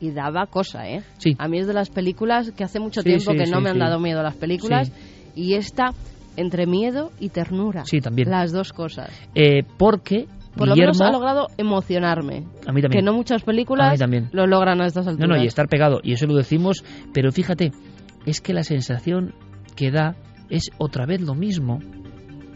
y 0.00 0.12
daba 0.12 0.46
cosa, 0.46 0.88
¿eh? 0.88 1.02
Sí. 1.18 1.34
A 1.38 1.48
mí 1.48 1.58
es 1.58 1.66
de 1.66 1.74
las 1.74 1.90
películas 1.90 2.52
que 2.52 2.64
hace 2.64 2.78
mucho 2.80 3.00
Sí, 3.02 3.08
tiempo 3.08 3.32
sí, 3.32 3.36
que 3.38 3.50
no 3.50 3.60
me 3.60 3.70
han 3.70 3.78
dado 3.78 3.98
miedo 3.98 4.22
las 4.22 4.36
películas 4.36 4.92
y 5.34 5.54
esta 5.54 5.92
entre 6.36 6.66
miedo 6.66 7.10
y 7.18 7.30
ternura. 7.30 7.84
Sí, 7.84 8.00
también. 8.00 8.30
Las 8.30 8.52
dos 8.52 8.72
cosas. 8.72 9.10
Eh, 9.34 9.62
porque 9.76 10.26
Por 10.56 10.68
lo 10.68 10.76
menos 10.76 11.00
ha 11.00 11.10
logrado 11.10 11.48
emocionarme. 11.58 12.44
a 12.66 12.72
mí 12.72 12.80
también. 12.80 12.90
Que 12.90 13.02
no 13.02 13.12
muchas 13.12 13.42
películas 13.42 13.98
también. 13.98 14.28
lo 14.32 14.46
logran 14.46 14.80
a 14.80 14.86
estas 14.86 15.04
No, 15.06 15.10
alturas. 15.12 15.28
no, 15.38 15.42
y 15.42 15.46
estar 15.46 15.68
pegado, 15.68 16.00
y 16.02 16.12
eso 16.12 16.26
lo 16.26 16.34
decimos, 16.36 16.84
pero 17.12 17.30
fíjate, 17.32 17.72
es 18.26 18.40
que 18.40 18.54
la 18.54 18.62
sensación 18.62 19.34
que 19.76 19.90
da 19.90 20.16
es 20.48 20.70
otra 20.78 21.04
vez 21.06 21.20
lo 21.20 21.34
mismo, 21.34 21.78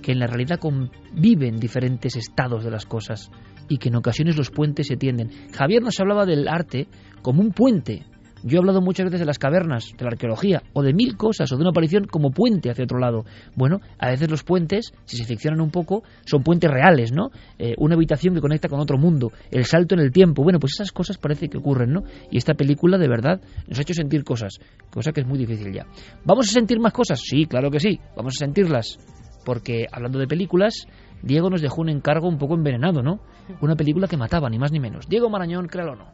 que 0.03 0.13
en 0.13 0.19
la 0.19 0.27
realidad 0.27 0.59
conviven 0.59 1.59
diferentes 1.59 2.17
estados 2.17 2.65
de 2.65 2.71
las 2.71 2.87
cosas 2.87 3.31
y 3.69 3.79
que 3.79 3.89
en 3.89 3.97
ocasiones 3.97 4.37
los 4.37 4.51
puentes 4.51 4.87
se 4.87 4.97
tienden. 4.97 5.31
Javier 5.53 5.83
nos 5.83 5.99
hablaba 6.01 6.27
del 6.27 6.49
arte 6.49 6.89
como 7.23 7.43
un 7.43 7.53
puente. 7.53 8.05
Yo 8.47 8.57
he 8.57 8.59
hablado 8.59 8.83
muchas 8.83 9.07
veces 9.07 9.21
de 9.21 9.27
las 9.27 9.39
cavernas, 9.39 9.95
de 9.97 10.05
la 10.05 10.11
arqueología, 10.11 10.63
o 10.75 10.83
de 10.83 10.93
mil 10.93 11.17
cosas, 11.17 11.51
o 11.51 11.57
de 11.57 11.63
una 11.63 11.71
aparición 11.71 12.05
como 12.05 12.31
puente 12.31 12.71
hacia 12.71 12.85
otro 12.85 12.99
lado. 12.99 13.25
Bueno, 13.57 13.81
a 13.99 14.11
veces 14.11 14.31
los 14.31 14.45
puentes, 14.45 14.93
si 15.07 15.17
se 15.17 15.25
ficcionan 15.25 15.63
un 15.63 15.71
poco, 15.71 16.03
son 16.27 16.43
puentes 16.43 16.71
reales, 16.71 17.11
¿no? 17.11 17.31
Eh, 17.59 17.75
una 17.79 17.95
habitación 17.95 18.35
que 18.35 18.43
conecta 18.43 18.69
con 18.69 18.81
otro 18.81 18.99
mundo, 18.99 19.33
el 19.51 19.65
salto 19.65 19.95
en 19.95 20.03
el 20.03 20.13
tiempo. 20.13 20.43
Bueno, 20.43 20.59
pues 20.59 20.75
esas 20.75 20.93
cosas 20.93 21.17
parece 21.17 21.49
que 21.49 21.57
ocurren, 21.57 21.91
¿no? 21.91 22.03
Y 22.31 22.37
esta 22.37 22.53
película, 22.53 22.99
de 22.99 23.09
verdad, 23.09 23.41
nos 23.67 23.79
ha 23.79 23.83
hecho 23.83 23.95
sentir 23.95 24.25
cosas, 24.25 24.59
cosa 24.91 25.13
que 25.13 25.23
es 25.23 25.27
muy 25.27 25.39
difícil 25.39 25.73
ya. 25.73 25.87
¿Vamos 26.27 26.51
a 26.51 26.53
sentir 26.53 26.79
más 26.81 26.93
cosas? 26.93 27.21
Sí, 27.25 27.47
claro 27.47 27.71
que 27.71 27.81
sí, 27.81 27.99
vamos 28.15 28.35
a 28.37 28.45
sentirlas. 28.45 28.99
Porque, 29.47 29.87
hablando 29.91 30.19
de 30.19 30.27
películas, 30.27 30.87
Diego 31.25 31.49
nos 31.49 31.63
dejó 31.63 31.81
un 31.81 31.89
encargo 31.89 32.29
un 32.29 32.37
poco 32.37 32.55
envenenado, 32.55 33.03
¿no? 33.03 33.21
Una 33.63 33.77
película 33.77 34.07
que 34.07 34.19
mataba, 34.19 34.51
ni 34.51 34.59
más 34.59 34.73
ni 34.73 34.79
menos. 34.79 35.09
Diego 35.09 35.31
Marañón, 35.31 35.69
créalo 35.69 35.93
o 35.93 35.97
no. 35.97 36.05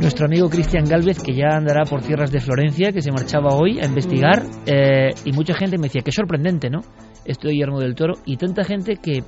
Nuestro 0.00 0.26
amigo 0.26 0.48
Cristian 0.48 0.84
Galvez, 0.84 1.22
que 1.22 1.34
ya 1.34 1.56
andará 1.56 1.84
por 1.84 2.00
tierras 2.00 2.32
de 2.32 2.40
Florencia, 2.40 2.92
que 2.92 3.02
se 3.02 3.12
marchaba 3.12 3.54
hoy 3.54 3.78
a 3.78 3.84
investigar, 3.84 4.42
eh, 4.64 5.10
y 5.26 5.32
mucha 5.32 5.52
gente 5.52 5.76
me 5.76 5.88
decía, 5.88 6.00
qué 6.02 6.12
sorprendente, 6.12 6.70
¿no? 6.70 6.80
Esto 7.26 7.48
de 7.48 7.54
Guillermo 7.54 7.80
del 7.80 7.94
Toro, 7.94 8.14
y 8.24 8.38
tanta 8.38 8.64
gente 8.64 8.96
que, 8.96 9.22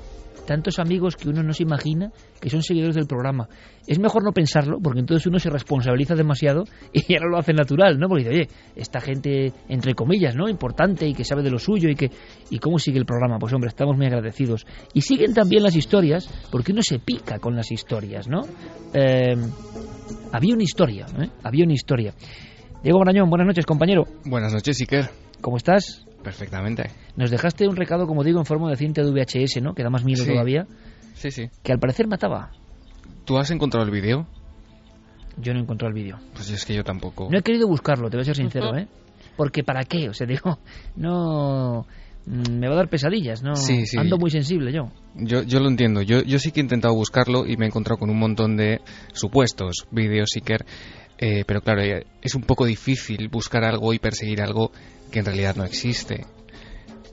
tantos 0.48 0.78
amigos 0.78 1.14
que 1.14 1.28
uno 1.28 1.42
no 1.42 1.52
se 1.52 1.62
imagina 1.62 2.10
que 2.40 2.48
son 2.48 2.62
seguidores 2.62 2.96
del 2.96 3.06
programa. 3.06 3.50
Es 3.86 3.98
mejor 3.98 4.24
no 4.24 4.32
pensarlo, 4.32 4.78
porque 4.82 5.00
entonces 5.00 5.26
uno 5.26 5.38
se 5.38 5.50
responsabiliza 5.50 6.14
demasiado 6.14 6.64
y 6.92 7.12
ya 7.12 7.20
no 7.20 7.28
lo 7.28 7.36
hace 7.36 7.52
natural, 7.52 7.98
¿no? 7.98 8.08
Porque 8.08 8.24
dice, 8.24 8.34
oye, 8.34 8.48
esta 8.74 8.98
gente, 8.98 9.52
entre 9.68 9.94
comillas, 9.94 10.34
¿no? 10.34 10.48
Importante 10.48 11.06
y 11.06 11.12
que 11.12 11.22
sabe 11.22 11.42
de 11.42 11.50
lo 11.50 11.58
suyo 11.58 11.90
y 11.90 11.94
que 11.94 12.10
y 12.48 12.58
cómo 12.60 12.78
sigue 12.78 12.98
el 12.98 13.04
programa. 13.04 13.38
Pues 13.38 13.52
hombre, 13.52 13.68
estamos 13.68 13.94
muy 13.98 14.06
agradecidos. 14.06 14.64
Y 14.94 15.02
siguen 15.02 15.34
también 15.34 15.62
las 15.62 15.76
historias, 15.76 16.26
porque 16.50 16.72
uno 16.72 16.80
se 16.80 16.98
pica 16.98 17.38
con 17.38 17.54
las 17.54 17.70
historias, 17.70 18.26
¿no? 18.26 18.40
Eh, 18.94 19.36
había 20.32 20.54
una 20.54 20.62
historia, 20.62 21.04
¿eh? 21.20 21.28
Había 21.42 21.64
una 21.64 21.74
historia. 21.74 22.14
Diego 22.82 23.00
Brañón, 23.00 23.28
buenas 23.28 23.48
noches, 23.48 23.66
compañero. 23.66 24.04
Buenas 24.24 24.54
noches, 24.54 24.80
Iker. 24.80 25.10
¿Cómo 25.42 25.58
estás? 25.58 26.07
Perfectamente. 26.28 26.90
Nos 27.16 27.30
dejaste 27.30 27.66
un 27.66 27.76
recado, 27.76 28.06
como 28.06 28.22
digo, 28.22 28.38
en 28.38 28.44
forma 28.44 28.68
de 28.70 28.76
cinta 28.76 29.02
de 29.02 29.10
VHS, 29.10 29.62
¿no? 29.62 29.74
Que 29.74 29.82
da 29.82 29.88
más 29.90 30.04
miedo 30.04 30.24
Sí. 30.24 30.30
todavía. 30.30 30.66
Sí, 31.14 31.30
sí. 31.30 31.48
Que 31.62 31.72
al 31.72 31.78
parecer 31.78 32.06
mataba. 32.06 32.50
¿Tú 33.24 33.38
has 33.38 33.50
encontrado 33.50 33.84
el 33.86 33.90
vídeo? 33.92 34.26
Yo 35.38 35.52
no 35.54 35.60
he 35.60 35.62
encontrado 35.62 35.88
el 35.88 35.94
vídeo. 36.02 36.18
Pues 36.34 36.50
es 36.50 36.64
que 36.66 36.74
yo 36.74 36.84
tampoco. 36.84 37.28
No 37.30 37.38
he 37.38 37.42
querido 37.42 37.66
buscarlo, 37.66 38.10
te 38.10 38.16
voy 38.16 38.22
a 38.22 38.24
ser 38.26 38.36
sincero, 38.36 38.76
¿eh? 38.76 38.88
Porque 39.36 39.62
¿para 39.64 39.84
qué? 39.84 40.08
O 40.08 40.12
sea, 40.14 40.26
digo, 40.26 40.58
no... 40.96 41.86
mm, 42.26 42.58
Me 42.58 42.68
va 42.68 42.74
a 42.74 42.76
dar 42.78 42.88
pesadillas, 42.88 43.42
¿no? 43.42 43.54
Sí, 43.54 43.86
sí. 43.86 43.96
Ando 43.98 44.18
muy 44.18 44.30
sensible 44.30 44.72
yo. 44.72 44.90
Yo, 45.14 45.42
yo 45.42 45.60
lo 45.60 45.68
entiendo. 45.68 46.02
Yo, 46.02 46.22
yo 46.22 46.38
sí 46.38 46.50
que 46.52 46.60
he 46.60 46.62
intentado 46.62 46.94
buscarlo 46.94 47.46
y 47.46 47.56
me 47.56 47.64
he 47.64 47.68
encontrado 47.68 47.98
con 47.98 48.10
un 48.10 48.18
montón 48.18 48.56
de 48.56 48.80
supuestos 49.12 49.86
vídeos 49.90 50.28
Seeker. 50.32 50.64
Eh, 51.20 51.42
pero 51.46 51.60
claro, 51.62 51.82
eh, 51.82 52.06
es 52.22 52.34
un 52.36 52.42
poco 52.42 52.64
difícil 52.64 53.28
buscar 53.28 53.64
algo 53.64 53.92
y 53.92 53.98
perseguir 53.98 54.40
algo 54.40 54.70
que 55.10 55.20
en 55.20 55.24
realidad 55.24 55.56
no 55.56 55.64
existe. 55.64 56.24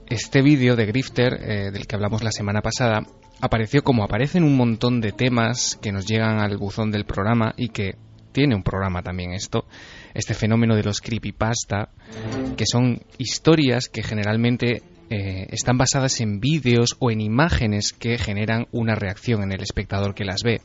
Este 0.07 0.41
vídeo 0.41 0.75
de 0.75 0.85
Grifter, 0.85 1.33
eh, 1.33 1.71
del 1.71 1.87
que 1.87 1.95
hablamos 1.95 2.23
la 2.23 2.31
semana 2.31 2.61
pasada, 2.61 3.01
apareció 3.41 3.83
como 3.83 4.03
aparecen 4.03 4.43
un 4.43 4.55
montón 4.55 5.01
de 5.01 5.11
temas 5.11 5.77
que 5.81 5.91
nos 5.91 6.05
llegan 6.05 6.39
al 6.39 6.57
buzón 6.57 6.91
del 6.91 7.05
programa 7.05 7.53
y 7.57 7.69
que 7.69 7.95
tiene 8.31 8.55
un 8.55 8.63
programa 8.63 9.01
también 9.01 9.31
esto, 9.31 9.65
este 10.13 10.33
fenómeno 10.33 10.75
de 10.75 10.83
los 10.83 10.99
creepypasta, 10.99 11.89
que 12.57 12.65
son 12.65 13.01
historias 13.17 13.87
que 13.87 14.03
generalmente 14.03 14.83
eh, 15.09 15.47
están 15.51 15.77
basadas 15.77 16.19
en 16.19 16.39
vídeos 16.39 16.97
o 16.99 17.11
en 17.11 17.21
imágenes 17.21 17.93
que 17.93 18.17
generan 18.17 18.67
una 18.71 18.95
reacción 18.95 19.41
en 19.43 19.53
el 19.53 19.61
espectador 19.61 20.15
que 20.15 20.25
las 20.25 20.43
ve, 20.43 20.61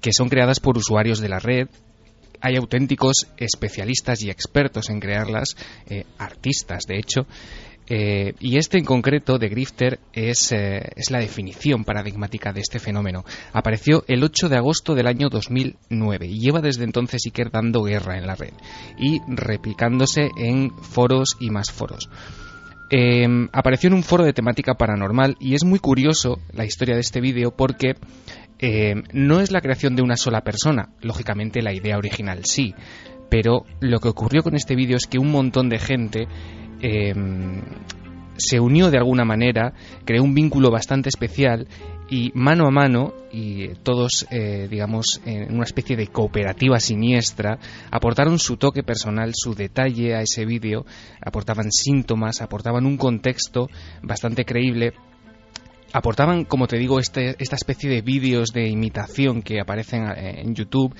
que 0.00 0.12
son 0.12 0.28
creadas 0.28 0.60
por 0.60 0.78
usuarios 0.78 1.18
de 1.18 1.28
la 1.28 1.40
red. 1.40 1.68
Hay 2.40 2.56
auténticos 2.56 3.26
especialistas 3.36 4.22
y 4.22 4.30
expertos 4.30 4.90
en 4.90 5.00
crearlas, 5.00 5.56
eh, 5.88 6.04
artistas 6.18 6.84
de 6.86 6.98
hecho, 6.98 7.26
eh, 7.88 8.34
y 8.40 8.58
este 8.58 8.78
en 8.78 8.84
concreto 8.84 9.38
de 9.38 9.48
Grifter 9.48 10.00
es, 10.12 10.50
eh, 10.52 10.90
es 10.96 11.10
la 11.10 11.20
definición 11.20 11.84
paradigmática 11.84 12.52
de 12.52 12.60
este 12.60 12.80
fenómeno. 12.80 13.24
Apareció 13.52 14.04
el 14.08 14.24
8 14.24 14.48
de 14.48 14.56
agosto 14.56 14.94
del 14.94 15.06
año 15.06 15.28
2009 15.28 16.26
y 16.26 16.40
lleva 16.40 16.60
desde 16.60 16.84
entonces 16.84 17.22
Iker 17.26 17.50
dando 17.50 17.82
guerra 17.82 18.18
en 18.18 18.26
la 18.26 18.34
red 18.34 18.54
y 18.98 19.20
replicándose 19.28 20.30
en 20.36 20.70
foros 20.70 21.36
y 21.38 21.50
más 21.50 21.70
foros. 21.70 22.08
Eh, 22.90 23.26
apareció 23.52 23.88
en 23.88 23.94
un 23.94 24.04
foro 24.04 24.24
de 24.24 24.32
temática 24.32 24.74
paranormal 24.74 25.36
y 25.40 25.54
es 25.54 25.64
muy 25.64 25.80
curioso 25.80 26.38
la 26.52 26.64
historia 26.64 26.94
de 26.94 27.00
este 27.00 27.20
vídeo 27.20 27.50
porque 27.50 27.94
eh, 28.58 28.94
no 29.12 29.40
es 29.40 29.50
la 29.50 29.60
creación 29.60 29.96
de 29.96 30.02
una 30.02 30.16
sola 30.16 30.42
persona, 30.42 30.90
lógicamente 31.00 31.62
la 31.62 31.74
idea 31.74 31.98
original 31.98 32.44
sí, 32.44 32.74
pero 33.28 33.64
lo 33.80 33.98
que 33.98 34.08
ocurrió 34.08 34.42
con 34.42 34.54
este 34.54 34.74
vídeo 34.74 34.96
es 34.96 35.06
que 35.06 35.18
un 35.18 35.30
montón 35.30 35.68
de 35.68 35.78
gente 35.78 36.26
eh, 36.80 37.14
se 38.38 38.60
unió 38.60 38.90
de 38.90 38.98
alguna 38.98 39.24
manera, 39.24 39.72
creó 40.04 40.22
un 40.22 40.34
vínculo 40.34 40.70
bastante 40.70 41.08
especial 41.08 41.66
y 42.08 42.30
mano 42.34 42.66
a 42.66 42.70
mano, 42.70 43.14
y 43.32 43.68
todos, 43.82 44.26
eh, 44.30 44.68
digamos, 44.70 45.20
en 45.24 45.52
una 45.54 45.64
especie 45.64 45.96
de 45.96 46.06
cooperativa 46.06 46.78
siniestra, 46.78 47.58
aportaron 47.90 48.38
su 48.38 48.56
toque 48.56 48.82
personal, 48.82 49.32
su 49.34 49.54
detalle 49.54 50.14
a 50.14 50.20
ese 50.20 50.44
vídeo, 50.44 50.86
aportaban 51.20 51.72
síntomas, 51.72 52.42
aportaban 52.42 52.86
un 52.86 52.96
contexto 52.96 53.68
bastante 54.02 54.44
creíble 54.44 54.92
aportaban, 55.92 56.44
como 56.44 56.66
te 56.66 56.78
digo, 56.78 56.98
este, 56.98 57.36
esta 57.38 57.56
especie 57.56 57.88
de 57.90 58.02
vídeos 58.02 58.52
de 58.52 58.68
imitación 58.68 59.42
que 59.42 59.60
aparecen 59.60 60.04
eh, 60.08 60.42
en 60.42 60.54
YouTube, 60.54 60.94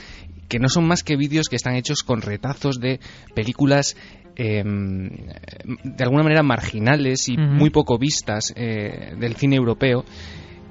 que 0.49 0.59
no 0.59 0.68
son 0.68 0.87
más 0.87 1.03
que 1.03 1.16
vídeos 1.16 1.49
que 1.49 1.57
están 1.57 1.74
hechos 1.74 2.03
con 2.03 2.22
retazos 2.22 2.78
de 2.80 3.01
películas 3.34 3.97
eh, 4.39 4.62
de 4.62 6.05
alguna 6.05 6.22
manera 6.22 6.43
marginales 6.43 7.28
y 7.28 7.39
muy 7.39 7.70
poco 7.70 7.99
vistas 7.99 8.53
eh, 8.55 9.14
del 9.18 9.34
cine 9.34 9.57
europeo. 9.57 10.05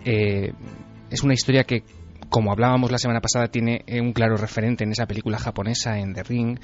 Eh, 0.06 0.54
es 1.10 1.24
una 1.24 1.34
historia 1.34 1.64
que, 1.64 1.84
como 2.30 2.52
hablábamos 2.52 2.92
la 2.92 2.98
semana 2.98 3.22
pasada, 3.22 3.48
tiene 3.48 3.84
eh, 3.88 4.02
un 4.02 4.14
claro 4.14 4.36
referente 4.38 4.84
en 4.84 4.92
esa 4.92 5.06
película 5.06 5.38
japonesa, 5.40 6.00
en 6.00 6.14
The 6.14 6.24
Ring, 6.24 6.60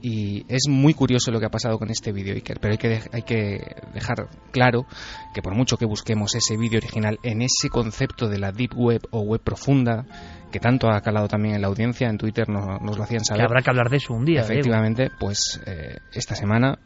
y 0.00 0.44
es 0.48 0.62
muy 0.68 0.94
curioso 0.94 1.30
lo 1.30 1.38
que 1.38 1.46
ha 1.46 1.50
pasado 1.50 1.78
con 1.78 1.90
este 1.90 2.12
vídeo, 2.12 2.34
Iker, 2.34 2.58
pero 2.60 2.72
hay 2.72 2.78
que, 2.78 3.00
hay 3.12 3.22
que 3.22 3.60
dejar 3.94 4.28
claro 4.50 4.86
que 5.34 5.42
por 5.42 5.54
mucho 5.54 5.76
que 5.76 5.86
busquemos 5.86 6.34
ese 6.34 6.56
vídeo 6.56 6.78
original 6.78 7.18
en 7.22 7.42
ese 7.42 7.68
concepto 7.68 8.28
de 8.28 8.38
la 8.38 8.50
Deep 8.52 8.72
Web 8.76 9.02
o 9.12 9.20
web 9.20 9.40
profunda, 9.42 10.04
que 10.50 10.58
tanto 10.60 10.90
ha 10.90 11.00
calado 11.00 11.28
también 11.28 11.54
en 11.54 11.62
la 11.62 11.68
audiencia, 11.68 12.08
en 12.08 12.18
Twitter 12.18 12.48
no- 12.48 12.78
nos 12.78 12.96
lo 12.98 13.04
hacían 13.04 13.20
Que 13.20 13.26
saber. 13.26 13.44
habrá 13.46 13.62
que 13.62 13.70
hablar 13.70 13.88
de 13.90 13.96
eso 13.98 14.12
un 14.12 14.24
día. 14.24 14.40
Efectivamente, 14.42 15.08
pues 15.20 15.60
eh, 15.66 15.96
esta 16.12 16.34
semana 16.34 16.78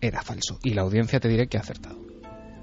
era 0.00 0.20
falso. 0.22 0.58
Y 0.62 0.74
la 0.74 0.82
audiencia 0.82 1.20
te 1.20 1.28
diré 1.28 1.46
que 1.46 1.56
ha 1.56 1.60
acertado. 1.60 1.96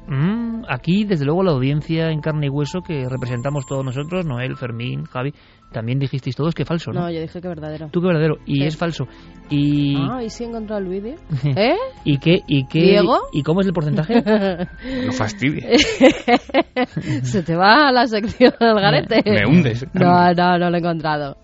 Mm, 0.07 0.63
aquí, 0.67 1.05
desde 1.05 1.25
luego, 1.25 1.43
la 1.43 1.51
audiencia 1.51 2.09
en 2.11 2.19
carne 2.21 2.47
y 2.47 2.49
hueso 2.49 2.81
que 2.81 3.07
representamos 3.09 3.65
todos 3.65 3.83
nosotros, 3.85 4.25
Noel, 4.25 4.55
Fermín, 4.57 5.05
Javi, 5.05 5.33
también 5.71 5.97
dijisteis 5.99 6.35
todos 6.35 6.53
que 6.53 6.65
falso, 6.65 6.91
¿no? 6.91 7.01
No, 7.01 7.09
yo 7.11 7.19
dije 7.21 7.41
que 7.41 7.47
verdadero. 7.47 7.87
Tú 7.89 8.01
que 8.01 8.07
verdadero. 8.07 8.35
Y 8.45 8.57
Sí. 8.61 8.65
es 8.65 8.77
falso. 8.77 9.05
Y, 9.49 9.95
Ah, 9.97 10.21
¿y 10.23 10.29
si 10.29 10.43
he 10.43 10.47
encontrado 10.47 10.81
el 10.81 10.87
vídeo? 10.89 11.15
¿Eh? 11.57 11.75
¿y 12.03 12.17
qué? 12.19 12.41
¿Y 12.47 12.67
qué? 12.67 12.79
¿Diego? 12.81 13.17
¿Y 13.31 13.41
cómo 13.43 13.61
es 13.61 13.67
el 13.67 13.73
porcentaje? 13.73 14.13
No 15.05 15.11
fastidies. 15.13 15.81
Se 17.23 17.43
te 17.43 17.55
va 17.55 17.91
la 17.91 18.05
sección 18.07 18.53
al 18.59 18.75
garete. 18.75 19.21
Me 19.25 19.45
hundes. 19.47 19.85
No, 19.93 20.33
no, 20.33 20.57
no 20.59 20.69
lo 20.69 20.75
he 20.75 20.79
encontrado. 20.79 21.37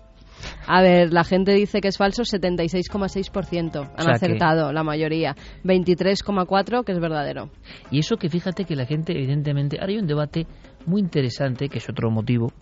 A 0.72 0.82
ver, 0.82 1.12
la 1.12 1.24
gente 1.24 1.52
dice 1.52 1.80
que 1.80 1.88
es 1.88 1.98
falso 1.98 2.22
76,6%. 2.22 3.80
Han 3.80 3.88
O 3.88 4.02
sea 4.02 4.04
que- 4.04 4.12
acertado 4.12 4.72
la 4.72 4.84
mayoría. 4.84 5.34
23,4% 5.64 6.84
que 6.84 6.92
es 6.92 7.00
verdadero. 7.00 7.50
Y 7.90 7.98
eso 7.98 8.16
que 8.16 8.28
fíjate 8.28 8.64
que 8.64 8.76
la 8.76 8.86
gente, 8.86 9.12
evidentemente, 9.12 9.78
ahora 9.80 9.92
hay 9.92 9.98
un 9.98 10.06
debate 10.06 10.46
muy 10.86 11.00
interesante, 11.00 11.68
que 11.68 11.78
es 11.78 11.88
otro 11.88 12.10
motivo. 12.10 12.52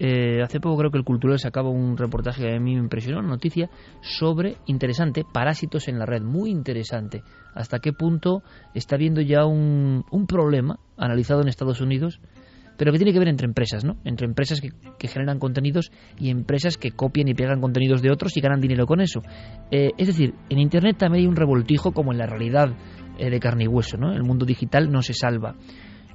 Eh, 0.00 0.42
hace 0.42 0.60
poco 0.60 0.76
creo 0.76 0.90
que 0.92 0.98
el 0.98 1.04
Cultural 1.04 1.38
sacaba 1.40 1.70
un 1.70 1.96
reportaje 1.96 2.42
que 2.42 2.54
a 2.54 2.60
mí 2.60 2.74
me 2.74 2.80
impresionó, 2.82 3.18
una 3.18 3.30
noticia 3.30 3.68
sobre, 4.00 4.56
interesante, 4.66 5.24
parásitos 5.32 5.88
en 5.88 5.98
la 5.98 6.06
red, 6.06 6.22
muy 6.22 6.50
interesante. 6.50 7.22
Hasta 7.54 7.80
qué 7.80 7.92
punto 7.92 8.42
está 8.74 8.94
habiendo 8.94 9.20
ya 9.22 9.44
un, 9.44 10.04
un 10.12 10.26
problema 10.28 10.78
analizado 10.96 11.40
en 11.42 11.48
Estados 11.48 11.80
Unidos, 11.80 12.20
pero 12.78 12.92
que 12.92 12.98
tiene 12.98 13.12
que 13.12 13.18
ver 13.18 13.28
entre 13.28 13.46
empresas, 13.46 13.84
¿no? 13.84 13.96
Entre 14.04 14.26
empresas 14.26 14.60
que, 14.60 14.70
que 14.98 15.08
generan 15.08 15.38
contenidos 15.38 15.90
y 16.18 16.30
empresas 16.30 16.78
que 16.78 16.92
copian 16.92 17.28
y 17.28 17.34
pegan 17.34 17.60
contenidos 17.60 18.00
de 18.00 18.10
otros 18.10 18.34
y 18.36 18.40
ganan 18.40 18.60
dinero 18.60 18.86
con 18.86 19.00
eso. 19.00 19.20
Eh, 19.70 19.90
es 19.98 20.06
decir, 20.06 20.34
en 20.48 20.58
Internet 20.58 20.96
también 20.96 21.24
hay 21.24 21.28
un 21.28 21.36
revoltijo 21.36 21.92
como 21.92 22.12
en 22.12 22.18
la 22.18 22.26
realidad 22.26 22.68
eh, 23.18 23.28
de 23.28 23.40
carne 23.40 23.64
y 23.64 23.66
hueso, 23.66 23.98
¿no? 23.98 24.12
El 24.12 24.22
mundo 24.22 24.46
digital 24.46 24.90
no 24.90 25.02
se 25.02 25.12
salva. 25.12 25.56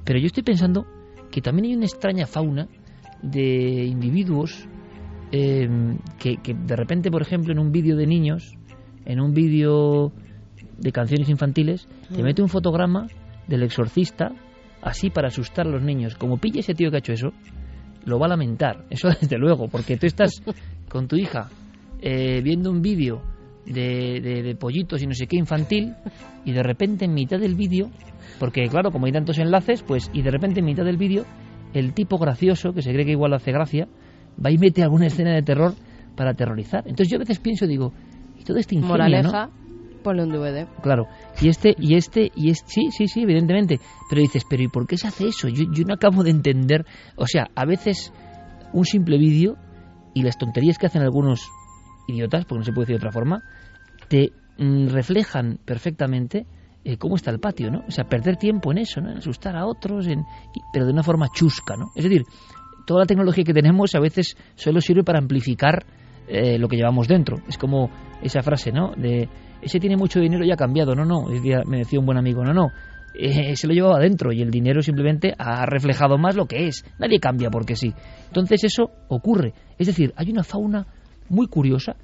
Pero 0.06 0.20
yo 0.20 0.26
estoy 0.26 0.44
pensando 0.44 0.88
que 1.30 1.42
también 1.42 1.66
hay 1.66 1.76
una 1.76 1.86
extraña 1.86 2.26
fauna 2.26 2.68
de 3.22 3.86
individuos 3.86 4.68
eh, 5.32 5.68
que, 6.20 6.38
que 6.38 6.54
de 6.54 6.76
repente, 6.76 7.12
por 7.12 7.22
ejemplo, 7.22 7.52
en 7.52 7.60
un 7.60 7.72
vídeo 7.72 7.96
de 7.98 8.08
niños, 8.08 8.56
en 9.06 9.20
un 9.20 9.34
vídeo 9.34 10.14
de 10.78 10.92
canciones 10.92 11.30
infantiles, 11.30 11.88
te 12.14 12.22
Mm. 12.22 12.26
mete 12.26 12.42
un 12.42 12.50
fotograma 12.50 13.08
del 13.48 13.64
exorcista 13.64 14.32
así 14.84 15.10
para 15.10 15.28
asustar 15.30 15.66
a 15.68 15.70
los 15.70 15.82
niños. 15.82 16.16
Como 16.16 16.38
pille 16.38 16.60
ese 16.60 16.74
tío 16.74 16.90
que 16.90 16.98
ha 16.98 17.00
hecho 17.00 17.14
eso, 17.14 17.32
lo 18.06 18.20
va 18.20 18.26
a 18.26 18.30
lamentar, 18.30 18.86
eso 18.90 19.10
desde 19.10 19.38
luego, 19.38 19.68
porque 19.68 19.98
tú 19.98 20.06
estás 20.06 20.32
con 20.90 21.08
tu 21.08 21.16
hija 21.16 21.50
eh, 22.02 22.42
viendo 22.44 22.70
un 22.70 22.82
vídeo 22.82 23.22
de, 23.66 24.20
de- 24.22 24.56
pollitos 24.56 25.02
y 25.02 25.08
no 25.08 25.14
sé 25.14 25.26
qué 25.26 25.38
infantil 25.38 25.94
y 26.44 26.52
de 26.52 26.62
repente 26.64 27.06
en 27.06 27.14
mitad 27.14 27.40
del 27.40 27.56
vídeo, 27.56 27.90
porque 28.40 28.68
claro, 28.68 28.92
como 28.92 29.06
hay 29.06 29.14
tantos 29.14 29.38
enlaces, 29.38 29.82
pues 29.84 30.12
y 30.14 30.22
de 30.22 30.32
repente 30.32 30.60
en 30.60 30.66
mitad 30.66 30.84
del 30.84 30.98
vídeo 30.98 31.26
el 31.74 31.94
tipo 31.94 32.18
gracioso, 32.18 32.74
que 32.74 32.82
se 32.82 32.92
cree 32.92 33.06
que 33.06 33.12
igual 33.12 33.34
hace 33.34 33.52
gracia, 33.52 33.88
va 34.44 34.52
y 34.52 34.58
mete 34.58 34.84
alguna 34.84 35.08
escena 35.08 35.34
de 35.34 35.42
terror 35.42 35.74
para 36.16 36.32
aterrorizar. 36.32 36.82
Entonces 36.86 37.10
yo 37.10 37.16
a 37.16 37.20
veces 37.20 37.40
pienso, 37.40 37.66
digo, 37.66 37.94
y 38.40 38.44
todo 38.44 38.58
este 38.58 38.76
ingenio, 38.76 38.98
¿no? 39.24 39.30
DVD. 40.04 40.68
Claro. 40.82 41.08
Y 41.42 41.50
este, 41.50 41.76
y 41.80 41.96
este, 41.96 42.32
y 42.36 42.50
este, 42.50 42.70
sí, 42.70 42.82
sí, 42.92 43.08
sí, 43.08 43.22
evidentemente. 43.24 43.80
Pero 44.10 44.22
dices, 44.22 44.44
pero 44.50 44.64
¿y 44.64 44.68
por 44.68 44.88
qué 44.88 44.98
se 44.98 45.08
hace 45.08 45.28
eso? 45.28 45.48
Yo, 45.48 45.66
yo 45.74 45.84
no 45.86 45.94
acabo 45.94 46.24
de 46.24 46.32
entender. 46.32 46.86
O 47.16 47.26
sea, 47.28 47.48
a 47.56 47.66
veces 47.66 48.14
un 48.74 48.86
simple 48.86 49.18
vídeo 49.18 49.56
y 50.14 50.24
las 50.24 50.38
tonterías 50.38 50.78
que 50.78 50.88
hacen 50.88 51.02
algunos 51.02 51.50
idiotas, 52.08 52.46
porque 52.46 52.60
no 52.60 52.66
se 52.66 52.74
puede 52.74 52.88
decir 52.88 53.00
de 53.00 53.08
otra 53.08 53.12
forma, 53.12 53.44
te 54.08 54.32
mm, 54.58 54.88
reflejan 54.88 55.60
perfectamente 55.64 56.46
eh, 56.84 56.98
cómo 56.98 57.16
está 57.16 57.32
el 57.32 57.40
patio, 57.40 57.72
¿no? 57.72 57.84
O 57.88 57.92
sea, 57.92 58.06
perder 58.06 58.38
tiempo 58.38 58.72
en 58.72 58.80
eso, 58.80 59.00
¿no? 59.00 59.12
En 59.12 59.18
asustar 59.18 59.56
a 59.56 59.66
otros, 59.66 60.08
en, 60.08 60.26
pero 60.74 60.86
de 60.86 60.92
una 60.92 61.04
forma 61.04 61.28
chusca, 61.34 61.76
¿no? 61.78 61.92
Es 61.96 62.04
decir, 62.04 62.24
toda 62.86 63.02
la 63.02 63.06
tecnología 63.06 63.44
que 63.44 63.54
tenemos 63.54 63.96
a 63.96 64.00
veces 64.00 64.36
solo 64.56 64.82
sirve 64.82 65.04
para 65.04 65.20
amplificar 65.20 65.86
eh, 66.28 66.58
lo 66.58 66.68
que 66.68 66.76
llevamos 66.76 67.08
dentro. 67.08 67.38
Es 67.48 67.58
como 67.58 67.90
esa 68.22 68.42
frase, 68.42 68.72
¿no? 68.72 68.92
De 68.96 69.30
ese 69.64 69.80
tiene 69.80 69.98
mucho 69.98 70.20
dinero 70.20 70.46
y 70.46 70.52
ha 70.52 70.56
cambiado. 70.56 70.96
No, 70.96 71.06
no, 71.06 71.26
me 71.66 71.78
decía 71.80 72.00
un 72.00 72.06
buen 72.06 72.18
amigo, 72.18 72.44
no, 72.44 72.54
no. 72.54 72.72
eh, 73.16 73.56
se 73.56 73.68
lo 73.68 73.74
llevaba 73.74 73.98
adentro 73.98 74.32
y 74.32 74.42
el 74.42 74.52
dinero 74.52 74.82
simplemente 74.82 75.34
ha 75.38 75.66
reflejado 75.66 76.18
más 76.18 76.36
lo 76.36 76.46
que 76.46 76.68
es. 76.68 76.84
Nadie 77.00 77.20
cambia 77.20 77.50
porque 77.50 77.76
sí. 77.76 77.94
Entonces 78.28 78.64
eso 78.64 78.92
ocurre. 79.10 79.54
Es 79.78 79.88
decir, 79.88 80.14
hay 80.16 80.32
una 80.32 80.44
fauna 80.44 80.88
muy 81.30 81.48
curiosa, 81.48 81.96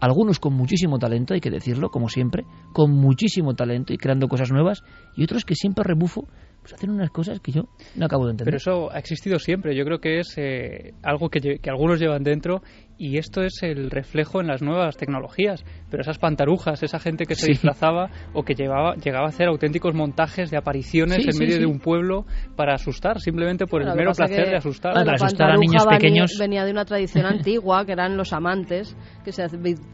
algunos 0.00 0.40
con 0.40 0.54
muchísimo 0.54 0.98
talento, 0.98 1.34
hay 1.34 1.40
que 1.40 1.50
decirlo, 1.50 1.88
como 1.90 2.08
siempre, 2.08 2.44
con 2.72 2.90
muchísimo 2.90 3.54
talento 3.54 3.92
y 3.92 3.98
creando 3.98 4.26
cosas 4.26 4.50
nuevas, 4.50 4.82
y 5.16 5.22
otros 5.22 5.44
que 5.44 5.54
siempre 5.54 5.84
rebufo 5.84 6.26
pues 6.62 6.74
hacen 6.74 6.90
unas 6.90 7.10
cosas 7.10 7.40
que 7.40 7.50
yo 7.50 7.64
no 7.96 8.06
acabo 8.06 8.24
de 8.26 8.32
entender. 8.32 8.52
Pero 8.52 8.56
eso 8.56 8.92
ha 8.92 8.98
existido 8.98 9.40
siempre. 9.40 9.76
Yo 9.76 9.84
creo 9.84 9.98
que 9.98 10.20
es 10.20 10.32
eh, 10.36 10.94
algo 11.02 11.28
que, 11.28 11.58
algunos 11.68 11.98
llevan 11.98 12.22
dentro 12.22 12.62
y 12.96 13.18
esto 13.18 13.42
es 13.42 13.64
el 13.64 13.90
reflejo 13.90 14.40
en 14.40 14.46
las 14.46 14.62
nuevas 14.62 14.96
tecnologías. 14.96 15.64
Pero 15.90 16.02
esas 16.02 16.18
pantarujas, 16.18 16.80
esa 16.84 17.00
gente 17.00 17.24
que 17.26 17.34
se 17.34 17.48
disfrazaba 17.48 18.10
o 18.32 18.44
que 18.44 18.54
llevaba, 18.54 18.94
llegaba 18.94 19.26
a 19.26 19.30
hacer 19.30 19.48
auténticos 19.48 19.92
montajes 19.92 20.52
de 20.52 20.56
apariciones 20.56 21.26
en 21.26 21.36
medio 21.36 21.58
de 21.58 21.66
un 21.66 21.80
pueblo 21.80 22.26
para 22.54 22.74
asustar, 22.74 23.18
simplemente 23.18 23.66
por 23.66 23.82
el 23.82 23.92
mero 23.96 24.12
placer 24.12 24.48
de 24.48 24.56
asustar. 24.56 24.94
para 24.94 25.14
asustar 25.14 25.50
a 25.50 25.56
niños 25.56 25.84
pequeños. 25.84 26.36
Venía 26.38 26.64
de 26.64 26.70
una 26.70 26.84
tradición 26.84 27.26
antigua, 27.26 27.84
que 27.84 27.92
eran 27.92 28.16
los 28.16 28.32
amantes, 28.32 28.96
que 29.24 29.32
se 29.32 29.46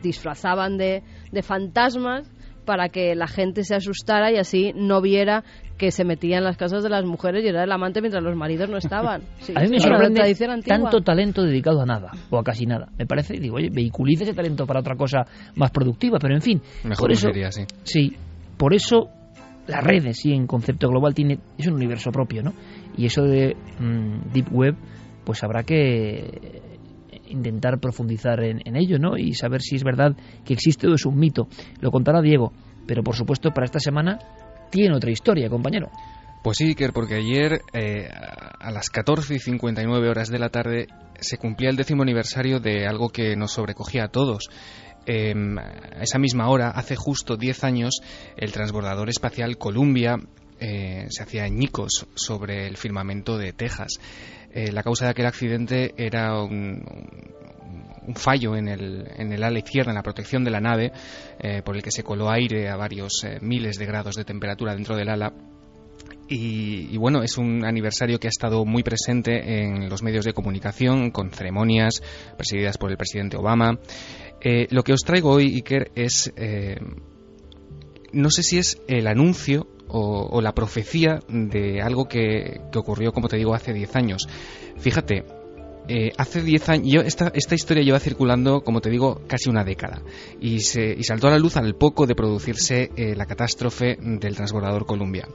disfrazaban 0.02 0.76
de, 0.76 1.02
de 1.32 1.42
fantasmas 1.42 2.30
para 2.68 2.90
que 2.90 3.14
la 3.14 3.26
gente 3.26 3.64
se 3.64 3.74
asustara 3.74 4.30
y 4.30 4.36
así 4.36 4.74
no 4.76 5.00
viera 5.00 5.42
que 5.78 5.90
se 5.90 6.04
metía 6.04 6.36
en 6.36 6.44
las 6.44 6.58
casas 6.58 6.82
de 6.82 6.90
las 6.90 7.02
mujeres 7.02 7.42
y 7.42 7.48
era 7.48 7.64
el 7.64 7.72
amante 7.72 8.02
mientras 8.02 8.22
los 8.22 8.36
maridos 8.36 8.68
no 8.68 8.76
estaban. 8.76 9.22
a 9.54 9.60
mí 9.62 9.68
me 9.70 9.80
sorprende 9.80 10.34
tanto 10.66 11.00
talento 11.00 11.44
dedicado 11.44 11.80
a 11.80 11.86
nada 11.86 12.10
o 12.28 12.38
a 12.38 12.44
casi 12.44 12.66
nada. 12.66 12.88
Me 12.98 13.06
parece, 13.06 13.40
digo, 13.40 13.56
oye, 13.56 13.70
vehiculiza 13.72 14.24
ese 14.24 14.34
talento 14.34 14.66
para 14.66 14.80
otra 14.80 14.96
cosa 14.96 15.24
más 15.54 15.70
productiva, 15.70 16.18
pero 16.20 16.34
en 16.34 16.42
fin. 16.42 16.60
Mejor 16.84 16.98
por 16.98 17.12
eso, 17.12 17.28
sería, 17.28 17.50
sí. 17.50 17.62
Sí, 17.84 18.14
por 18.58 18.74
eso 18.74 19.08
las 19.66 19.82
redes, 19.82 20.18
sí, 20.18 20.32
en 20.32 20.46
concepto 20.46 20.90
global, 20.90 21.14
tiene, 21.14 21.38
es 21.56 21.66
un 21.68 21.74
universo 21.74 22.10
propio, 22.10 22.42
¿no? 22.42 22.52
Y 22.98 23.06
eso 23.06 23.22
de 23.22 23.56
mm, 23.78 24.30
Deep 24.30 24.52
Web, 24.52 24.74
pues 25.24 25.42
habrá 25.42 25.62
que 25.62 26.60
intentar 27.30 27.78
profundizar 27.78 28.42
en, 28.42 28.76
ello, 28.76 28.98
¿no? 28.98 29.16
Y 29.16 29.34
saber 29.34 29.62
si 29.62 29.76
es 29.76 29.84
verdad 29.84 30.16
que 30.44 30.54
existe 30.54 30.86
o 30.86 30.94
es 30.94 31.04
un 31.06 31.18
mito. 31.18 31.48
Lo 31.80 31.90
contará 31.90 32.20
Diego, 32.20 32.52
pero 32.86 33.02
por 33.02 33.14
supuesto 33.14 33.50
para 33.50 33.66
esta 33.66 33.80
semana 33.80 34.18
tiene 34.70 34.96
otra 34.96 35.10
historia, 35.10 35.48
compañero. 35.48 35.90
Pues 36.42 36.58
sí, 36.58 36.66
Iker, 36.66 36.92
porque 36.92 37.16
ayer 37.16 37.62
eh, 37.72 38.08
a 38.10 38.70
las 38.70 38.90
14 38.90 39.34
y 39.34 39.38
59 39.38 40.08
horas 40.08 40.28
de 40.28 40.38
la 40.38 40.50
tarde 40.50 40.86
se 41.20 41.36
cumplía 41.36 41.70
el 41.70 41.76
décimo 41.76 42.02
aniversario 42.02 42.60
de 42.60 42.86
algo 42.86 43.08
que 43.08 43.34
nos 43.36 43.52
sobrecogía 43.52 44.04
a 44.04 44.08
todos. 44.08 44.48
Em, 45.06 45.58
a 45.58 46.02
esa 46.02 46.18
misma 46.18 46.48
hora, 46.48 46.70
hace 46.70 46.94
justo 46.94 47.36
10 47.36 47.64
años, 47.64 48.00
el 48.36 48.52
transbordador 48.52 49.08
espacial 49.08 49.56
Columbia 49.56 50.16
eh, 50.60 51.06
se 51.08 51.22
hacía 51.22 51.44
añicos 51.44 52.06
sobre 52.14 52.66
el 52.66 52.76
firmamento 52.76 53.38
de 53.38 53.52
Texas. 53.52 53.98
Eh, 54.58 54.72
la 54.72 54.82
causa 54.82 55.04
de 55.04 55.12
aquel 55.12 55.26
accidente 55.26 55.94
era 55.96 56.42
un, 56.42 56.82
fallo 58.16 58.56
en 58.56 58.66
el, 58.66 59.06
en 59.16 59.32
el, 59.32 59.44
ala 59.44 59.58
izquierda, 59.58 59.92
en 59.92 59.94
la 59.94 60.02
protección 60.02 60.42
de 60.42 60.50
la 60.50 60.60
nave, 60.60 60.90
eh, 61.38 61.62
por 61.64 61.76
el 61.76 61.82
que 61.82 61.92
se 61.92 62.02
coló 62.02 62.28
aire 62.28 62.68
a 62.68 62.74
varios 62.74 63.22
eh, 63.22 63.38
miles 63.40 63.78
de 63.78 63.86
grados 63.86 64.16
de 64.16 64.24
temperatura 64.24 64.74
dentro 64.74 64.96
del 64.96 65.10
ala. 65.10 65.32
Y, 66.28 66.96
bueno, 66.96 67.22
es 67.22 67.38
un 67.38 67.64
aniversario 67.64 68.18
que 68.18 68.26
ha 68.26 68.30
estado 68.30 68.64
muy 68.64 68.82
presente 68.82 69.62
en 69.62 69.88
los 69.88 70.02
medios 70.02 70.24
de 70.24 70.32
comunicación, 70.32 71.12
con 71.12 71.30
ceremonias 71.30 72.02
presididas 72.36 72.78
por 72.78 72.90
el 72.90 72.96
presidente 72.96 73.36
Obama. 73.36 73.78
lo 74.70 74.82
que 74.82 74.92
os 74.92 75.00
traigo 75.06 75.30
hoy, 75.30 75.54
Iker, 75.54 75.90
es. 75.94 76.32
no 78.12 78.30
sé 78.30 78.42
si 78.42 78.58
es 78.58 78.82
el 78.88 79.06
anuncio 79.06 79.68
o, 79.88 80.40
la 80.40 80.52
profecía 80.52 81.20
de 81.28 81.80
algo 81.80 82.06
que, 82.06 82.60
ocurrió, 82.74 83.12
como 83.12 83.28
te 83.28 83.36
digo, 83.36 83.54
hace 83.54 83.72
10 83.72 83.96
años. 83.96 84.28
Fíjate, 84.78 85.24
eh, 85.88 86.12
hace 86.16 86.42
10 86.42 86.68
años, 86.68 86.86
yo, 86.86 87.00
esta, 87.00 87.32
esta, 87.34 87.54
historia 87.54 87.82
lleva 87.82 87.98
circulando, 87.98 88.62
como 88.62 88.80
te 88.80 88.90
digo, 88.90 89.22
casi 89.26 89.48
una 89.48 89.64
década 89.64 90.02
y, 90.40 90.60
se, 90.60 90.92
y 90.92 91.02
saltó 91.02 91.28
a 91.28 91.30
la 91.30 91.38
luz 91.38 91.56
al 91.56 91.74
poco 91.74 92.06
de 92.06 92.14
producirse 92.14 92.90
eh, 92.94 93.14
la 93.16 93.26
catástrofe 93.26 93.96
del 94.00 94.36
transbordador 94.36 94.86
Columbia. 94.86 95.26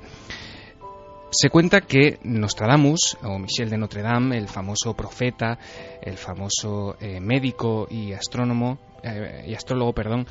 Se 1.32 1.50
cuenta 1.50 1.82
que 1.82 2.20
Nostradamus, 2.24 3.18
o 3.24 3.40
Michel 3.40 3.72
de 3.72 3.78
Notre 3.80 4.04
Dame, 4.04 4.38
el 4.38 4.48
famoso 4.48 4.94
profeta, 4.94 5.58
el 6.00 6.18
famoso 6.18 6.96
eh, 7.00 7.20
médico 7.20 7.88
y 7.90 8.14
astrónomo, 8.14 8.78
y 9.46 9.54
astrólogo, 9.54 9.92
perdón, 9.92 10.26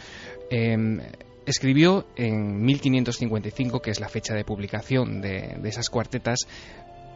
em, 0.48 0.98
escribió 1.46 2.06
en 2.16 2.62
1555, 2.64 3.80
que 3.80 3.90
es 3.90 4.00
la 4.00 4.08
fecha 4.08 4.34
de 4.34 4.44
publicación 4.44 5.20
de, 5.20 5.58
esas 5.64 5.88
cuartetas, 5.88 6.40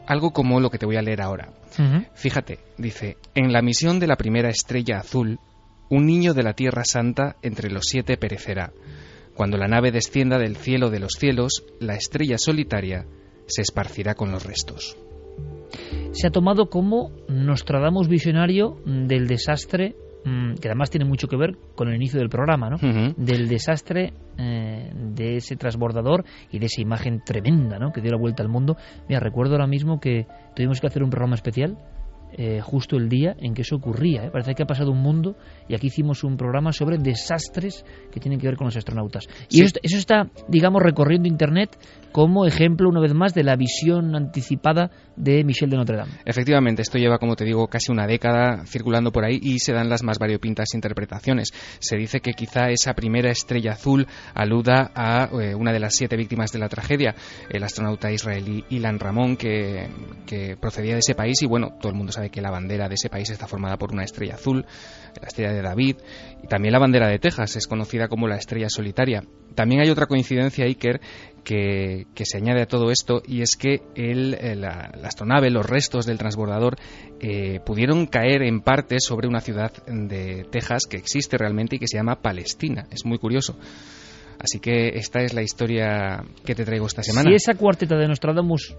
algo 0.06 0.32
como 0.32 0.60
lo 0.60 0.70
que 0.70 0.78
te 0.78 0.86
voy 0.86 0.96
a 0.96 1.02
leer 1.02 1.22
ahora. 1.22 1.52
Fíjate, 2.14 2.58
dice, 2.78 3.16
en 3.34 3.52
la 3.52 3.62
misión 3.62 3.98
de 3.98 4.06
la 4.06 4.16
primera 4.16 4.48
estrella 4.48 4.98
azul, 4.98 5.38
un 5.88 6.06
niño 6.06 6.34
de 6.34 6.42
la 6.42 6.54
Tierra 6.54 6.84
Santa 6.84 7.36
entre 7.42 7.70
los 7.70 7.84
siete 7.86 8.16
perecerá. 8.16 8.72
Cuando 9.34 9.58
la 9.58 9.68
nave 9.68 9.92
descienda 9.92 10.38
del 10.38 10.56
cielo 10.56 10.90
de 10.90 11.00
los 11.00 11.12
cielos, 11.18 11.64
la 11.78 11.94
estrella 11.94 12.38
solitaria 12.38 13.06
se 13.46 13.62
esparcirá 13.62 14.14
con 14.14 14.32
los 14.32 14.44
restos. 14.44 14.96
Se 16.12 16.26
ha 16.26 16.30
tomado 16.30 16.70
como 16.70 17.10
Nostradamus 17.28 18.08
visionario 18.08 18.80
del 18.86 19.26
desastre 19.26 19.94
que 20.24 20.68
además 20.68 20.90
tiene 20.90 21.04
mucho 21.04 21.28
que 21.28 21.36
ver 21.36 21.56
con 21.74 21.88
el 21.88 21.94
inicio 21.94 22.18
del 22.18 22.28
programa, 22.28 22.68
¿no? 22.68 22.78
Del 23.16 23.48
desastre 23.48 24.12
eh, 24.38 24.90
de 24.92 25.36
ese 25.36 25.56
transbordador 25.56 26.24
y 26.50 26.58
de 26.58 26.66
esa 26.66 26.80
imagen 26.80 27.22
tremenda, 27.24 27.78
¿no? 27.78 27.92
Que 27.92 28.00
dio 28.00 28.10
la 28.10 28.18
vuelta 28.18 28.42
al 28.42 28.48
mundo. 28.48 28.76
Mira, 29.08 29.20
recuerdo 29.20 29.52
ahora 29.52 29.66
mismo 29.66 30.00
que 30.00 30.26
tuvimos 30.54 30.80
que 30.80 30.88
hacer 30.88 31.02
un 31.02 31.10
programa 31.10 31.36
especial 31.36 31.78
eh, 32.32 32.60
justo 32.60 32.96
el 32.96 33.08
día 33.08 33.34
en 33.38 33.54
que 33.54 33.62
eso 33.62 33.76
ocurría. 33.76 34.24
¿eh? 34.24 34.30
Parece 34.30 34.54
que 34.54 34.62
ha 34.62 34.66
pasado 34.66 34.90
un 34.90 35.00
mundo 35.00 35.36
y 35.68 35.74
aquí 35.74 35.86
hicimos 35.86 36.24
un 36.24 36.36
programa 36.36 36.72
sobre 36.72 36.98
desastres 36.98 37.84
que 38.10 38.20
tienen 38.20 38.38
que 38.38 38.46
ver 38.46 38.56
con 38.56 38.66
los 38.66 38.76
astronautas. 38.76 39.26
Y 39.48 39.62
eso, 39.62 39.78
eso, 39.82 39.96
está, 39.96 40.28
digamos, 40.48 40.82
recorriendo 40.82 41.28
Internet 41.28 41.78
como 42.12 42.46
ejemplo, 42.46 42.88
una 42.88 43.00
vez 43.00 43.12
más, 43.12 43.34
de 43.34 43.44
la 43.44 43.56
visión 43.56 44.14
anticipada 44.16 44.90
de 45.16 45.44
Michel 45.44 45.68
de 45.68 45.76
Notre 45.76 45.98
Dame. 45.98 46.12
Efectivamente, 46.24 46.80
esto 46.80 46.96
lleva, 46.96 47.18
como 47.18 47.36
te 47.36 47.44
digo, 47.44 47.66
casi 47.68 47.92
una 47.92 48.06
década 48.06 48.64
circulando 48.66 49.12
por 49.12 49.24
ahí 49.24 49.38
y 49.42 49.58
se 49.58 49.74
dan 49.74 49.90
las 49.90 50.02
más 50.02 50.18
variopintas 50.18 50.72
interpretaciones. 50.74 51.52
Se 51.78 51.96
dice 51.96 52.20
que 52.20 52.32
quizá 52.32 52.70
esa 52.70 52.94
primera 52.94 53.30
estrella 53.30 53.72
azul 53.72 54.06
aluda 54.34 54.90
a 54.94 55.28
eh, 55.40 55.54
una 55.54 55.72
de 55.72 55.80
las 55.80 55.94
siete 55.94 56.16
víctimas 56.16 56.52
de 56.52 56.58
la 56.58 56.70
tragedia, 56.70 57.14
el 57.50 57.62
astronauta 57.62 58.10
israelí 58.10 58.64
Ilan 58.70 58.98
Ramón, 58.98 59.36
que, 59.36 59.88
que 60.26 60.56
procedía 60.56 60.94
de 60.94 61.00
ese 61.00 61.14
país 61.14 61.42
y, 61.42 61.46
bueno, 61.46 61.76
todo 61.78 61.90
el 61.90 61.98
mundo 61.98 62.12
sabe 62.16 62.30
que 62.30 62.40
la 62.40 62.50
bandera 62.50 62.88
de 62.88 62.94
ese 62.94 63.08
país 63.08 63.30
está 63.30 63.46
formada 63.46 63.76
por 63.76 63.92
una 63.92 64.04
estrella 64.04 64.34
azul, 64.34 64.64
la 65.20 65.28
estrella 65.28 65.52
de 65.52 65.62
David, 65.62 65.96
y 66.42 66.46
también 66.46 66.72
la 66.72 66.78
bandera 66.78 67.08
de 67.08 67.18
Texas 67.18 67.56
es 67.56 67.66
conocida 67.66 68.08
como 68.08 68.26
la 68.26 68.36
estrella 68.36 68.68
solitaria. 68.68 69.22
También 69.54 69.80
hay 69.80 69.90
otra 69.90 70.06
coincidencia, 70.06 70.64
Iker, 70.66 71.00
que, 71.44 72.06
se 72.24 72.38
añade 72.38 72.62
a 72.62 72.66
todo 72.66 72.90
esto 72.90 73.22
y 73.26 73.42
es 73.42 73.56
que 73.56 73.82
el, 73.94 74.34
eh, 74.34 74.56
la, 74.56 74.90
astronave, 75.04 75.50
los 75.50 75.64
restos 75.64 76.04
del 76.04 76.18
transbordador 76.18 76.76
eh, 77.20 77.60
pudieron 77.64 78.06
caer 78.06 78.42
en 78.42 78.60
parte 78.60 78.96
sobre 78.98 79.28
una 79.28 79.40
ciudad 79.40 79.72
de 79.86 80.44
Texas 80.50 80.82
que 80.90 80.96
existe 80.96 81.38
realmente 81.38 81.76
y 81.76 81.78
que 81.78 81.86
se 81.86 81.96
llama 81.96 82.20
Palestina. 82.20 82.86
Es 82.90 83.04
muy 83.04 83.18
curioso. 83.18 83.56
Así 84.38 84.58
que 84.58 84.88
esta 84.96 85.20
es 85.20 85.32
la 85.32 85.42
historia 85.42 86.22
que 86.44 86.54
te 86.54 86.64
traigo 86.64 86.86
esta 86.86 87.02
semana. 87.02 87.30
Si 87.30 87.34
esa 87.34 87.54
cuarteta 87.54 87.96
de 87.96 88.08
Nostradamus 88.08 88.76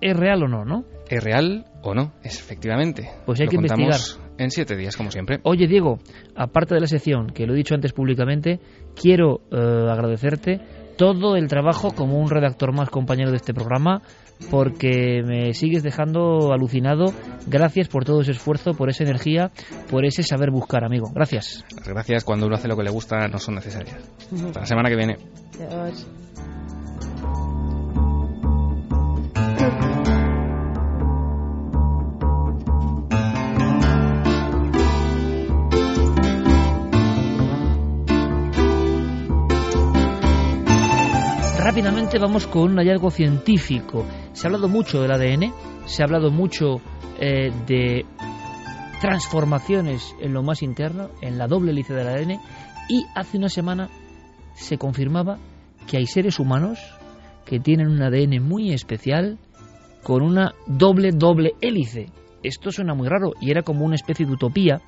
es 0.00 0.16
real 0.16 0.42
o 0.42 0.48
no, 0.48 0.64
¿no? 0.64 0.84
¿Es 1.08 1.22
real 1.22 1.64
o 1.82 1.94
no? 1.94 2.12
Es 2.22 2.38
efectivamente. 2.38 3.08
Pues 3.24 3.40
hay 3.40 3.48
que 3.48 3.56
investigar. 3.56 4.00
En 4.38 4.50
siete 4.50 4.76
días, 4.76 4.96
como 4.96 5.10
siempre. 5.10 5.40
Oye, 5.44 5.66
Diego, 5.66 5.98
aparte 6.34 6.74
de 6.74 6.80
la 6.80 6.86
sección, 6.86 7.28
que 7.28 7.46
lo 7.46 7.54
he 7.54 7.56
dicho 7.56 7.74
antes 7.74 7.92
públicamente, 7.92 8.60
quiero 8.94 9.40
eh, 9.50 9.56
agradecerte 9.90 10.60
todo 10.96 11.36
el 11.36 11.48
trabajo 11.48 11.92
como 11.92 12.18
un 12.18 12.28
redactor 12.28 12.74
más 12.74 12.90
compañero 12.90 13.30
de 13.30 13.36
este 13.36 13.54
programa 13.54 14.02
porque 14.50 15.22
me 15.24 15.54
sigues 15.54 15.82
dejando 15.82 16.52
alucinado. 16.52 17.06
Gracias 17.46 17.88
por 17.88 18.04
todo 18.04 18.20
ese 18.20 18.32
esfuerzo, 18.32 18.72
por 18.72 18.90
esa 18.90 19.04
energía, 19.04 19.50
por 19.90 20.04
ese 20.04 20.22
saber 20.22 20.50
buscar, 20.50 20.84
amigo. 20.84 21.10
Gracias. 21.14 21.64
Las 21.76 21.88
gracias 21.88 22.24
cuando 22.24 22.46
uno 22.46 22.56
hace 22.56 22.68
lo 22.68 22.76
que 22.76 22.84
le 22.84 22.90
gusta 22.90 23.28
no 23.28 23.38
son 23.38 23.54
necesarias. 23.54 23.96
Hasta 24.32 24.60
la 24.60 24.66
semana 24.66 24.88
que 24.88 24.96
viene. 24.96 25.16
Rápidamente 41.66 42.20
vamos 42.20 42.46
con 42.46 42.70
un 42.70 42.76
hallazgo 42.78 43.10
científico. 43.10 44.06
Se 44.34 44.46
ha 44.46 44.48
hablado 44.48 44.68
mucho 44.68 45.02
del 45.02 45.10
ADN, 45.10 45.52
se 45.84 46.00
ha 46.00 46.04
hablado 46.04 46.30
mucho 46.30 46.80
eh, 47.18 47.50
de 47.66 48.06
transformaciones 49.00 50.14
en 50.20 50.32
lo 50.32 50.44
más 50.44 50.62
interno, 50.62 51.10
en 51.20 51.38
la 51.38 51.48
doble 51.48 51.72
hélice 51.72 51.92
del 51.92 52.06
ADN, 52.06 52.40
y 52.88 53.04
hace 53.16 53.38
una 53.38 53.48
semana 53.48 53.88
se 54.54 54.78
confirmaba 54.78 55.38
que 55.88 55.96
hay 55.96 56.06
seres 56.06 56.38
humanos 56.38 56.78
que 57.44 57.58
tienen 57.58 57.88
un 57.88 58.00
ADN 58.00 58.40
muy 58.40 58.72
especial 58.72 59.36
con 60.04 60.22
una 60.22 60.54
doble 60.68 61.10
doble 61.10 61.54
hélice. 61.60 62.12
Esto 62.44 62.70
suena 62.70 62.94
muy 62.94 63.08
raro 63.08 63.32
y 63.40 63.50
era 63.50 63.62
como 63.62 63.84
una 63.84 63.96
especie 63.96 64.24
de 64.24 64.34
utopía 64.34 64.82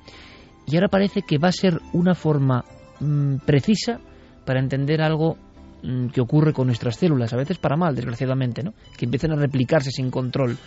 y 0.65 0.75
ahora 0.75 0.87
parece 0.87 1.23
que 1.23 1.39
va 1.39 1.49
a 1.49 1.51
ser 1.51 1.81
una 1.91 2.15
forma 2.15 2.63
mm, 3.01 3.39
precisa 3.45 3.99
para 4.45 4.61
entender 4.61 5.01
algo 5.01 5.35
que 6.13 6.21
ocurre 6.21 6.53
con 6.53 6.67
nuestras 6.67 6.97
células, 6.97 7.33
a 7.33 7.37
veces 7.37 7.57
para 7.57 7.77
mal, 7.77 7.95
desgraciadamente, 7.95 8.63
¿no? 8.63 8.73
que 8.97 9.05
empiezan 9.05 9.31
a 9.31 9.35
replicarse 9.35 9.91
sin 9.91 10.11
control. 10.11 10.57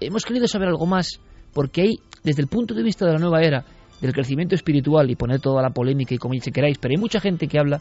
Hemos 0.00 0.24
querido 0.24 0.46
saber 0.46 0.68
algo 0.68 0.86
más 0.86 1.20
porque 1.52 1.82
hay, 1.82 1.94
desde 2.22 2.42
el 2.42 2.48
punto 2.48 2.74
de 2.74 2.82
vista 2.82 3.06
de 3.06 3.12
la 3.12 3.18
nueva 3.18 3.42
era, 3.42 3.64
del 4.00 4.12
crecimiento 4.12 4.54
espiritual 4.54 5.10
y 5.10 5.16
poner 5.16 5.40
toda 5.40 5.62
la 5.62 5.70
polémica 5.70 6.14
y 6.14 6.18
como 6.18 6.34
si 6.34 6.50
queráis, 6.50 6.78
pero 6.78 6.92
hay 6.92 7.00
mucha 7.00 7.20
gente 7.20 7.46
que 7.46 7.58
habla, 7.58 7.80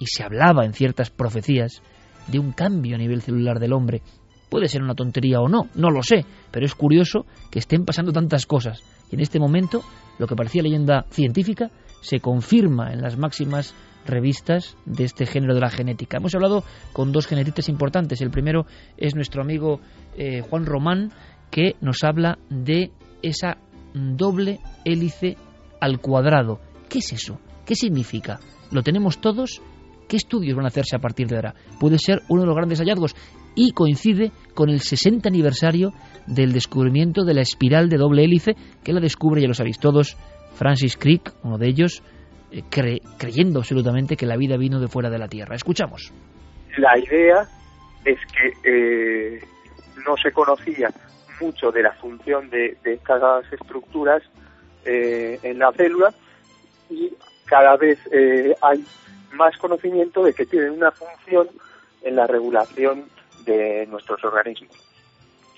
y 0.00 0.06
se 0.06 0.22
hablaba 0.22 0.64
en 0.64 0.72
ciertas 0.72 1.10
profecías, 1.10 1.82
de 2.26 2.38
un 2.38 2.52
cambio 2.52 2.96
a 2.96 2.98
nivel 2.98 3.22
celular 3.22 3.60
del 3.60 3.72
hombre. 3.72 4.02
Puede 4.48 4.68
ser 4.68 4.82
una 4.82 4.94
tontería 4.94 5.40
o 5.40 5.48
no, 5.48 5.68
no 5.74 5.90
lo 5.90 6.02
sé, 6.02 6.24
pero 6.50 6.66
es 6.66 6.74
curioso 6.74 7.26
que 7.50 7.58
estén 7.58 7.84
pasando 7.84 8.12
tantas 8.12 8.46
cosas. 8.46 8.82
Y 9.10 9.14
en 9.14 9.20
este 9.20 9.38
momento, 9.38 9.82
lo 10.18 10.26
que 10.26 10.34
parecía 10.34 10.62
leyenda 10.62 11.04
científica 11.10 11.70
se 12.00 12.20
confirma 12.20 12.92
en 12.92 13.02
las 13.02 13.16
máximas 13.16 13.74
revistas 14.06 14.76
de 14.84 15.04
este 15.04 15.26
género 15.26 15.54
de 15.54 15.60
la 15.60 15.70
genética. 15.70 16.18
Hemos 16.18 16.34
hablado 16.34 16.64
con 16.92 17.12
dos 17.12 17.26
genetistas 17.26 17.68
importantes. 17.68 18.20
El 18.20 18.30
primero 18.30 18.66
es 18.96 19.14
nuestro 19.14 19.42
amigo 19.42 19.80
eh, 20.16 20.42
Juan 20.42 20.66
Román, 20.66 21.12
que 21.50 21.76
nos 21.80 22.04
habla 22.04 22.38
de 22.50 22.90
esa 23.22 23.58
doble 23.94 24.60
hélice 24.84 25.36
al 25.80 26.00
cuadrado. 26.00 26.60
¿Qué 26.88 26.98
es 26.98 27.12
eso? 27.12 27.38
¿Qué 27.64 27.74
significa? 27.74 28.40
¿Lo 28.70 28.82
tenemos 28.82 29.20
todos? 29.20 29.60
¿Qué 30.08 30.16
estudios 30.16 30.56
van 30.56 30.66
a 30.66 30.68
hacerse 30.68 30.96
a 30.96 31.00
partir 31.00 31.26
de 31.26 31.36
ahora? 31.36 31.54
Puede 31.80 31.98
ser 31.98 32.22
uno 32.28 32.42
de 32.42 32.46
los 32.46 32.56
grandes 32.56 32.78
hallazgos 32.78 33.14
y 33.56 33.72
coincide 33.72 34.30
con 34.54 34.70
el 34.70 34.80
60 34.80 35.28
aniversario 35.28 35.92
del 36.26 36.52
descubrimiento 36.52 37.24
de 37.24 37.34
la 37.34 37.40
espiral 37.40 37.88
de 37.88 37.96
doble 37.96 38.24
hélice 38.24 38.54
que 38.84 38.92
la 38.92 39.00
descubre, 39.00 39.40
ya 39.40 39.48
lo 39.48 39.54
sabéis 39.54 39.78
todos, 39.78 40.16
Francis 40.54 40.96
Crick, 40.96 41.34
uno 41.42 41.58
de 41.58 41.68
ellos, 41.68 42.02
eh, 42.50 42.62
creyendo 43.18 43.58
absolutamente 43.58 44.16
que 44.16 44.24
la 44.24 44.36
vida 44.36 44.56
vino 44.56 44.78
de 44.78 44.88
fuera 44.88 45.10
de 45.10 45.18
la 45.18 45.28
Tierra. 45.28 45.56
Escuchamos. 45.56 46.12
La 46.76 46.96
idea 46.98 47.46
es 48.04 48.18
que 48.32 48.52
eh, 48.62 49.40
no 50.06 50.16
se 50.16 50.30
conocía 50.30 50.90
mucho 51.40 51.72
de 51.72 51.82
la 51.82 51.92
función 51.94 52.48
de, 52.48 52.76
estas 52.84 53.52
estructuras 53.52 54.22
eh, 54.84 55.38
en 55.42 55.58
la 55.58 55.72
célula 55.72 56.14
y 56.88 57.12
cada 57.46 57.76
vez 57.76 57.98
hay 58.62 58.84
más 59.32 59.56
conocimiento 59.58 60.24
de 60.24 60.32
que 60.32 60.46
tienen 60.46 60.70
una 60.70 60.92
función 60.92 61.48
en 62.02 62.16
la 62.16 62.26
regulación 62.26 63.04
de 63.44 63.86
nuestros 63.86 64.22
organismos. 64.24 64.76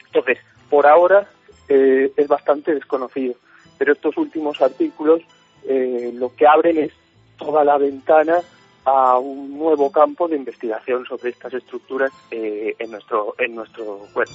Entonces, 0.06 0.38
por 0.68 0.86
ahora 0.86 1.28
es 1.68 2.28
bastante 2.28 2.74
desconocido, 2.74 3.34
pero 3.78 3.92
estos 3.92 4.16
últimos 4.16 4.60
artículos 4.60 5.22
eh, 5.66 6.10
lo 6.14 6.34
que 6.34 6.46
abren 6.46 6.78
es 6.78 6.92
toda 7.36 7.64
la 7.64 7.78
ventana 7.78 8.40
a 8.84 9.18
un 9.18 9.58
nuevo 9.58 9.90
campo 9.90 10.28
de 10.28 10.36
investigación 10.36 11.04
sobre 11.04 11.30
estas 11.30 11.52
estructuras 11.54 12.10
eh, 12.30 12.74
en, 12.78 12.90
nuestro, 12.90 13.34
en 13.38 13.54
nuestro 13.54 14.06
cuerpo. 14.12 14.34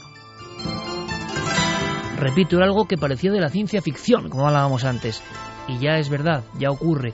Repito, 2.19 2.57
algo 2.61 2.85
que 2.85 2.97
parecía 2.97 3.31
de 3.31 3.41
la 3.41 3.49
ciencia 3.49 3.81
ficción, 3.81 4.29
como 4.29 4.47
hablábamos 4.47 4.85
antes, 4.85 5.23
y 5.67 5.79
ya 5.79 5.97
es 5.97 6.09
verdad, 6.09 6.43
ya 6.57 6.69
ocurre 6.69 7.13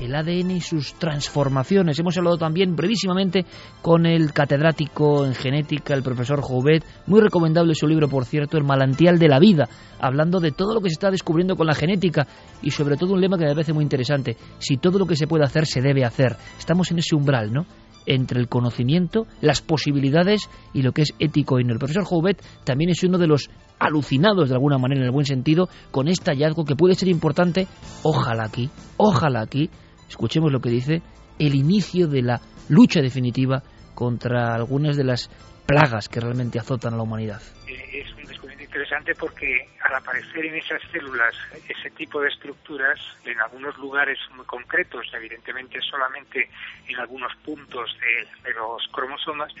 el 0.00 0.14
ADN 0.14 0.52
y 0.52 0.60
sus 0.60 0.94
transformaciones. 0.94 1.98
Hemos 1.98 2.16
hablado 2.16 2.38
también 2.38 2.74
brevísimamente 2.74 3.44
con 3.82 4.06
el 4.06 4.32
catedrático 4.32 5.24
en 5.24 5.34
genética, 5.34 5.94
el 5.94 6.02
profesor 6.02 6.40
Jouvet, 6.40 6.84
muy 7.06 7.20
recomendable 7.20 7.74
su 7.74 7.86
libro, 7.86 8.08
por 8.08 8.24
cierto, 8.24 8.56
El 8.56 8.64
Malantial 8.64 9.18
de 9.18 9.28
la 9.28 9.38
Vida, 9.38 9.68
hablando 10.00 10.40
de 10.40 10.52
todo 10.52 10.74
lo 10.74 10.80
que 10.80 10.88
se 10.88 10.94
está 10.94 11.10
descubriendo 11.10 11.56
con 11.56 11.66
la 11.66 11.74
genética 11.74 12.26
y 12.62 12.70
sobre 12.70 12.96
todo 12.96 13.12
un 13.12 13.20
lema 13.20 13.38
que 13.38 13.44
me 13.44 13.52
parece 13.52 13.72
muy 13.72 13.84
interesante, 13.84 14.36
si 14.58 14.78
todo 14.78 14.98
lo 14.98 15.06
que 15.06 15.16
se 15.16 15.26
puede 15.26 15.44
hacer 15.44 15.66
se 15.66 15.80
debe 15.80 16.04
hacer. 16.04 16.36
Estamos 16.58 16.90
en 16.90 16.98
ese 16.98 17.14
umbral, 17.14 17.52
¿no? 17.52 17.66
entre 18.06 18.40
el 18.40 18.48
conocimiento, 18.48 19.26
las 19.40 19.60
posibilidades 19.60 20.48
y 20.72 20.82
lo 20.82 20.92
que 20.92 21.02
es 21.02 21.12
ético 21.18 21.60
y 21.60 21.64
no. 21.64 21.74
El 21.74 21.78
profesor 21.78 22.04
Jouvet 22.04 22.42
también 22.64 22.90
es 22.90 23.04
uno 23.04 23.18
de 23.18 23.26
los 23.26 23.50
alucinados 23.78 24.48
de 24.48 24.54
alguna 24.54 24.78
manera 24.78 25.00
en 25.00 25.06
el 25.06 25.12
buen 25.12 25.26
sentido 25.26 25.68
con 25.90 26.08
este 26.08 26.32
hallazgo 26.32 26.64
que 26.64 26.76
puede 26.76 26.94
ser 26.94 27.08
importante, 27.08 27.66
ojalá 28.02 28.44
aquí, 28.44 28.70
ojalá 28.96 29.42
aquí, 29.42 29.70
Escuchemos 30.10 30.52
lo 30.52 30.60
que 30.60 30.70
dice 30.70 31.02
el 31.38 31.54
inicio 31.54 32.08
de 32.08 32.20
la 32.20 32.40
lucha 32.68 33.00
definitiva 33.00 33.62
contra 33.94 34.54
algunas 34.54 34.96
de 34.96 35.04
las 35.04 35.30
plagas 35.66 36.08
que 36.08 36.18
realmente 36.20 36.58
azotan 36.58 36.94
a 36.94 36.96
la 36.96 37.04
humanidad. 37.04 37.40
Eh, 37.68 38.02
es 38.02 38.12
un 38.14 38.24
descubrimiento 38.24 38.64
interesante 38.64 39.14
porque 39.14 39.68
al 39.82 39.94
aparecer 39.94 40.44
en 40.46 40.56
esas 40.56 40.82
células 40.90 41.32
ese 41.68 41.90
tipo 41.90 42.20
de 42.20 42.28
estructuras 42.28 42.98
en 43.24 43.40
algunos 43.40 43.78
lugares 43.78 44.18
muy 44.34 44.44
concretos, 44.46 45.06
evidentemente 45.14 45.80
solamente 45.80 46.50
en 46.88 46.98
algunos 46.98 47.34
puntos 47.36 47.96
de, 48.00 48.52
los 48.52 48.82
cromosomas, 48.92 49.54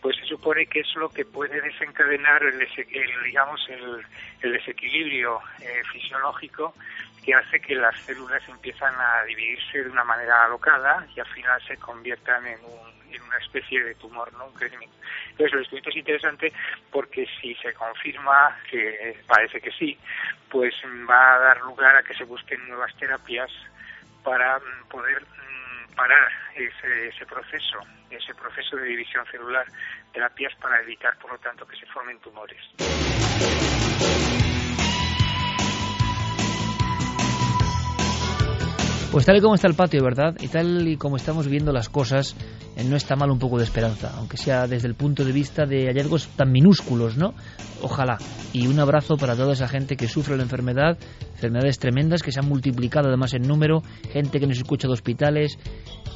pues 0.00 0.16
se 0.16 0.26
supone 0.26 0.66
que 0.66 0.80
es 0.80 0.94
lo 0.94 1.08
que 1.08 1.24
puede 1.24 1.60
desencadenar 1.60 2.40
el, 2.44 2.64
digamos 3.24 3.60
el, 3.68 4.52
desequilibrio 4.52 5.40
eh, 5.60 5.82
fisiológico 5.92 6.72
que 7.28 7.34
hace 7.34 7.60
que 7.60 7.74
las 7.74 7.94
células 8.06 8.42
empiezan 8.48 8.94
a 8.98 9.22
dividirse 9.24 9.84
de 9.84 9.90
una 9.90 10.02
manera 10.02 10.46
alocada 10.46 11.06
y 11.14 11.20
al 11.20 11.26
final 11.26 11.60
se 11.66 11.76
conviertan 11.76 12.46
en, 12.46 12.58
una 12.64 13.36
especie 13.36 13.84
de 13.84 13.94
tumor, 13.96 14.32
¿no? 14.32 14.46
Un 14.46 14.54
crecimiento. 14.54 14.96
Entonces, 15.32 15.52
el 15.52 15.62
estudio 15.62 15.82
es 15.90 15.96
interesante 15.96 16.52
porque 16.90 17.26
si 17.38 17.54
se 17.56 17.74
confirma, 17.74 18.56
que 18.70 19.20
parece 19.26 19.60
que 19.60 19.70
sí, 19.72 19.98
pues 20.48 20.72
va 21.08 21.34
a 21.34 21.38
dar 21.38 21.60
lugar 21.60 21.96
a 21.96 22.02
que 22.02 22.14
se 22.14 22.24
busquen 22.24 22.66
nuevas 22.66 22.96
terapias 22.96 23.50
para 24.24 24.58
mm, 24.58 24.88
poder 24.88 25.20
mm, 25.22 25.94
parar 25.96 26.32
ese, 26.54 27.08
ese 27.08 27.26
proceso, 27.26 27.80
ese 28.08 28.34
proceso 28.36 28.76
de 28.76 28.86
división 28.86 29.26
celular, 29.26 29.66
terapias 30.14 30.54
para 30.54 30.80
evitar, 30.80 31.14
por 31.18 31.32
lo 31.32 31.38
tanto, 31.38 31.66
que 31.66 31.76
se 31.76 31.84
formen 31.86 32.18
tumores. 32.20 32.62
Pues 39.10 39.24
tal 39.24 39.38
y 39.38 39.40
como 39.40 39.54
está 39.54 39.66
el 39.66 39.74
patio, 39.74 40.04
¿verdad? 40.04 40.36
Y 40.38 40.48
tal 40.48 40.86
y 40.86 40.98
como 40.98 41.16
estamos 41.16 41.48
viendo 41.48 41.72
las 41.72 41.88
cosas, 41.88 42.36
eh, 42.76 42.84
no 42.84 42.94
está 42.94 43.16
mal 43.16 43.30
un 43.30 43.38
poco 43.38 43.56
de 43.56 43.64
esperanza, 43.64 44.12
aunque 44.18 44.36
sea 44.36 44.66
desde 44.66 44.86
el 44.86 44.94
punto 44.94 45.24
de 45.24 45.32
vista 45.32 45.64
de 45.64 45.86
hallazgos 45.86 46.28
tan 46.36 46.52
minúsculos, 46.52 47.16
¿no? 47.16 47.32
Ojalá. 47.80 48.18
Y 48.52 48.66
un 48.66 48.78
abrazo 48.78 49.16
para 49.16 49.34
toda 49.34 49.54
esa 49.54 49.66
gente 49.66 49.96
que 49.96 50.08
sufre 50.08 50.36
la 50.36 50.42
enfermedad, 50.42 50.98
enfermedades 51.32 51.78
tremendas 51.78 52.22
que 52.22 52.32
se 52.32 52.40
han 52.40 52.48
multiplicado 52.48 53.08
además 53.08 53.32
en 53.32 53.48
número, 53.48 53.82
gente 54.12 54.38
que 54.38 54.46
nos 54.46 54.58
escucha 54.58 54.86
de 54.86 54.92
hospitales, 54.92 55.58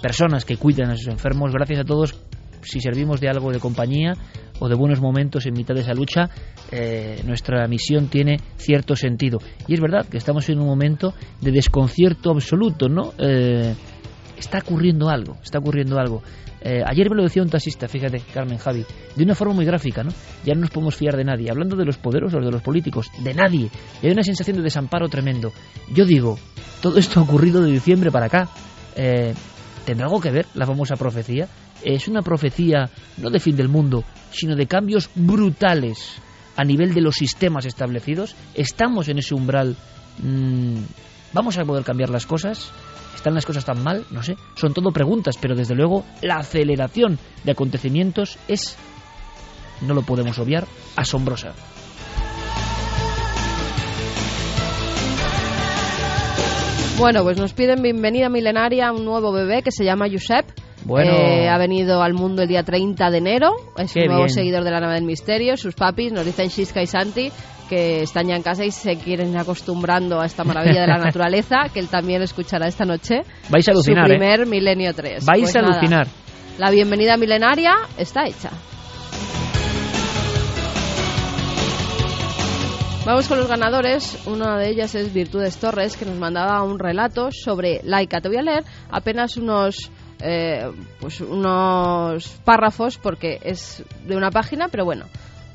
personas 0.02 0.44
que 0.44 0.58
cuidan 0.58 0.90
a 0.90 0.96
sus 0.96 1.08
enfermos. 1.08 1.50
Gracias 1.50 1.80
a 1.80 1.84
todos 1.84 2.14
si 2.62 2.80
servimos 2.80 3.20
de 3.20 3.28
algo 3.28 3.52
de 3.52 3.58
compañía 3.58 4.14
o 4.58 4.68
de 4.68 4.74
buenos 4.74 5.00
momentos 5.00 5.46
en 5.46 5.54
mitad 5.54 5.74
de 5.74 5.80
esa 5.80 5.94
lucha, 5.94 6.30
eh, 6.70 7.20
nuestra 7.26 7.66
misión 7.66 8.08
tiene 8.08 8.38
cierto 8.56 8.94
sentido. 8.96 9.38
Y 9.66 9.74
es 9.74 9.80
verdad 9.80 10.06
que 10.06 10.18
estamos 10.18 10.48
en 10.48 10.60
un 10.60 10.66
momento 10.66 11.14
de 11.40 11.50
desconcierto 11.50 12.30
absoluto, 12.30 12.88
¿no? 12.88 13.12
Eh, 13.18 13.74
está 14.38 14.58
ocurriendo 14.58 15.08
algo, 15.08 15.36
está 15.42 15.58
ocurriendo 15.58 15.98
algo. 15.98 16.22
Eh, 16.64 16.80
ayer 16.86 17.10
me 17.10 17.16
lo 17.16 17.24
decía 17.24 17.42
un 17.42 17.50
taxista, 17.50 17.88
fíjate, 17.88 18.22
Carmen 18.32 18.56
Javi, 18.56 18.84
de 19.16 19.24
una 19.24 19.34
forma 19.34 19.54
muy 19.54 19.64
gráfica, 19.64 20.04
¿no? 20.04 20.10
Ya 20.44 20.54
no 20.54 20.60
nos 20.60 20.70
podemos 20.70 20.94
fiar 20.94 21.16
de 21.16 21.24
nadie. 21.24 21.50
Hablando 21.50 21.74
de 21.74 21.84
los 21.84 21.98
poderosos, 21.98 22.44
de 22.44 22.52
los 22.52 22.62
políticos, 22.62 23.08
de 23.18 23.34
nadie. 23.34 23.68
Hay 24.00 24.10
una 24.10 24.22
sensación 24.22 24.58
de 24.58 24.62
desamparo 24.62 25.08
tremendo. 25.08 25.52
Yo 25.92 26.04
digo, 26.04 26.38
todo 26.80 26.98
esto 26.98 27.18
ha 27.18 27.24
ocurrido 27.24 27.62
de 27.62 27.72
diciembre 27.72 28.12
para 28.12 28.26
acá. 28.26 28.48
¿Tendrá 29.84 30.06
algo 30.06 30.20
que 30.20 30.30
ver 30.30 30.46
la 30.54 30.66
famosa 30.66 30.94
profecía? 30.94 31.48
Es 31.84 32.08
una 32.08 32.22
profecía 32.22 32.90
no 33.18 33.30
de 33.30 33.40
fin 33.40 33.56
del 33.56 33.68
mundo, 33.68 34.04
sino 34.30 34.56
de 34.56 34.66
cambios 34.66 35.10
brutales 35.14 36.20
a 36.56 36.64
nivel 36.64 36.94
de 36.94 37.00
los 37.00 37.16
sistemas 37.16 37.66
establecidos. 37.66 38.34
Estamos 38.54 39.08
en 39.08 39.18
ese 39.18 39.34
umbral. 39.34 39.76
Mm, 40.18 40.78
¿Vamos 41.32 41.58
a 41.58 41.64
poder 41.64 41.84
cambiar 41.84 42.10
las 42.10 42.26
cosas? 42.26 42.70
¿Están 43.14 43.34
las 43.34 43.46
cosas 43.46 43.64
tan 43.64 43.82
mal? 43.82 44.04
No 44.10 44.22
sé. 44.22 44.36
Son 44.56 44.74
todo 44.74 44.90
preguntas, 44.90 45.38
pero 45.40 45.54
desde 45.54 45.74
luego 45.74 46.04
la 46.20 46.36
aceleración 46.36 47.18
de 47.44 47.52
acontecimientos 47.52 48.38
es, 48.48 48.76
no 49.80 49.94
lo 49.94 50.02
podemos 50.02 50.38
obviar, 50.38 50.66
asombrosa. 50.96 51.54
Bueno, 56.98 57.22
pues 57.22 57.38
nos 57.38 57.52
piden 57.52 57.82
bienvenida 57.82 58.28
milenaria 58.28 58.88
a 58.88 58.92
un 58.92 59.04
nuevo 59.04 59.32
bebé 59.32 59.62
que 59.62 59.72
se 59.72 59.84
llama 59.84 60.06
Josep 60.10 60.46
bueno. 60.84 61.10
Eh, 61.12 61.48
ha 61.48 61.58
venido 61.58 62.02
al 62.02 62.14
mundo 62.14 62.42
el 62.42 62.48
día 62.48 62.62
30 62.62 63.10
de 63.10 63.18
enero. 63.18 63.52
Es 63.76 63.94
un 63.96 64.06
nuevo 64.06 64.28
seguidor 64.28 64.64
de 64.64 64.70
la 64.70 64.80
nave 64.80 64.94
del 64.94 65.04
misterio. 65.04 65.56
Sus 65.56 65.74
papis 65.74 66.12
nos 66.12 66.24
dicen 66.24 66.48
Shiska 66.48 66.82
y 66.82 66.86
Santi 66.86 67.32
que 67.68 68.02
están 68.02 68.28
ya 68.28 68.36
en 68.36 68.42
casa 68.42 68.66
y 68.66 68.70
se 68.70 68.96
quieren 68.96 69.30
ir 69.30 69.38
acostumbrando 69.38 70.20
a 70.20 70.26
esta 70.26 70.44
maravilla 70.44 70.82
de 70.82 70.88
la 70.88 70.98
naturaleza, 71.04 71.70
que 71.72 71.80
él 71.80 71.88
también 71.88 72.20
escuchará 72.20 72.66
esta 72.66 72.84
noche. 72.84 73.22
Vais 73.48 73.66
a 73.66 73.70
alucinar. 73.70 74.06
Su 74.06 74.12
¿eh? 74.12 74.18
primer 74.18 74.46
Milenio 74.46 74.92
3. 74.92 75.24
Vais 75.24 75.40
pues 75.40 75.56
a 75.56 75.60
alucinar. 75.60 76.06
La 76.58 76.70
bienvenida 76.70 77.16
milenaria 77.16 77.72
está 77.96 78.26
hecha. 78.26 78.50
Vamos 83.06 83.26
con 83.26 83.38
los 83.38 83.48
ganadores. 83.48 84.22
Una 84.26 84.58
de 84.58 84.68
ellas 84.68 84.94
es 84.94 85.12
Virtudes 85.12 85.56
Torres, 85.56 85.96
que 85.96 86.04
nos 86.04 86.16
mandaba 86.18 86.62
un 86.62 86.78
relato 86.78 87.30
sobre 87.32 87.80
Laika. 87.82 88.20
Te 88.20 88.28
voy 88.28 88.36
a 88.36 88.42
leer 88.42 88.64
apenas 88.90 89.36
unos 89.36 89.90
eh, 90.22 90.70
pues 91.00 91.20
unos 91.20 92.28
párrafos 92.44 92.98
porque 92.98 93.38
es 93.42 93.82
de 94.06 94.16
una 94.16 94.30
página, 94.30 94.68
pero 94.68 94.84
bueno. 94.84 95.06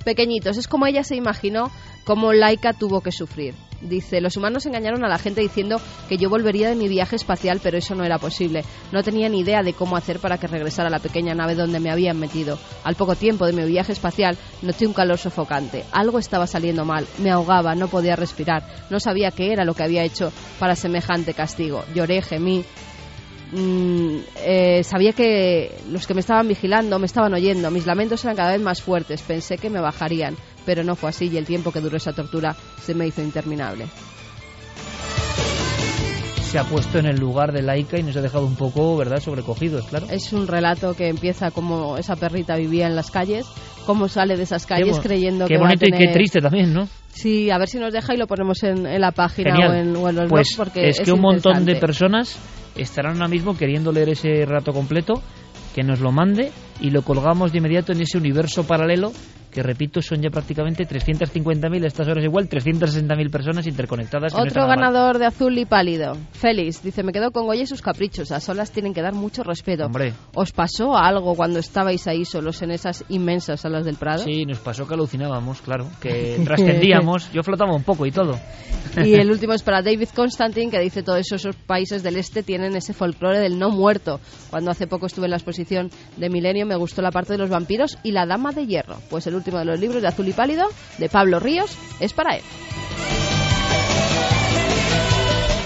pequeñitos. 0.04 0.58
Es 0.58 0.68
como 0.68 0.86
ella 0.88 1.04
se 1.04 1.16
imaginó 1.16 1.70
cómo 2.06 2.32
Laika 2.32 2.74
tuvo 2.74 3.02
que 3.02 3.12
sufrir. 3.12 3.54
Dice, 3.82 4.22
los 4.22 4.36
humanos 4.38 4.66
engañaron 4.66 5.06
a 5.06 5.08
la 5.08 5.20
gente 5.20 5.42
diciendo 5.42 5.80
que 6.10 6.18
yo 6.18 6.30
volvería 6.30 6.70
de 6.70 6.76
mi 6.76 6.88
viaje 6.88 7.16
espacial, 7.16 7.60
pero 7.62 7.78
eso 7.78 7.94
no 7.94 8.04
era 8.04 8.18
posible. 8.18 8.64
No 8.92 9.04
tenía 9.04 9.30
ni 9.30 9.42
idea 9.42 9.62
de 9.62 9.74
cómo 9.74 9.98
hacer 9.98 10.20
para 10.20 10.38
que 10.38 10.48
regresara 10.48 10.88
a 10.88 10.92
la 10.92 11.00
pequeña 11.00 11.36
nave 11.36 11.54
donde 11.54 11.80
me 11.80 11.92
habían 11.92 12.18
metido. 12.18 12.58
Al 12.84 12.96
poco 12.96 13.16
tiempo 13.16 13.46
de 13.46 13.54
mi 13.54 13.64
viaje 13.66 13.92
espacial 13.92 14.38
noté 14.62 14.88
un 14.88 14.94
calor 14.94 15.18
sofocante. 15.18 15.84
Algo 15.92 16.18
estaba 16.18 16.48
saliendo 16.48 16.86
mal. 16.86 17.06
Me 17.20 17.30
ahogaba, 17.30 17.76
no 17.76 17.88
podía 17.88 18.16
respirar. 18.16 18.64
No 18.90 19.00
sabía 19.00 19.32
qué 19.32 19.52
era 19.52 19.66
lo 19.66 19.76
que 19.76 19.84
había 19.84 20.04
hecho 20.04 20.32
para 20.58 20.76
semejante 20.76 21.34
castigo. 21.36 21.84
Lloré, 21.94 22.22
gemí, 22.22 22.66
Mm, 23.52 24.18
eh, 24.44 24.84
sabía 24.84 25.14
que 25.14 25.72
los 25.90 26.06
que 26.06 26.14
me 26.14 26.20
estaban 26.20 26.48
vigilando 26.48 27.00
me 27.00 27.06
estaban 27.06 27.34
oyendo, 27.34 27.72
mis 27.72 27.86
lamentos 27.86 28.24
eran 28.26 28.36
cada 28.36 28.52
vez 28.52 28.62
más 28.62 28.82
fuertes, 28.82 29.22
pensé 29.22 29.58
que 29.58 29.70
me 29.70 29.80
bajarían, 29.80 30.36
pero 30.66 30.84
no 30.84 30.96
fue 30.96 31.10
así 31.10 31.30
y 31.30 31.38
el 31.38 31.46
tiempo 31.46 31.72
que 31.72 31.80
duró 31.80 31.96
esa 31.96 32.12
tortura 32.12 32.56
se 32.82 32.94
me 32.94 33.08
hizo 33.08 33.22
interminable. 33.22 33.86
Se 36.42 36.60
ha 36.60 36.64
puesto 36.64 37.00
en 37.00 37.08
el 37.08 37.18
lugar 37.18 37.52
de 37.52 37.62
Laika 37.62 38.00
y 38.00 38.04
nos 38.04 38.16
ha 38.16 38.22
dejado 38.22 38.46
un 38.46 38.56
poco, 38.56 38.96
¿verdad?, 38.96 39.20
sobrecogidos, 39.20 39.86
claro. 39.88 40.08
Es 40.10 40.32
un 40.32 40.48
relato 40.48 40.94
que 40.94 41.10
empieza 41.10 41.52
como 41.52 41.98
esa 41.98 42.16
perrita 42.16 42.56
vivía 42.56 42.88
en 42.88 42.96
las 42.96 43.12
calles, 43.12 43.46
cómo 43.86 44.08
sale 44.08 44.38
de 44.38 44.44
esas 44.44 44.66
calles 44.66 44.98
creyendo 45.00 45.46
que 45.46 45.56
Qué 45.56 45.60
bonito 45.60 45.82
va 45.82 45.88
a 45.88 45.92
tener... 45.92 46.02
y 46.02 46.08
qué 46.08 46.14
triste 46.14 46.40
también, 46.40 46.74
¿no? 46.74 46.88
Sí, 47.10 47.50
a 47.50 47.58
ver 47.58 47.68
si 47.68 47.80
nos 47.80 47.92
deja 47.92 48.14
y 48.14 48.18
lo 48.18 48.28
ponemos 48.28 48.64
en, 48.64 48.86
en 48.86 49.02
la 49.02 49.12
página 49.12 49.52
Genial. 49.52 49.72
o 49.72 49.74
en, 49.74 49.96
o 49.96 50.10
en 50.10 50.16
los 50.16 50.30
pues 50.30 50.56
blogs 50.56 50.56
porque 50.56 50.90
es 50.90 51.02
que 51.02 51.12
un 51.12 51.22
montón 51.22 51.66
de 51.66 51.76
personas 51.76 52.40
estarán 52.78 53.16
ahora 53.16 53.28
mismo 53.28 53.58
queriendo 53.58 53.92
leer 53.92 54.10
ese 54.10 54.46
rato 54.46 54.74
completo, 54.74 55.22
que 55.74 55.84
nos 55.84 56.00
lo 56.00 56.12
mande 56.12 56.52
y 56.80 56.90
lo 56.90 57.02
colgamos 57.04 57.52
de 57.52 57.60
inmediato 57.60 57.92
en 57.92 58.02
ese 58.02 58.18
universo 58.18 58.66
paralelo 58.66 59.12
que 59.58 59.64
repito 59.64 60.04
son 60.04 60.22
ya 60.22 60.30
prácticamente 60.30 60.88
350.000 60.88 61.84
a 61.84 61.88
estas 61.88 62.08
horas 62.08 62.24
igual 62.24 62.48
360.000 62.48 63.32
personas 63.32 63.66
interconectadas. 63.66 64.32
que 64.32 64.38
no 64.38 64.44
Otro 64.44 64.62
nada 64.62 64.76
mal. 64.76 64.78
ganador 64.78 65.18
de 65.18 65.26
azul 65.26 65.58
y 65.58 65.66
pálido, 65.66 66.16
Félix, 66.32 66.84
dice, 66.84 67.02
me 67.02 67.12
quedo 67.12 67.32
con 67.32 67.48
Goya 67.48 67.64
y 67.64 67.66
sus 67.66 67.82
caprichos, 67.82 68.32
a 68.32 68.40
solas 68.40 68.72
tienen 68.72 68.94
que 68.94 69.02
dar 69.02 69.16
mucho 69.16 69.42
respeto. 69.42 69.88
Hombre. 69.88 70.14
¿Os 70.36 70.52
pasó 70.52 70.96
algo 70.96 71.34
cuando 71.34 71.58
estabais 71.58 72.06
ahí 72.06 72.24
solos 72.24 72.62
en 72.62 72.70
esas 72.70 73.04
inmensas 73.10 73.62
salas 73.62 73.84
del 73.84 73.96
Prado? 73.96 74.20
Sí, 74.20 74.46
nos 74.46 74.60
pasó 74.60 74.88
que 74.88 74.94
alucinábamos, 74.94 75.60
claro, 75.64 75.88
que 76.00 76.40
trascendíamos, 76.46 77.32
yo 77.34 77.42
flotaba 77.42 77.74
un 77.74 77.82
poco 77.82 78.06
y 78.06 78.12
todo. 78.12 78.40
Y 79.04 79.16
el 79.16 79.32
último 79.32 79.54
es 79.54 79.64
para 79.64 79.82
David 79.82 80.10
Constantine, 80.16 80.70
que 80.70 80.80
dice 80.80 81.02
todos 81.02 81.32
esos 81.32 81.56
países 81.56 82.04
del 82.04 82.18
este 82.18 82.44
tienen 82.44 82.76
ese 82.76 82.94
folclore 82.94 83.40
del 83.40 83.58
no 83.58 83.72
muerto. 83.72 84.20
Cuando 84.52 84.70
hace 84.70 84.86
poco 84.86 85.08
estuve 85.08 85.26
en 85.26 85.32
la 85.32 85.38
exposición 85.38 85.90
de 86.16 86.30
Milenio 86.30 86.68
me 86.68 86.76
gustó 86.76 87.02
la 87.02 87.10
parte 87.10 87.34
de 87.34 87.40
los 87.40 87.50
vampiros 87.50 87.98
y 88.04 88.12
la 88.12 88.28
Dama 88.28 88.52
de 88.52 88.68
Hierro. 88.68 88.98
Pues 89.10 89.26
el 89.26 89.34
último 89.34 89.47
de 89.56 89.66
los 89.66 89.80
libros 89.80 90.02
de 90.02 90.08
Azul 90.10 90.28
y 90.28 90.34
Pálido, 90.34 90.68
de 90.98 91.10
Pablo 91.10 91.40
Ríos, 91.40 91.78
es 92.00 92.14
para 92.14 92.36
él. 92.36 92.44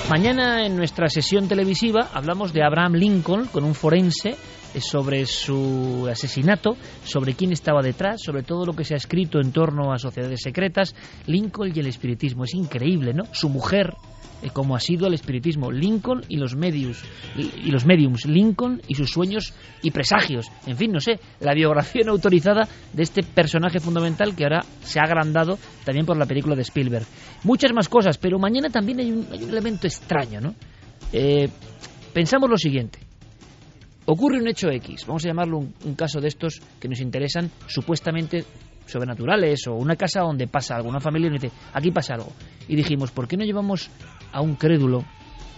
Mañana 0.10 0.66
en 0.66 0.76
nuestra 0.76 1.08
sesión 1.08 1.48
televisiva 1.48 2.10
hablamos 2.14 2.52
de 2.52 2.64
Abraham 2.64 2.96
Lincoln 2.96 3.46
con 3.46 3.64
un 3.64 3.74
forense 3.74 4.36
sobre 4.80 5.26
su 5.26 6.08
asesinato, 6.10 6.78
sobre 7.04 7.34
quién 7.34 7.52
estaba 7.52 7.82
detrás, 7.82 8.22
sobre 8.24 8.44
todo 8.44 8.66
lo 8.66 8.74
que 8.74 8.86
se 8.86 8.94
ha 8.94 8.98
escrito 8.98 9.40
en 9.40 9.52
torno 9.52 9.92
a 9.92 9.98
sociedades 9.98 10.42
secretas, 10.42 10.96
Lincoln 11.28 11.72
y 11.76 11.80
el 11.80 11.88
espiritismo. 11.88 12.46
Es 12.46 12.54
increíble, 12.54 13.14
¿no? 13.14 13.24
Su 13.34 13.50
mujer, 13.50 13.94
eh, 14.42 14.50
como 14.52 14.76
ha 14.76 14.80
sido 14.80 15.08
el 15.08 15.14
espiritismo, 15.14 15.72
Lincoln 15.72 16.24
y 16.30 16.38
los 16.38 16.56
medios 16.56 17.04
y 17.36 17.72
los 17.72 17.86
mediums, 17.86 18.26
Lincoln 18.26 18.82
y 18.88 18.96
sus 18.96 19.10
sueños 19.12 19.54
y 19.82 19.92
presagios. 19.92 20.48
En 20.66 20.78
fin, 20.78 20.92
no 20.92 21.00
sé, 21.00 21.20
la 21.40 21.54
biografía 21.54 22.04
no 22.06 22.14
autorizada 22.14 22.68
de 22.94 23.04
este 23.04 23.24
personaje 23.24 23.80
fundamental 23.80 24.36
que 24.36 24.44
ahora 24.44 24.62
se 24.82 25.00
ha 25.00 25.04
agrandado 25.04 25.58
también 25.84 26.06
por 26.06 26.18
la 26.18 26.26
película 26.26 26.56
de 26.56 26.62
Spielberg. 26.62 27.06
Muchas 27.44 27.74
más 27.74 27.90
cosas, 27.90 28.18
pero 28.18 28.40
mañana 28.40 28.70
también 28.70 29.00
hay 29.00 29.12
un, 29.12 29.28
hay 29.32 29.44
un 29.44 29.50
elemento 29.50 29.88
extraño, 29.88 30.40
¿no? 30.40 30.56
Eh, 31.12 31.50
pensamos 32.14 32.50
lo 32.50 32.58
siguiente. 32.58 33.11
Ocurre 34.06 34.40
un 34.40 34.48
hecho 34.48 34.70
X, 34.70 35.06
vamos 35.06 35.24
a 35.26 35.28
llamarlo 35.28 35.60
un, 35.60 35.74
un 35.86 35.96
caso 35.96 36.20
de 36.20 36.28
estos 36.28 36.60
que 36.80 36.88
nos 36.88 37.00
interesan 37.00 37.50
supuestamente 37.68 38.44
sobrenaturales 38.88 39.68
o 39.68 39.76
una 39.76 39.96
casa 39.96 40.22
donde 40.22 40.48
pasa 40.48 40.76
algo, 40.76 40.90
una 40.90 41.00
familia 41.00 41.30
nos 41.30 41.40
dice, 41.42 41.54
aquí 41.74 41.92
pasa 41.92 42.16
algo. 42.16 42.32
Y 42.68 42.76
dijimos, 42.76 43.12
¿por 43.12 43.28
qué 43.28 43.38
no 43.38 43.46
llevamos 43.46 43.90
a 44.34 44.42
un 44.42 44.56
crédulo 44.56 45.04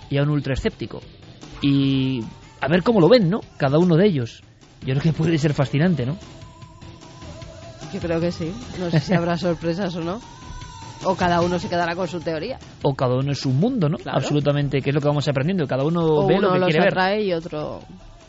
y 0.09 0.17
a 0.17 0.23
un 0.23 0.29
ultraescéptico? 0.29 1.01
Y 1.61 2.21
a 2.61 2.67
ver 2.67 2.83
cómo 2.83 2.99
lo 2.99 3.07
ven, 3.09 3.29
¿no? 3.29 3.39
Cada 3.57 3.79
uno 3.79 3.95
de 3.95 4.05
ellos. 4.07 4.43
Yo 4.81 4.93
creo 4.93 5.01
que 5.01 5.13
puede 5.13 5.37
ser 5.37 5.53
fascinante, 5.53 6.05
¿no? 6.05 6.17
Yo 7.93 7.99
creo 7.99 8.19
que 8.19 8.31
sí. 8.31 8.51
No 8.79 8.89
sé 8.91 8.99
si 8.99 9.13
habrá 9.13 9.37
sorpresas 9.37 9.95
o 9.95 10.01
no. 10.01 10.19
O 11.05 11.15
cada 11.15 11.41
uno 11.41 11.59
se 11.59 11.69
quedará 11.69 11.95
con 11.95 12.07
su 12.07 12.19
teoría. 12.19 12.57
O 12.81 12.93
cada 12.95 13.15
uno 13.15 13.31
es 13.31 13.45
un 13.45 13.59
mundo, 13.59 13.89
¿no? 13.89 13.97
Claro. 13.97 14.17
Absolutamente, 14.17 14.81
que 14.81 14.89
es 14.89 14.93
lo 14.95 15.01
que 15.01 15.07
vamos 15.07 15.27
aprendiendo. 15.27 15.65
Cada 15.67 15.83
uno 15.83 16.01
O 16.05 16.27
ve 16.27 16.35
uno 16.37 16.47
lo 16.47 16.53
que 16.53 16.59
los 16.59 16.67
quiere 16.67 16.79
ver. 16.81 16.87
atrae 16.89 17.23
y 17.23 17.33
otro 17.33 17.81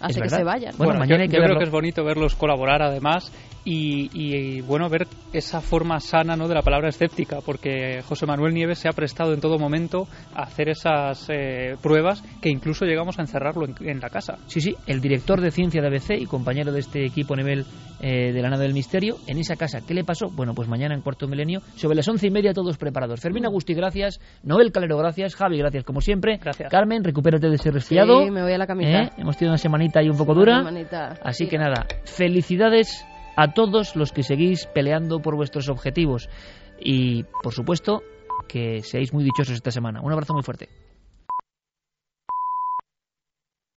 hace 0.04 0.20
que 0.20 0.28
se 0.28 0.44
vayan. 0.44 0.74
Bueno, 0.76 0.94
mañana 0.94 1.16
yo, 1.18 1.22
hay 1.22 1.28
que 1.28 1.36
yo 1.36 1.40
verlo. 1.40 1.56
creo 1.56 1.58
que 1.58 1.64
es 1.64 1.70
bonito 1.70 2.04
verlos 2.04 2.34
colaborar 2.34 2.82
además 2.82 3.32
y, 3.64 4.10
y, 4.12 4.60
bueno 4.60 4.88
ver 4.88 5.06
esa 5.32 5.60
forma 5.60 6.00
sana 6.00 6.36
¿no? 6.36 6.48
de 6.48 6.54
la 6.54 6.62
palabra 6.62 6.88
escéptica 6.88 7.38
porque 7.44 8.02
José 8.02 8.26
Manuel 8.26 8.54
Nieves 8.54 8.78
se 8.78 8.88
ha 8.88 8.92
prestado 8.92 9.32
en 9.32 9.40
todo 9.40 9.58
momento 9.58 10.06
a 10.34 10.42
hacer 10.42 10.68
esas 10.68 11.26
eh, 11.30 11.76
pruebas 11.82 12.22
que 12.40 12.50
incluso 12.50 12.84
llegamos 12.84 13.18
a 13.18 13.22
encerrarlo 13.22 13.66
en, 13.66 13.74
en 13.88 14.00
la 14.00 14.10
casa. 14.10 14.38
Sí, 14.46 14.60
sí, 14.60 14.76
el 14.86 15.00
director 15.00 15.40
de 15.40 15.50
ciencia 15.50 15.80
de 15.80 15.88
ABC 15.88 16.20
y 16.20 16.26
compañero 16.26 16.72
de 16.72 16.80
este 16.80 17.04
equipo 17.04 17.34
a 17.34 17.38
nivel 17.38 17.64
eh, 18.06 18.32
de 18.32 18.42
la 18.42 18.50
nave 18.50 18.64
del 18.64 18.74
misterio, 18.74 19.16
en 19.26 19.38
esa 19.38 19.56
casa. 19.56 19.80
¿Qué 19.86 19.94
le 19.94 20.04
pasó? 20.04 20.28
Bueno, 20.28 20.52
pues 20.52 20.68
mañana 20.68 20.94
en 20.94 21.00
cuarto 21.00 21.26
milenio, 21.26 21.60
sobre 21.76 21.96
las 21.96 22.06
once 22.06 22.26
y 22.26 22.30
media, 22.30 22.52
todos 22.52 22.76
preparados. 22.76 23.20
Fermín 23.20 23.46
Agusti, 23.46 23.72
gracias. 23.72 24.20
Noel 24.42 24.72
Calero, 24.72 24.98
gracias. 24.98 25.34
Javi, 25.34 25.56
gracias 25.56 25.84
como 25.84 26.02
siempre. 26.02 26.36
Gracias. 26.36 26.70
Cammen, 26.70 27.02
recupérate 27.02 27.48
de 27.48 27.54
ese 27.54 27.70
resfriado. 27.70 28.24
Sí, 28.24 28.30
me 28.30 28.42
voy 28.42 28.52
a 28.52 28.58
la 28.58 28.66
camita. 28.66 29.04
¿Eh? 29.04 29.10
Hemos 29.16 29.38
tenido 29.38 29.52
una 29.52 29.58
semanita 29.58 30.00
ahí 30.00 30.10
un 30.10 30.18
poco 30.18 30.34
dura. 30.34 30.64
Así 31.22 31.44
sí. 31.44 31.50
que 31.50 31.56
nada, 31.56 31.86
felicidades 32.04 33.06
a 33.36 33.52
todos 33.52 33.96
los 33.96 34.12
que 34.12 34.22
seguís 34.22 34.66
peleando 34.66 35.20
por 35.20 35.36
vuestros 35.36 35.68
objetivos. 35.68 36.28
Y, 36.78 37.24
por 37.42 37.52
supuesto, 37.52 38.02
que 38.48 38.82
seáis 38.82 39.12
muy 39.12 39.24
dichosos 39.24 39.54
esta 39.54 39.70
semana. 39.70 40.00
Un 40.02 40.12
abrazo 40.12 40.34
muy 40.34 40.42
fuerte. 40.42 40.68